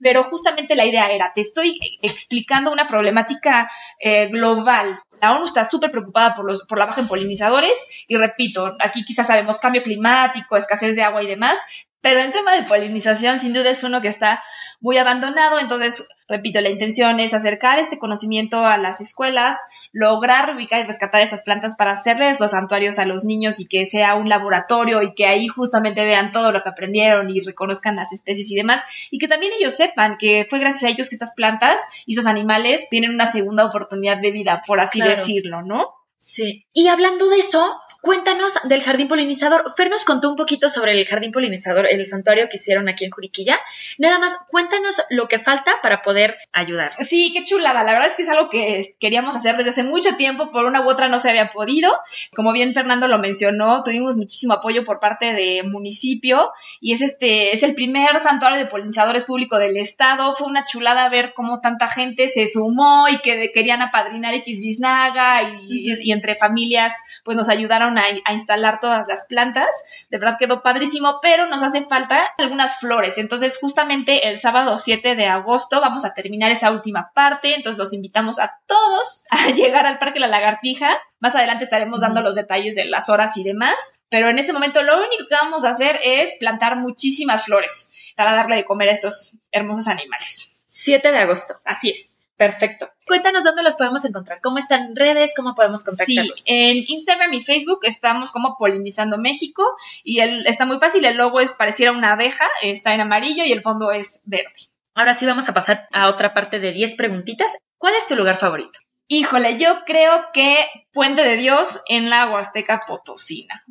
pero 0.00 0.22
justamente 0.22 0.76
la 0.76 0.84
idea 0.84 1.10
era, 1.10 1.32
te 1.34 1.40
estoy 1.40 1.78
explicando 2.02 2.72
una 2.72 2.86
problemática 2.86 3.68
eh, 3.98 4.28
global. 4.28 4.98
La 5.20 5.36
ONU 5.36 5.44
está 5.44 5.64
súper 5.64 5.90
preocupada 5.90 6.34
por, 6.34 6.44
los, 6.44 6.62
por 6.62 6.78
la 6.78 6.86
baja 6.86 7.00
en 7.00 7.08
polinizadores 7.08 8.04
y 8.08 8.16
repito, 8.16 8.76
aquí 8.80 9.04
quizás 9.04 9.26
sabemos 9.26 9.58
cambio 9.58 9.82
climático, 9.82 10.56
escasez 10.56 10.96
de 10.96 11.02
agua 11.02 11.22
y 11.22 11.28
demás, 11.28 11.60
pero 12.02 12.20
el 12.20 12.32
tema 12.32 12.54
de 12.54 12.64
polinización 12.64 13.38
sin 13.38 13.52
duda 13.54 13.70
es 13.70 13.82
uno 13.84 14.02
que 14.02 14.08
está 14.08 14.42
muy 14.80 14.98
abandonado, 14.98 15.60
entonces, 15.60 16.08
repito, 16.28 16.60
la 16.60 16.68
intención 16.68 17.20
es 17.20 17.32
acercar 17.32 17.78
este 17.78 17.98
conocimiento 17.98 18.66
a 18.66 18.76
las 18.76 19.00
escuelas, 19.00 19.56
lograr 19.92 20.54
ubicar 20.54 20.80
y 20.80 20.86
rescatar 20.86 21.20
estas 21.22 21.44
plantas 21.44 21.76
para 21.76 21.92
hacerles 21.92 22.40
los 22.40 22.50
santuarios 22.50 22.98
a 22.98 23.06
los 23.06 23.24
niños 23.24 23.60
y 23.60 23.68
que 23.68 23.84
sea 23.86 24.16
un 24.16 24.28
laboratorio 24.28 25.00
y 25.02 25.14
que 25.14 25.26
ahí 25.26 25.46
justamente 25.46 26.04
vean 26.04 26.32
todo 26.32 26.50
lo 26.50 26.62
que 26.62 26.68
aprendieron 26.70 27.30
y 27.30 27.40
reconozcan 27.40 27.94
las 27.96 28.12
especies 28.12 28.50
y 28.50 28.56
demás, 28.56 28.84
y 29.10 29.18
que 29.18 29.28
también 29.28 29.52
ellos 29.58 29.76
sepan 29.76 30.16
que 30.18 30.46
fue 30.50 30.58
gracias 30.58 30.84
a 30.84 30.88
ellos 30.92 31.08
que 31.08 31.14
estas 31.14 31.34
plantas 31.34 31.80
y 32.04 32.12
estos 32.12 32.26
animales 32.26 32.88
tienen 32.90 33.14
una 33.14 33.26
segunda 33.26 33.64
oportunidad 33.64 34.18
de 34.18 34.32
vida, 34.32 34.62
por 34.66 34.80
así 34.80 34.98
Claro. 34.98 35.12
decirlo, 35.12 35.62
¿no? 35.62 36.01
Sí. 36.22 36.66
Y 36.72 36.86
hablando 36.86 37.28
de 37.28 37.40
eso, 37.40 37.82
cuéntanos 38.00 38.54
del 38.64 38.80
jardín 38.80 39.08
polinizador. 39.08 39.72
Fer 39.76 39.90
nos 39.90 40.04
contó 40.04 40.30
un 40.30 40.36
poquito 40.36 40.68
sobre 40.68 40.92
el 40.92 41.04
jardín 41.04 41.32
polinizador, 41.32 41.86
el 41.86 42.06
santuario 42.06 42.48
que 42.48 42.58
hicieron 42.58 42.88
aquí 42.88 43.04
en 43.04 43.10
Juriquilla. 43.10 43.58
Nada 43.98 44.20
más, 44.20 44.38
cuéntanos 44.48 45.02
lo 45.10 45.26
que 45.26 45.40
falta 45.40 45.72
para 45.82 46.00
poder 46.00 46.36
ayudar. 46.52 46.94
Sí, 46.94 47.32
qué 47.34 47.42
chulada. 47.42 47.82
La 47.82 47.92
verdad 47.92 48.08
es 48.08 48.16
que 48.16 48.22
es 48.22 48.28
algo 48.28 48.50
que 48.50 48.82
queríamos 49.00 49.34
hacer 49.34 49.56
desde 49.56 49.70
hace 49.70 49.82
mucho 49.82 50.14
tiempo, 50.16 50.52
por 50.52 50.64
una 50.64 50.82
u 50.82 50.88
otra 50.88 51.08
no 51.08 51.18
se 51.18 51.28
había 51.28 51.50
podido. 51.50 51.92
Como 52.36 52.52
bien 52.52 52.72
Fernando 52.72 53.08
lo 53.08 53.18
mencionó, 53.18 53.82
tuvimos 53.82 54.16
muchísimo 54.16 54.54
apoyo 54.54 54.84
por 54.84 55.00
parte 55.00 55.32
de 55.32 55.64
municipio 55.64 56.52
y 56.80 56.92
es 56.92 57.02
este 57.02 57.52
es 57.52 57.64
el 57.64 57.74
primer 57.74 58.20
santuario 58.20 58.58
de 58.58 58.66
polinizadores 58.66 59.24
público 59.24 59.58
del 59.58 59.76
estado. 59.76 60.32
Fue 60.34 60.46
una 60.46 60.64
chulada 60.64 61.08
ver 61.08 61.34
cómo 61.34 61.60
tanta 61.60 61.88
gente 61.88 62.28
se 62.28 62.46
sumó 62.46 63.08
y 63.08 63.18
que 63.18 63.50
querían 63.52 63.82
apadrinar 63.82 64.34
X 64.34 64.60
biznaga 64.60 65.42
y, 65.42 65.96
y 66.00 66.11
entre 66.12 66.34
familias 66.34 66.94
pues 67.24 67.36
nos 67.36 67.48
ayudaron 67.48 67.98
a, 67.98 68.04
a 68.24 68.32
instalar 68.32 68.80
todas 68.80 69.06
las 69.08 69.24
plantas. 69.24 69.68
De 70.10 70.18
verdad 70.18 70.36
quedó 70.38 70.62
padrísimo, 70.62 71.18
pero 71.22 71.46
nos 71.46 71.62
hace 71.62 71.82
falta 71.82 72.20
algunas 72.38 72.78
flores. 72.78 73.18
Entonces, 73.18 73.58
justamente 73.58 74.28
el 74.28 74.38
sábado 74.38 74.76
7 74.76 75.16
de 75.16 75.26
agosto 75.26 75.80
vamos 75.80 76.04
a 76.04 76.14
terminar 76.14 76.50
esa 76.50 76.70
última 76.70 77.12
parte. 77.14 77.54
Entonces, 77.54 77.78
los 77.78 77.92
invitamos 77.92 78.38
a 78.38 78.58
todos 78.66 79.24
a 79.30 79.50
llegar 79.54 79.86
al 79.86 79.98
Parque 79.98 80.20
La 80.20 80.28
Lagartija. 80.28 81.00
Más 81.20 81.34
adelante 81.36 81.64
estaremos 81.64 82.00
dando 82.00 82.20
los 82.20 82.36
detalles 82.36 82.74
de 82.74 82.84
las 82.86 83.08
horas 83.08 83.36
y 83.36 83.44
demás. 83.44 83.94
Pero 84.08 84.28
en 84.28 84.38
ese 84.38 84.52
momento, 84.52 84.82
lo 84.82 84.98
único 84.98 85.26
que 85.28 85.34
vamos 85.40 85.64
a 85.64 85.70
hacer 85.70 85.98
es 86.04 86.36
plantar 86.38 86.76
muchísimas 86.76 87.44
flores 87.44 87.92
para 88.16 88.34
darle 88.34 88.56
de 88.56 88.64
comer 88.64 88.88
a 88.88 88.92
estos 88.92 89.38
hermosos 89.50 89.88
animales. 89.88 90.64
7 90.68 91.12
de 91.12 91.18
agosto. 91.18 91.54
Así 91.64 91.90
es. 91.90 92.26
Perfecto. 92.36 92.90
Cuéntanos 93.12 93.44
dónde 93.44 93.62
los 93.62 93.76
podemos 93.76 94.02
encontrar, 94.06 94.40
cómo 94.40 94.56
están 94.56 94.84
en 94.86 94.96
redes, 94.96 95.34
cómo 95.36 95.54
podemos 95.54 95.80
Sí, 95.80 95.84
contactarlos. 95.84 96.44
en 96.46 96.82
Instagram 96.86 97.34
y 97.34 97.42
Facebook 97.42 97.80
estamos 97.82 98.32
como 98.32 98.56
Polinizando 98.56 99.18
México 99.18 99.62
y 100.02 100.20
el, 100.20 100.46
está 100.46 100.64
muy 100.64 100.78
fácil, 100.80 101.04
el 101.04 101.18
logo 101.18 101.38
es 101.38 101.52
pareciera 101.52 101.92
una 101.92 102.12
abeja, 102.12 102.46
está 102.62 102.94
en 102.94 103.02
amarillo 103.02 103.44
y 103.44 103.52
el 103.52 103.60
fondo 103.60 103.90
es 103.92 104.22
verde. 104.24 104.54
Ahora 104.94 105.12
sí 105.12 105.26
vamos 105.26 105.46
a 105.50 105.52
pasar 105.52 105.88
a 105.92 106.08
otra 106.08 106.32
parte 106.32 106.58
de 106.58 106.72
10 106.72 106.96
preguntitas. 106.96 107.58
¿Cuál 107.76 107.96
es 107.96 108.06
tu 108.06 108.16
lugar 108.16 108.38
favorito? 108.38 108.78
Híjole, 109.08 109.58
yo 109.58 109.84
creo 109.84 110.28
que 110.32 110.56
Puente 110.94 111.22
de 111.22 111.36
Dios 111.36 111.82
en 111.88 112.08
la 112.08 112.30
Huasteca 112.30 112.80
Potosina. 112.86 113.62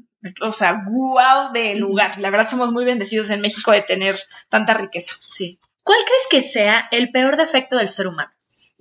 O 0.41 0.51
sea, 0.51 0.83
guau 0.87 1.51
de 1.51 1.77
lugar. 1.77 2.19
La 2.19 2.29
verdad 2.29 2.47
somos 2.47 2.71
muy 2.71 2.85
bendecidos 2.85 3.31
en 3.31 3.41
México 3.41 3.71
de 3.71 3.81
tener 3.81 4.19
tanta 4.49 4.75
riqueza. 4.75 5.15
Sí. 5.19 5.57
¿Cuál 5.81 5.97
crees 6.05 6.27
que 6.29 6.41
sea 6.47 6.87
el 6.91 7.11
peor 7.11 7.37
defecto 7.37 7.77
del 7.77 7.87
ser 7.87 8.05
humano? 8.05 8.31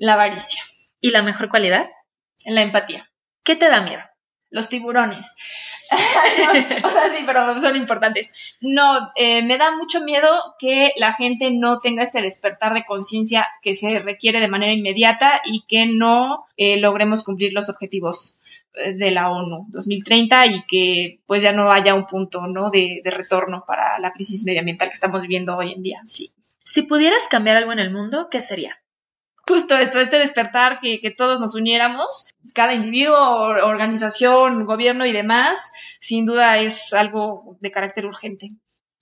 La 0.01 0.15
avaricia, 0.15 0.63
¿Y 1.01 1.11
la 1.11 1.23
mejor 1.23 1.51
cualidad? 1.51 1.87
la 2.47 2.63
empatía, 2.63 3.07
¿Qué 3.45 3.55
te 3.55 3.69
da 3.69 3.83
miedo? 3.83 4.01
los 4.49 4.71
tiburones. 4.71 5.37
o 6.85 6.89
sea, 6.89 7.03
sí, 7.15 7.23
pero 7.27 7.61
son 7.61 7.77
importantes. 7.77 8.33
No, 8.63 9.13
eh, 9.15 9.43
me 9.43 9.59
da 9.59 9.77
mucho 9.77 10.01
miedo 10.01 10.29
que 10.59 10.93
la 10.97 11.13
gente 11.13 11.51
no 11.53 11.81
tenga 11.81 12.03
este 12.03 12.23
despertar 12.23 12.73
de 12.73 12.87
conciencia 12.87 13.47
que 13.63 13.75
se 13.75 13.99
requiere 14.01 14.41
de 14.41 14.49
manera 14.49 14.73
inmediata 14.73 15.41
y 15.45 15.65
que 15.69 15.87
no 15.87 16.47
eh, 16.57 16.79
logremos 16.79 17.23
cumplir 17.23 17.53
los 17.53 17.69
objetivos 17.69 18.39
eh, 18.75 18.95
de 18.95 19.11
la 19.11 19.31
ONU 19.31 19.67
2030 19.69 20.47
y 20.47 20.63
que 20.67 21.21
pues 21.27 21.43
ya 21.43 21.53
no 21.53 21.71
haya 21.71 21.95
un 21.95 22.07
punto 22.07 22.47
¿no? 22.49 22.71
de, 22.71 23.03
de 23.05 23.11
retorno 23.11 23.65
para 23.67 23.99
la 24.01 24.13
crisis 24.13 24.45
medioambiental 24.47 24.89
que 24.89 24.95
estamos 24.95 25.23
viviendo 25.23 25.57
hoy 25.57 25.73
en 25.73 25.83
día. 25.83 26.01
Sí. 26.07 26.33
Si 26.65 26.83
pudieras 26.83 27.29
cambiar 27.29 27.59
algo 27.59 27.73
en 27.73 27.79
el 27.81 27.93
mundo, 27.93 28.29
¿qué 28.31 28.41
sería? 28.41 28.81
Justo 29.51 29.77
esto, 29.77 29.99
este 29.99 30.21
despertar, 30.21 30.79
que, 30.81 31.01
que 31.01 31.11
todos 31.11 31.41
nos 31.41 31.57
uniéramos, 31.57 32.29
cada 32.55 32.73
individuo, 32.73 33.19
organización, 33.19 34.65
gobierno 34.65 35.05
y 35.07 35.13
demás, 35.13 35.73
sin 36.01 36.25
duda 36.25 36.59
es 36.59 36.95
algo 36.95 37.57
de 37.61 37.73
carácter 37.73 38.07
urgente. 38.07 38.49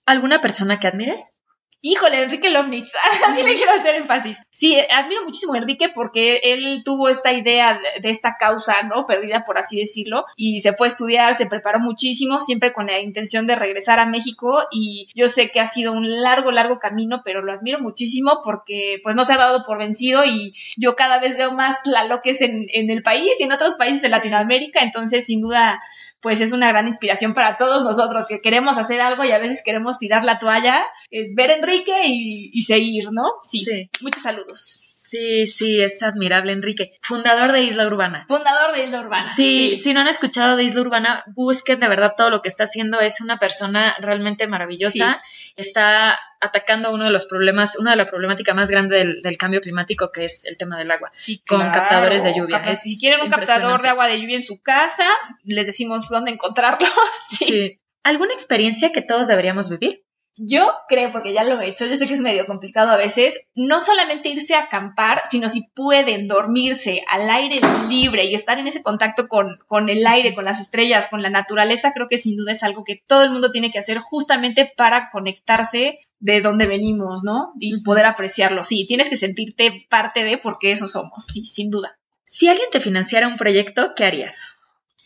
¿Alguna 0.07 0.41
persona 0.41 0.79
que 0.79 0.87
admires? 0.87 1.33
Híjole, 1.81 2.23
Enrique 2.23 2.49
Lomnitz, 2.49 2.91
así 3.27 3.41
le 3.41 3.55
quiero 3.55 3.71
hacer 3.71 3.95
énfasis. 3.95 4.41
Sí, 4.51 4.77
admiro 4.91 5.23
muchísimo 5.23 5.53
a 5.53 5.59
Enrique 5.59 5.87
porque 5.87 6.41
él 6.43 6.81
tuvo 6.83 7.07
esta 7.07 7.31
idea 7.31 7.79
de 8.01 8.09
esta 8.09 8.35
causa, 8.37 8.83
¿no? 8.83 9.05
Perdida, 9.05 9.45
por 9.45 9.57
así 9.57 9.79
decirlo, 9.79 10.25
y 10.35 10.59
se 10.59 10.73
fue 10.73 10.87
a 10.87 10.89
estudiar, 10.89 11.35
se 11.37 11.45
preparó 11.45 11.79
muchísimo, 11.79 12.41
siempre 12.41 12.73
con 12.73 12.87
la 12.87 12.99
intención 12.99 13.47
de 13.47 13.55
regresar 13.55 13.99
a 13.99 14.05
México 14.05 14.63
y 14.71 15.07
yo 15.15 15.29
sé 15.29 15.51
que 15.51 15.61
ha 15.61 15.65
sido 15.65 15.93
un 15.93 16.21
largo, 16.21 16.51
largo 16.51 16.79
camino, 16.79 17.21
pero 17.23 17.41
lo 17.41 17.53
admiro 17.53 17.79
muchísimo 17.79 18.41
porque 18.43 18.99
pues 19.01 19.15
no 19.15 19.23
se 19.23 19.33
ha 19.33 19.37
dado 19.37 19.63
por 19.63 19.77
vencido 19.77 20.25
y 20.25 20.53
yo 20.75 20.97
cada 20.97 21.19
vez 21.19 21.37
veo 21.37 21.53
más 21.53 21.81
tlaloques 21.83 22.41
en, 22.41 22.67
en 22.73 22.89
el 22.89 23.03
país 23.03 23.39
y 23.39 23.43
en 23.43 23.53
otros 23.53 23.75
países 23.75 24.01
de 24.01 24.09
Latinoamérica, 24.09 24.81
entonces 24.81 25.25
sin 25.25 25.39
duda 25.39 25.79
pues 26.21 26.41
es 26.41 26.51
una 26.51 26.67
gran 26.67 26.85
inspiración 26.85 27.33
para 27.33 27.55
todos 27.55 27.85
nosotros 27.85 28.25
que 28.27 28.41
queremos 28.41 28.77
hacer 28.77 28.99
algo 28.99 29.23
y 29.23 29.31
a 29.31 29.39
veces 29.39 29.63
queremos 29.63 29.99
tirar 29.99 30.25
la 30.25 30.37
toalla, 30.37 30.83
es 31.11 31.33
ver 31.33 31.51
a 31.51 31.53
Enrique 31.53 31.68
y, 31.73 32.61
seguir, 32.61 33.11
¿no? 33.11 33.23
Sí. 33.43 33.89
Muchos 34.01 34.23
saludos. 34.23 34.89
Sí, 35.09 35.47
sí, 35.47 35.81
es 35.81 36.03
admirable, 36.03 36.51
Enrique. 36.51 36.91
Fundador 37.01 37.51
de 37.51 37.63
Isla 37.63 37.87
Urbana. 37.87 38.25
Fundador 38.27 38.75
de 38.75 38.85
Isla 38.85 38.99
Urbana. 38.99 39.23
Sí, 39.23 39.75
si 39.75 39.91
no 39.91 40.01
han 40.01 40.07
escuchado 40.07 40.55
de 40.55 40.63
Isla 40.63 40.81
Urbana, 40.81 41.23
busquen 41.35 41.79
de 41.79 41.87
verdad 41.87 42.13
todo 42.15 42.29
lo 42.29 42.43
que 42.43 42.47
está 42.47 42.65
haciendo. 42.65 42.99
Es 42.99 43.19
una 43.19 43.39
persona 43.39 43.95
realmente 43.99 44.45
maravillosa. 44.45 45.19
Está 45.55 46.19
atacando 46.39 46.93
uno 46.93 47.05
de 47.05 47.09
los 47.09 47.25
problemas, 47.25 47.79
una 47.79 47.91
de 47.91 47.97
las 47.97 48.07
problemáticas 48.07 48.53
más 48.53 48.69
grandes 48.69 49.03
del, 49.23 49.37
cambio 49.39 49.61
climático, 49.61 50.11
que 50.11 50.25
es 50.25 50.45
el 50.45 50.59
tema 50.59 50.77
del 50.77 50.91
agua. 50.91 51.09
Sí, 51.11 51.41
con 51.47 51.71
captadores 51.71 52.23
de 52.23 52.35
lluvia. 52.35 52.75
si 52.75 52.99
quieren 52.99 53.21
un 53.23 53.31
captador 53.31 53.81
de 53.81 53.89
agua 53.89 54.05
de 54.05 54.21
lluvia 54.21 54.35
en 54.35 54.43
su 54.43 54.61
casa, 54.61 55.07
les 55.43 55.65
decimos 55.65 56.07
dónde 56.09 56.29
encontrarlo. 56.29 56.87
sí. 57.31 57.79
¿Alguna 58.03 58.33
experiencia 58.33 58.91
que 58.91 59.01
todos 59.01 59.27
deberíamos 59.27 59.71
vivir? 59.71 60.03
Yo 60.41 60.71
creo, 60.87 61.11
porque 61.11 61.33
ya 61.33 61.43
lo 61.43 61.59
he 61.59 61.67
hecho, 61.67 61.85
yo 61.85 61.95
sé 61.95 62.07
que 62.07 62.13
es 62.13 62.21
medio 62.21 62.45
complicado 62.45 62.91
a 62.91 62.97
veces, 62.97 63.41
no 63.55 63.81
solamente 63.81 64.29
irse 64.29 64.55
a 64.55 64.63
acampar, 64.63 65.21
sino 65.25 65.49
si 65.49 65.67
pueden 65.75 66.27
dormirse 66.27 67.03
al 67.09 67.29
aire 67.29 67.59
libre 67.89 68.25
y 68.25 68.33
estar 68.33 68.57
en 68.57 68.67
ese 68.67 68.81
contacto 68.81 69.27
con, 69.27 69.57
con 69.67 69.89
el 69.89 70.07
aire, 70.07 70.33
con 70.33 70.45
las 70.45 70.61
estrellas, 70.61 71.07
con 71.09 71.21
la 71.21 71.29
naturaleza, 71.29 71.91
creo 71.93 72.07
que 72.07 72.17
sin 72.17 72.37
duda 72.37 72.53
es 72.53 72.63
algo 72.63 72.83
que 72.83 73.03
todo 73.05 73.23
el 73.23 73.31
mundo 73.31 73.51
tiene 73.51 73.69
que 73.69 73.79
hacer 73.79 73.99
justamente 73.99 74.71
para 74.77 75.09
conectarse 75.11 75.99
de 76.19 76.41
donde 76.41 76.67
venimos, 76.67 77.23
¿no? 77.23 77.53
Y 77.59 77.83
poder 77.83 78.05
apreciarlo. 78.05 78.63
Sí, 78.63 78.85
tienes 78.87 79.09
que 79.09 79.17
sentirte 79.17 79.85
parte 79.89 80.23
de 80.23 80.37
porque 80.37 80.71
eso 80.71 80.87
somos, 80.87 81.25
sí, 81.25 81.45
sin 81.45 81.69
duda. 81.69 81.97
Si 82.25 82.47
alguien 82.47 82.69
te 82.71 82.79
financiara 82.79 83.27
un 83.27 83.37
proyecto, 83.37 83.89
¿qué 83.95 84.05
harías? 84.05 84.58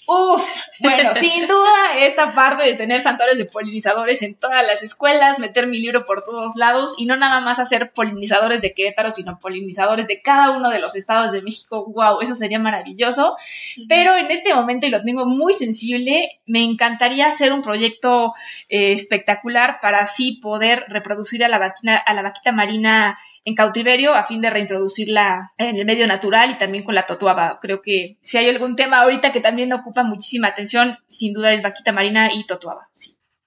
Uf, 0.06 0.44
bueno, 0.80 1.14
sin 1.20 1.48
duda 1.48 1.98
esta 2.00 2.34
parte 2.34 2.64
de 2.64 2.74
tener 2.74 3.00
santuarios 3.00 3.38
de 3.38 3.46
polinizadores 3.46 4.22
en 4.22 4.36
todas 4.36 4.66
las 4.68 4.84
escuelas, 4.84 5.40
meter 5.40 5.68
mi 5.68 5.80
libro 5.80 6.06
por 6.06 6.24
todos 6.24 6.56
lados 6.56 6.96
y 6.98 7.06
no 7.06 7.16
nada 7.16 7.40
más 7.40 7.60
hacer 7.60 7.92
polinizadores 7.92 8.62
de 8.62 8.74
Querétaro, 8.74 9.12
sino 9.12 9.40
polinizadores 9.40 10.08
de 10.08 10.22
cada 10.22 10.52
uno 10.52 10.70
de 10.70 10.80
los 10.80 10.96
estados 10.96 11.32
de 11.32 11.42
México. 11.42 11.86
Wow, 11.86 12.22
eso 12.22 12.36
sería 12.36 12.60
maravilloso. 12.60 13.38
Pero 13.88 14.16
en 14.18 14.30
este 14.32 14.54
momento, 14.54 14.88
y 14.88 14.90
lo 14.90 15.04
tengo 15.04 15.26
muy 15.26 15.54
sensible, 15.54 16.42
me 16.46 16.64
encantaría 16.64 17.28
hacer 17.28 17.54
un 17.54 17.62
proyecto 17.62 18.34
eh, 18.70 18.92
espectacular 18.92 19.80
para 19.82 20.00
así 20.00 20.40
poder 20.42 20.86
reproducir 20.90 21.44
a 21.46 21.48
la, 21.48 21.74
a 22.06 22.14
la 22.14 22.22
vaquita 22.22 22.52
marina 22.52 23.18
en 23.46 23.56
cautiverio 23.56 24.14
a 24.14 24.24
fin 24.24 24.42
de 24.42 24.50
reintroducirla 24.50 25.54
en 25.58 25.76
el 25.76 25.86
medio 25.86 26.08
natural 26.08 26.52
y 26.52 26.58
también 26.58 26.84
con 26.84 26.96
la 26.96 27.06
totuaba. 27.06 27.60
Creo 27.62 27.82
que 27.82 28.18
si 28.22 28.38
hay 28.38 28.50
algún 28.50 28.76
tema 28.76 29.02
ahorita 29.02 29.32
que 29.32 29.42
también 29.42 29.74
ocupa 29.74 30.04
muchísima 30.04 30.48
atención, 30.48 30.98
sin 31.08 31.34
duda 31.34 31.52
es 31.52 31.62
vaquita 31.62 31.92
marina 31.92 32.34
y 32.34 32.46
totuaba. 32.46 32.90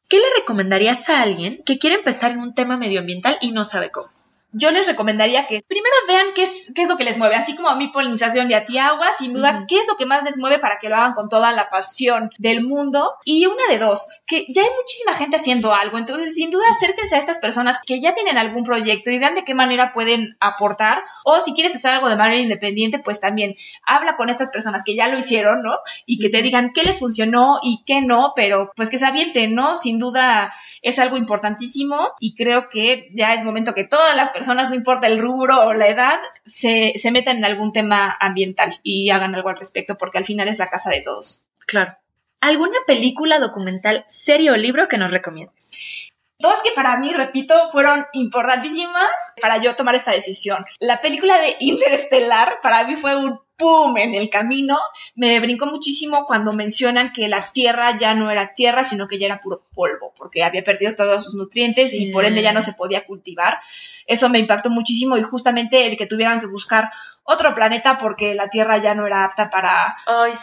¿Qué 0.09 0.19
le 0.19 0.25
recomendarías 0.39 1.09
a 1.09 1.23
alguien 1.23 1.63
que 1.65 1.79
quiere 1.79 1.97
empezar 1.97 2.33
en 2.33 2.41
un 2.41 2.55
tema 2.55 2.77
medioambiental 2.77 3.39
y 3.41 3.53
no 3.53 3.65
sabe 3.65 3.91
cómo? 3.91 4.09
Yo 4.53 4.71
les 4.71 4.87
recomendaría 4.87 5.47
que 5.47 5.63
primero 5.67 5.95
vean 6.09 6.27
qué 6.35 6.43
es, 6.43 6.73
qué 6.75 6.83
es 6.83 6.89
lo 6.89 6.97
que 6.97 7.05
les 7.05 7.19
mueve, 7.19 7.35
así 7.35 7.55
como 7.57 7.69
a 7.69 7.77
mi 7.77 7.89
polinización 7.89 8.51
y 8.51 8.55
a 8.55 8.65
ti 8.65 8.79
agua, 8.79 9.09
sin 9.17 9.33
duda, 9.33 9.65
qué 9.69 9.79
es 9.79 9.87
lo 9.87 9.97
que 9.97 10.07
más 10.07 10.25
les 10.25 10.39
mueve 10.39 10.59
para 10.59 10.79
que 10.79 10.89
lo 10.89 10.97
hagan 10.97 11.13
con 11.13 11.29
toda 11.29 11.53
la 11.53 11.69
pasión 11.69 12.31
del 12.39 12.65
mundo. 12.65 13.17
Y 13.25 13.47
una 13.47 13.67
de 13.69 13.79
dos, 13.79 14.09
que 14.27 14.47
ya 14.49 14.63
hay 14.63 14.69
muchísima 14.81 15.15
gente 15.15 15.37
haciendo 15.37 15.75
algo, 15.75 15.99
entonces 15.99 16.35
sin 16.35 16.51
duda 16.51 16.65
acérquense 16.71 17.17
a 17.17 17.19
estas 17.19 17.39
personas 17.39 17.81
que 17.85 18.01
ya 18.01 18.15
tienen 18.15 18.39
algún 18.39 18.65
proyecto 18.65 19.11
y 19.11 19.19
vean 19.19 19.35
de 19.35 19.45
qué 19.45 19.55
manera 19.55 19.93
pueden 19.93 20.37
aportar. 20.41 21.03
O 21.25 21.41
si 21.41 21.55
quieres 21.55 21.75
hacer 21.75 21.93
algo 21.93 22.09
de 22.09 22.17
manera 22.17 22.41
independiente, 22.41 22.99
pues 22.99 23.21
también 23.21 23.57
habla 23.85 24.17
con 24.17 24.31
estas 24.31 24.51
personas 24.53 24.85
que 24.85 24.95
ya 24.95 25.09
lo 25.09 25.19
hicieron, 25.19 25.63
¿no? 25.63 25.79
Y 26.07 26.19
que 26.19 26.29
te 26.29 26.43
digan 26.43 26.73
qué 26.73 26.83
les 26.83 27.01
funcionó 27.01 27.59
y 27.63 27.83
qué 27.87 28.01
no, 28.01 28.33
pero 28.35 28.73
pues 28.77 28.91
que 28.91 28.99
se 28.99 29.07
avienten, 29.07 29.55
¿no? 29.55 29.77
Sin 29.77 29.99
duda 29.99 30.53
es 30.83 30.99
algo 30.99 31.17
importantísimo 31.17 32.13
y 32.21 32.35
creo 32.35 32.69
que 32.69 33.11
ya 33.15 33.35
es 33.35 33.45
momento 33.45 33.75
que 33.75 33.85
todas 33.85 34.17
las 34.17 34.31
personas, 34.31 34.69
no 34.69 34.75
importa 34.75 35.07
el 35.07 35.19
rubro 35.19 35.67
o 35.67 35.75
la 35.75 35.89
edad, 35.89 36.21
se, 36.45 36.93
se 36.97 37.11
metan 37.11 37.39
en 37.39 37.45
algún 37.45 37.73
tema 37.73 38.17
ambiental 38.21 38.73
y 38.83 39.11
hagan 39.11 39.35
algo 39.35 39.49
al 39.49 39.59
respecto 39.59 39.97
porque 39.97 40.19
al 40.19 40.25
final 40.25 40.49
es 40.49 40.59
la 40.59 40.69
casa 40.69 40.91
de 40.91 41.01
todos. 41.01 41.47
Claro. 41.67 41.97
¿Alguna 42.41 42.79
película, 42.87 43.39
documental, 43.39 44.05
serie 44.09 44.51
o 44.51 44.57
libro 44.57 44.89
que 44.89 44.99
nos 44.99 45.13
recomiendes? 45.13 46.13
Dos 46.39 46.63
que 46.63 46.73
para 46.73 46.99
mí, 46.99 47.13
repito, 47.13 47.55
fueron 47.73 48.07
importantísimas 48.13 49.11
para 49.41 49.57
yo 49.57 49.75
tomar 49.75 49.95
esta 49.95 50.13
decisión. 50.13 50.65
La 50.79 51.01
película 51.01 51.39
de 51.41 51.57
Interestelar 51.61 52.61
para 52.63 52.85
mí 52.85 52.95
fue 52.95 53.17
un 53.17 53.41
¡pum! 53.57 53.97
en 53.97 54.15
el 54.15 54.31
camino. 54.31 54.79
Me 55.15 55.39
brincó 55.41 55.67
muchísimo 55.67 56.27
cuando 56.27 56.53
mencionan 56.53 57.13
que 57.13 57.29
la 57.29 57.41
tierra 57.53 57.99
ya 57.99 58.15
no 58.15 58.31
era 58.31 58.55
tierra, 58.55 58.85
sino 58.85 59.09
que 59.09 59.19
ya 59.19 59.27
era 59.27 59.41
puro 59.41 59.63
polvo, 59.75 60.13
porque 60.17 60.45
había 60.45 60.65
perdido 60.65 60.95
todos 60.95 61.25
sus 61.25 61.35
nutrientes 61.35 61.99
y 61.99 62.11
por 62.11 62.25
ende 62.25 62.43
ya 62.43 62.53
no 62.53 62.63
se 62.63 62.75
podía 62.75 63.07
cultivar. 63.07 63.59
Eso 64.07 64.29
me 64.29 64.39
impactó 64.39 64.71
muchísimo 64.71 65.17
y 65.17 65.23
justamente 65.23 65.87
el 65.87 65.97
que 65.97 66.07
tuvieran 66.07 66.41
que 66.41 66.47
buscar 66.47 66.91
otro 67.27 67.55
planeta 67.55 67.99
porque 67.99 68.35
la 68.35 68.49
Tierra 68.49 68.79
ya 68.79 68.95
no 68.95 69.05
era 69.05 69.25
apta 69.25 69.51
para, 69.51 69.95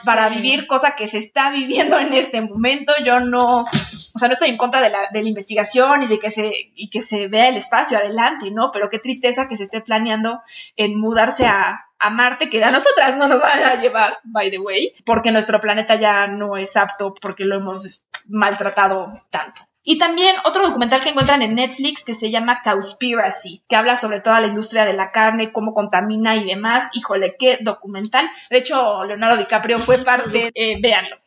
para 0.05 0.29
vivir, 0.29 0.67
cosa 0.67 0.95
que 0.97 1.07
se 1.07 1.17
está 1.17 1.49
viviendo 1.49 1.97
en 1.97 2.13
este 2.13 2.41
momento. 2.41 2.93
Yo 3.05 3.21
no, 3.21 3.61
o 3.61 4.19
sea, 4.19 4.27
no 4.27 4.33
estoy 4.33 4.49
en 4.49 4.57
contra 4.57 4.81
de 4.81 4.89
la, 4.89 4.99
de 5.11 5.23
la 5.23 5.29
investigación 5.29 6.03
y 6.03 6.07
de 6.07 6.19
que 6.19 6.29
se, 6.29 6.51
y 6.75 6.89
que 6.89 7.01
se 7.01 7.27
vea 7.29 7.47
el 7.47 7.55
espacio 7.55 7.97
adelante, 7.97 8.51
¿no? 8.51 8.69
Pero 8.71 8.89
qué 8.89 8.99
tristeza 8.99 9.47
que 9.47 9.55
se 9.55 9.63
esté 9.63 9.79
planeando 9.79 10.41
en 10.75 10.99
mudarse 10.99 11.45
a, 11.45 11.87
a 12.03 12.09
Marte, 12.09 12.49
que 12.49 12.61
a 12.61 12.69
nosotras 12.69 13.15
no 13.15 13.29
nos 13.29 13.41
van 13.41 13.63
a 13.63 13.75
llevar, 13.75 14.17
by 14.25 14.51
the 14.51 14.59
way, 14.59 14.93
porque 15.05 15.31
nuestro 15.31 15.61
planeta 15.61 15.95
ya 15.95 16.27
no 16.27 16.57
es 16.57 16.75
apto 16.75 17.13
porque 17.15 17.45
lo 17.45 17.55
hemos 17.55 18.03
maltratado 18.27 19.13
tanto. 19.29 19.61
Y 19.85 19.97
también 19.97 20.35
otro 20.43 20.65
documental 20.65 20.99
que 20.99 21.09
encuentran 21.09 21.41
en 21.41 21.55
Netflix 21.55 22.03
que 22.03 22.13
se 22.13 22.29
llama 22.29 22.61
Cowspiracy, 22.61 23.63
que 23.69 23.75
habla 23.77 23.95
sobre 23.95 24.19
toda 24.19 24.41
la 24.41 24.47
industria 24.47 24.83
de 24.85 24.93
la 24.93 25.11
carne, 25.11 25.53
cómo 25.53 25.73
contamina 25.73 26.35
y 26.35 26.45
demás. 26.45 26.89
Híjole, 26.93 27.35
qué 27.37 27.57
documental. 27.61 28.29
De 28.49 28.57
hecho, 28.57 29.03
Leonardo 29.05 29.37
DiCaprio 29.37 29.79
fue 29.79 29.97
parte, 29.99 30.51
eh, 30.55 30.79
véanlo. 30.81 31.17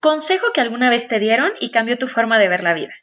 Consejo 0.00 0.52
que 0.52 0.62
alguna 0.62 0.88
vez 0.88 1.08
te 1.08 1.18
dieron 1.18 1.52
y 1.60 1.70
cambió 1.70 1.98
tu 1.98 2.08
forma 2.08 2.38
de 2.38 2.48
ver 2.48 2.62
la 2.62 2.74
vida. 2.74 2.94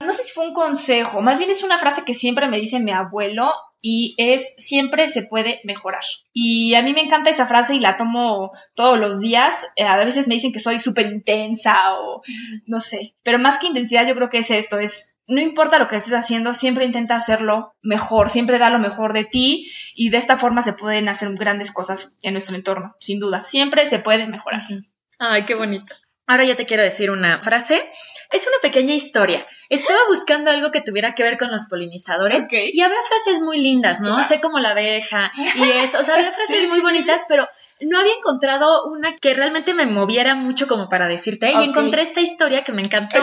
No 0.00 0.12
sé 0.12 0.22
si 0.22 0.32
fue 0.32 0.46
un 0.46 0.54
consejo, 0.54 1.20
más 1.22 1.38
bien 1.38 1.50
es 1.50 1.62
una 1.62 1.78
frase 1.78 2.04
que 2.04 2.14
siempre 2.14 2.48
me 2.48 2.58
dice 2.58 2.78
mi 2.78 2.92
abuelo 2.92 3.52
y 3.80 4.14
es 4.18 4.54
siempre 4.56 5.08
se 5.08 5.22
puede 5.22 5.60
mejorar. 5.64 6.04
Y 6.32 6.74
a 6.74 6.82
mí 6.82 6.92
me 6.94 7.02
encanta 7.02 7.30
esa 7.30 7.46
frase 7.46 7.74
y 7.74 7.80
la 7.80 7.96
tomo 7.96 8.50
todos 8.74 8.98
los 8.98 9.20
días. 9.20 9.68
Eh, 9.76 9.84
a 9.84 9.96
veces 9.96 10.28
me 10.28 10.34
dicen 10.34 10.52
que 10.52 10.58
soy 10.58 10.80
súper 10.80 11.06
intensa 11.06 11.94
o 11.94 12.22
no 12.66 12.80
sé, 12.80 13.14
pero 13.22 13.38
más 13.38 13.58
que 13.58 13.68
intensidad 13.68 14.06
yo 14.06 14.14
creo 14.14 14.30
que 14.30 14.38
es 14.38 14.50
esto, 14.50 14.78
es 14.78 15.14
no 15.28 15.42
importa 15.42 15.78
lo 15.78 15.88
que 15.88 15.96
estés 15.96 16.14
haciendo, 16.14 16.54
siempre 16.54 16.86
intenta 16.86 17.14
hacerlo 17.14 17.74
mejor, 17.82 18.30
siempre 18.30 18.58
da 18.58 18.70
lo 18.70 18.78
mejor 18.78 19.12
de 19.12 19.24
ti 19.24 19.70
y 19.94 20.08
de 20.08 20.16
esta 20.16 20.38
forma 20.38 20.62
se 20.62 20.72
pueden 20.72 21.08
hacer 21.08 21.32
grandes 21.34 21.70
cosas 21.70 22.16
en 22.22 22.32
nuestro 22.32 22.56
entorno, 22.56 22.96
sin 22.98 23.20
duda. 23.20 23.44
Siempre 23.44 23.84
se 23.84 23.98
puede 23.98 24.26
mejorar. 24.26 24.62
Ay, 25.18 25.44
qué 25.44 25.54
bonito. 25.54 25.94
Ahora 26.28 26.44
yo 26.44 26.56
te 26.56 26.66
quiero 26.66 26.82
decir 26.82 27.10
una 27.10 27.42
frase. 27.42 27.88
Es 28.30 28.46
una 28.46 28.58
pequeña 28.60 28.94
historia. 28.94 29.46
Estaba 29.70 29.98
buscando 30.08 30.50
algo 30.50 30.70
que 30.70 30.82
tuviera 30.82 31.14
que 31.14 31.22
ver 31.22 31.38
con 31.38 31.50
los 31.50 31.66
polinizadores 31.66 32.46
y 32.52 32.80
había 32.82 33.02
frases 33.02 33.40
muy 33.40 33.60
lindas, 33.60 34.02
¿no? 34.02 34.22
Sé 34.22 34.38
como 34.38 34.58
la 34.58 34.72
abeja 34.72 35.32
y 35.34 35.62
esto. 35.82 35.98
O 35.98 36.04
sea, 36.04 36.16
había 36.16 36.30
frases 36.30 36.68
muy 36.68 36.80
bonitas, 36.80 37.22
pero 37.28 37.48
no 37.80 37.98
había 37.98 38.12
encontrado 38.12 38.84
una 38.84 39.16
que 39.16 39.32
realmente 39.32 39.72
me 39.72 39.86
moviera 39.86 40.34
mucho 40.34 40.68
como 40.68 40.90
para 40.90 41.08
decirte. 41.08 41.50
Y 41.50 41.64
encontré 41.64 42.02
esta 42.02 42.20
historia 42.20 42.62
que 42.62 42.72
me 42.72 42.82
encantó. 42.82 43.16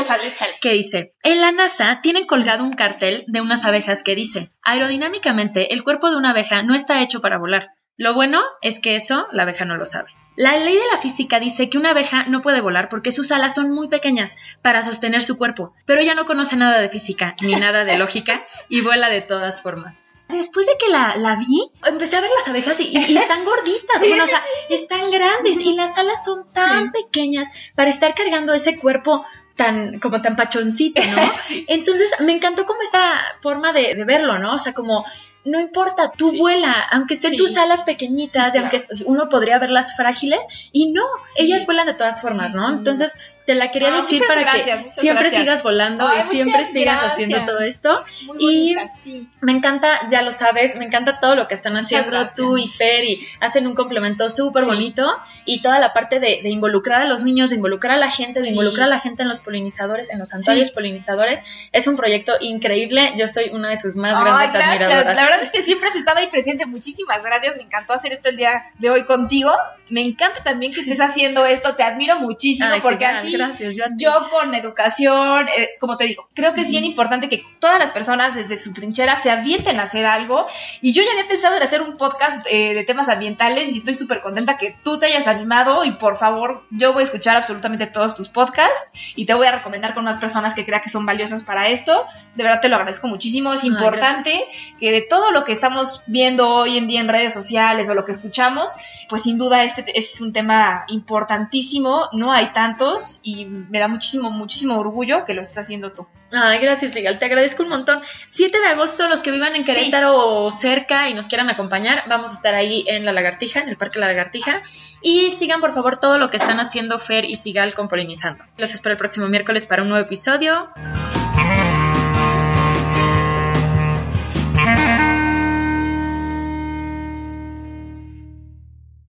Que 0.59 0.71
dice, 0.71 1.13
en 1.21 1.41
la 1.41 1.51
NASA 1.51 1.99
tienen 2.01 2.25
colgado 2.25 2.63
un 2.63 2.73
cartel 2.73 3.23
de 3.27 3.39
unas 3.39 3.65
abejas 3.65 4.03
que 4.03 4.15
dice, 4.15 4.51
aerodinámicamente 4.63 5.73
el 5.75 5.83
cuerpo 5.83 6.09
de 6.09 6.17
una 6.17 6.31
abeja 6.31 6.63
no 6.63 6.73
está 6.73 7.03
hecho 7.03 7.21
para 7.21 7.37
volar. 7.37 7.69
Lo 7.97 8.15
bueno 8.15 8.41
es 8.63 8.79
que 8.79 8.95
eso 8.95 9.27
la 9.31 9.43
abeja 9.43 9.65
no 9.65 9.77
lo 9.77 9.85
sabe. 9.85 10.09
La 10.35 10.57
ley 10.57 10.75
de 10.75 10.87
la 10.91 10.97
física 10.97 11.39
dice 11.39 11.69
que 11.69 11.77
una 11.77 11.91
abeja 11.91 12.25
no 12.25 12.41
puede 12.41 12.61
volar 12.61 12.89
porque 12.89 13.11
sus 13.11 13.31
alas 13.31 13.55
son 13.55 13.71
muy 13.71 13.87
pequeñas 13.87 14.35
para 14.61 14.83
sostener 14.83 15.21
su 15.21 15.37
cuerpo, 15.37 15.73
pero 15.85 16.01
ella 16.01 16.15
no 16.15 16.25
conoce 16.25 16.55
nada 16.55 16.79
de 16.79 16.89
física 16.89 17.35
ni 17.41 17.53
nada 17.53 17.85
de 17.85 17.97
lógica 17.97 18.45
y 18.67 18.81
vuela 18.81 19.09
de 19.09 19.21
todas 19.21 19.61
formas. 19.61 20.03
Después 20.27 20.65
de 20.65 20.73
que 20.77 20.89
la, 20.89 21.15
la 21.17 21.35
vi, 21.35 21.71
empecé 21.85 22.17
a 22.17 22.21
ver 22.21 22.31
las 22.35 22.47
abejas 22.47 22.79
y, 22.79 22.97
están 22.97 23.45
gorditas, 23.45 24.01
Sí, 24.01 24.09
bueno, 24.09 24.23
o 24.23 24.27
sea, 24.27 24.41
están 24.69 24.99
grandes 25.11 25.59
y 25.59 25.75
las 25.75 25.97
alas 25.99 26.25
son 26.25 26.43
tan 26.51 26.91
pequeñas 26.91 27.47
para 27.75 27.91
estar 27.91 28.15
cargando 28.15 28.53
ese 28.53 28.79
cuerpo 28.79 29.23
tan, 29.55 29.99
como 29.99 30.21
tan 30.21 30.35
pachoncito, 30.35 31.01
¿no? 31.03 31.21
Entonces, 31.67 32.11
me 32.21 32.33
encantó 32.33 32.65
como 32.65 32.81
esta 32.81 33.13
forma 33.41 33.71
de, 33.71 33.93
de 33.93 34.03
verlo, 34.03 34.39
¿no? 34.39 34.55
O 34.55 34.59
sea, 34.59 34.73
como, 34.73 35.05
no 35.45 35.59
importa, 35.59 36.11
tú 36.17 36.29
Sí. 36.31 36.39
vuela, 36.39 36.73
aunque 36.91 37.13
estén 37.13 37.31
Sí. 37.31 37.37
tus 37.37 37.55
alas 37.57 37.83
pequeñitas 37.83 38.51
Sí, 38.53 38.57
y 38.57 38.61
aunque 38.61 38.81
uno 39.05 39.29
podría 39.29 39.59
verlas 39.59 39.95
frágiles, 39.95 40.43
y 40.71 40.91
no, 40.91 41.03
ellas 41.37 41.65
vuelan 41.65 41.85
de 41.87 41.93
todas 41.93 42.21
formas, 42.21 42.53
¿no? 42.55 42.69
Entonces, 42.69 43.13
te 43.45 43.53
la 43.55 43.69
quería 43.69 43.89
Ah, 43.93 43.97
decir 43.97 44.19
para 44.27 44.41
gracias, 44.41 44.85
que 44.85 44.91
siempre 44.91 45.23
gracias. 45.25 45.41
sigas 45.41 45.63
volando 45.63 46.07
Ay, 46.07 46.19
y 46.19 46.29
siempre 46.29 46.65
sigas 46.65 46.99
gracias. 47.01 47.13
haciendo 47.13 47.45
todo 47.45 47.59
esto. 47.59 48.03
Muy 48.25 48.37
Y- 48.39 48.73
bonita. 48.75 48.93
Me 49.41 49.51
encanta, 49.51 49.87
ya 50.09 50.23
lo 50.23 50.31
sabes, 50.31 50.77
me 50.77 50.85
encanta 50.85 51.19
todo 51.19 51.35
lo 51.35 51.47
que 51.47 51.53
están 51.53 51.77
haciendo 51.77 52.27
tú 52.35 52.57
y 52.57 52.67
Fer 52.67 53.03
y 53.03 53.27
hacen 53.39 53.67
un 53.67 53.75
complemento 53.75 54.29
súper 54.31 54.65
bonito 54.65 55.07
y 55.45 55.61
toda 55.61 55.79
la 55.79 55.93
parte 55.93 56.19
de, 56.19 56.39
de 56.41 56.49
involucrar 56.49 57.03
a 57.03 57.05
los 57.05 57.23
niños, 57.23 57.51
de 57.51 57.57
involucrar 57.57 57.93
a 57.95 57.99
la 57.99 58.09
gente, 58.09 58.41
de 58.41 58.49
involucrar 58.49 58.87
a 58.87 58.89
la 58.89 58.99
gente 58.99 59.21
en 59.21 59.29
los 59.29 59.41
polinizadores, 59.41 60.09
en 60.09 60.17
los 60.17 60.29
santuarios 60.29 60.71
polinizadores. 60.71 61.41
Es 61.71 61.85
un 61.87 61.95
proyecto 61.95 62.33
increíble, 62.41 63.13
yo 63.15 63.27
soy 63.27 63.51
una 63.53 63.69
de 63.69 63.77
sus 63.77 63.95
más 63.95 64.17
Ay, 64.17 64.23
grandes 64.23 64.55
admiradoras. 64.55 65.15
La 65.15 65.25
verdad 65.37 65.45
es 65.45 65.51
que 65.51 65.61
siempre 65.61 65.89
has 65.89 65.95
estado 65.95 66.19
ahí 66.19 66.27
presente. 66.29 66.65
Muchísimas 66.65 67.21
gracias. 67.23 67.55
Me 67.57 67.63
encantó 67.63 67.93
hacer 67.93 68.13
esto 68.13 68.29
el 68.29 68.37
día 68.37 68.65
de 68.79 68.89
hoy 68.89 69.05
contigo. 69.05 69.51
Me 69.89 70.01
encanta 70.01 70.43
también 70.43 70.73
que 70.73 70.81
estés 70.81 70.99
haciendo 70.99 71.45
esto. 71.45 71.75
Te 71.75 71.83
admiro 71.83 72.19
muchísimo 72.19 72.69
Ay, 72.71 72.81
porque 72.81 73.05
genial, 73.05 73.17
así 73.17 73.37
gracias, 73.37 73.75
yo 73.75 73.85
yo 73.97 74.29
con 74.29 74.53
educación, 74.55 75.47
eh, 75.49 75.69
como 75.79 75.97
te 75.97 76.05
digo, 76.05 76.27
creo 76.33 76.53
que 76.53 76.61
es 76.61 76.69
bien 76.69 76.85
importante 76.85 77.29
que 77.29 77.43
todas 77.59 77.79
las 77.79 77.91
personas 77.91 78.35
desde 78.35 78.57
su 78.57 78.73
trinchera 78.73 79.15
se 79.15 79.31
avienten 79.31 79.79
a 79.79 79.83
hacer 79.83 80.05
algo. 80.05 80.47
Y 80.81 80.93
yo 80.93 81.03
ya 81.03 81.11
había 81.11 81.27
pensado 81.27 81.55
en 81.55 81.63
hacer 81.63 81.81
un 81.81 81.97
podcast 81.97 82.45
eh, 82.49 82.73
de 82.73 82.83
temas 82.83 83.09
ambientales 83.09 83.73
y 83.73 83.77
estoy 83.77 83.93
súper 83.93 84.21
contenta 84.21 84.57
que 84.57 84.75
tú 84.83 84.99
te 84.99 85.05
hayas 85.07 85.27
animado 85.27 85.85
y 85.85 85.91
por 85.91 86.17
favor, 86.17 86.65
yo 86.71 86.93
voy 86.93 87.01
a 87.01 87.03
escuchar 87.03 87.37
absolutamente 87.37 87.87
todos 87.87 88.15
tus 88.15 88.29
podcasts 88.29 89.13
y 89.15 89.25
te 89.25 89.33
voy 89.33 89.47
a 89.47 89.51
recomendar 89.51 89.93
con 89.93 90.03
más 90.03 90.19
personas 90.19 90.53
que 90.53 90.65
crea 90.65 90.81
que 90.81 90.89
son 90.89 91.05
valiosas 91.05 91.43
para 91.43 91.67
esto. 91.67 92.05
De 92.35 92.43
verdad 92.43 92.61
te 92.61 92.69
lo 92.69 92.75
agradezco 92.75 93.07
muchísimo. 93.07 93.53
Es 93.53 93.63
Ay, 93.63 93.69
importante 93.69 94.45
que 94.79 94.91
de 94.91 95.01
todo 95.01 95.24
lo 95.31 95.43
que 95.43 95.51
estamos 95.51 96.03
viendo 96.05 96.49
hoy 96.49 96.77
en 96.77 96.87
día 96.87 97.01
en 97.01 97.07
redes 97.07 97.33
sociales 97.33 97.89
o 97.89 97.93
lo 97.93 98.05
que 98.05 98.11
escuchamos, 98.11 98.71
pues 99.09 99.23
sin 99.23 99.37
duda 99.37 99.63
este 99.63 99.97
es 99.97 100.21
un 100.21 100.33
tema 100.33 100.85
importantísimo, 100.87 102.09
no 102.13 102.31
hay 102.31 102.51
tantos 102.53 103.19
y 103.23 103.45
me 103.45 103.79
da 103.79 103.87
muchísimo, 103.87 104.31
muchísimo 104.31 104.77
orgullo 104.77 105.25
que 105.25 105.33
lo 105.33 105.41
estés 105.41 105.59
haciendo 105.59 105.91
tú. 105.91 106.07
Ay, 106.31 106.59
gracias, 106.59 106.93
Sigal. 106.93 107.19
Te 107.19 107.25
agradezco 107.25 107.63
un 107.63 107.69
montón. 107.69 107.99
7 108.25 108.59
de 108.59 108.67
agosto, 108.67 109.07
los 109.07 109.21
que 109.21 109.31
vivan 109.31 109.55
en 109.55 109.63
Sí. 109.63 109.73
Querétaro 109.73 110.15
o 110.15 110.51
cerca 110.51 111.07
y 111.09 111.13
nos 111.13 111.27
quieran 111.27 111.49
acompañar, 111.49 112.03
vamos 112.07 112.31
a 112.31 112.33
estar 112.33 112.55
ahí 112.55 112.83
en 112.87 113.05
La 113.05 113.13
Lagartija, 113.13 113.61
en 113.61 113.69
el 113.69 113.77
Parque 113.77 113.99
La 113.99 114.07
Lagartija. 114.07 114.61
Y 115.01 115.31
sigan, 115.31 115.61
por 115.61 115.73
favor, 115.73 115.97
todo 115.97 116.17
lo 116.17 116.29
que 116.29 116.37
están 116.37 116.59
haciendo 116.59 116.99
Fer 116.99 117.25
y 117.25 117.35
Sigal 117.35 117.73
con 117.73 117.87
Polinizando. 117.87 118.43
Los 118.57 118.73
espero 118.73 118.93
el 118.93 118.97
próximo 118.97 119.27
miércoles 119.27 119.67
para 119.67 119.83
un 119.83 119.89
nuevo 119.89 120.03
episodio. 120.03 120.67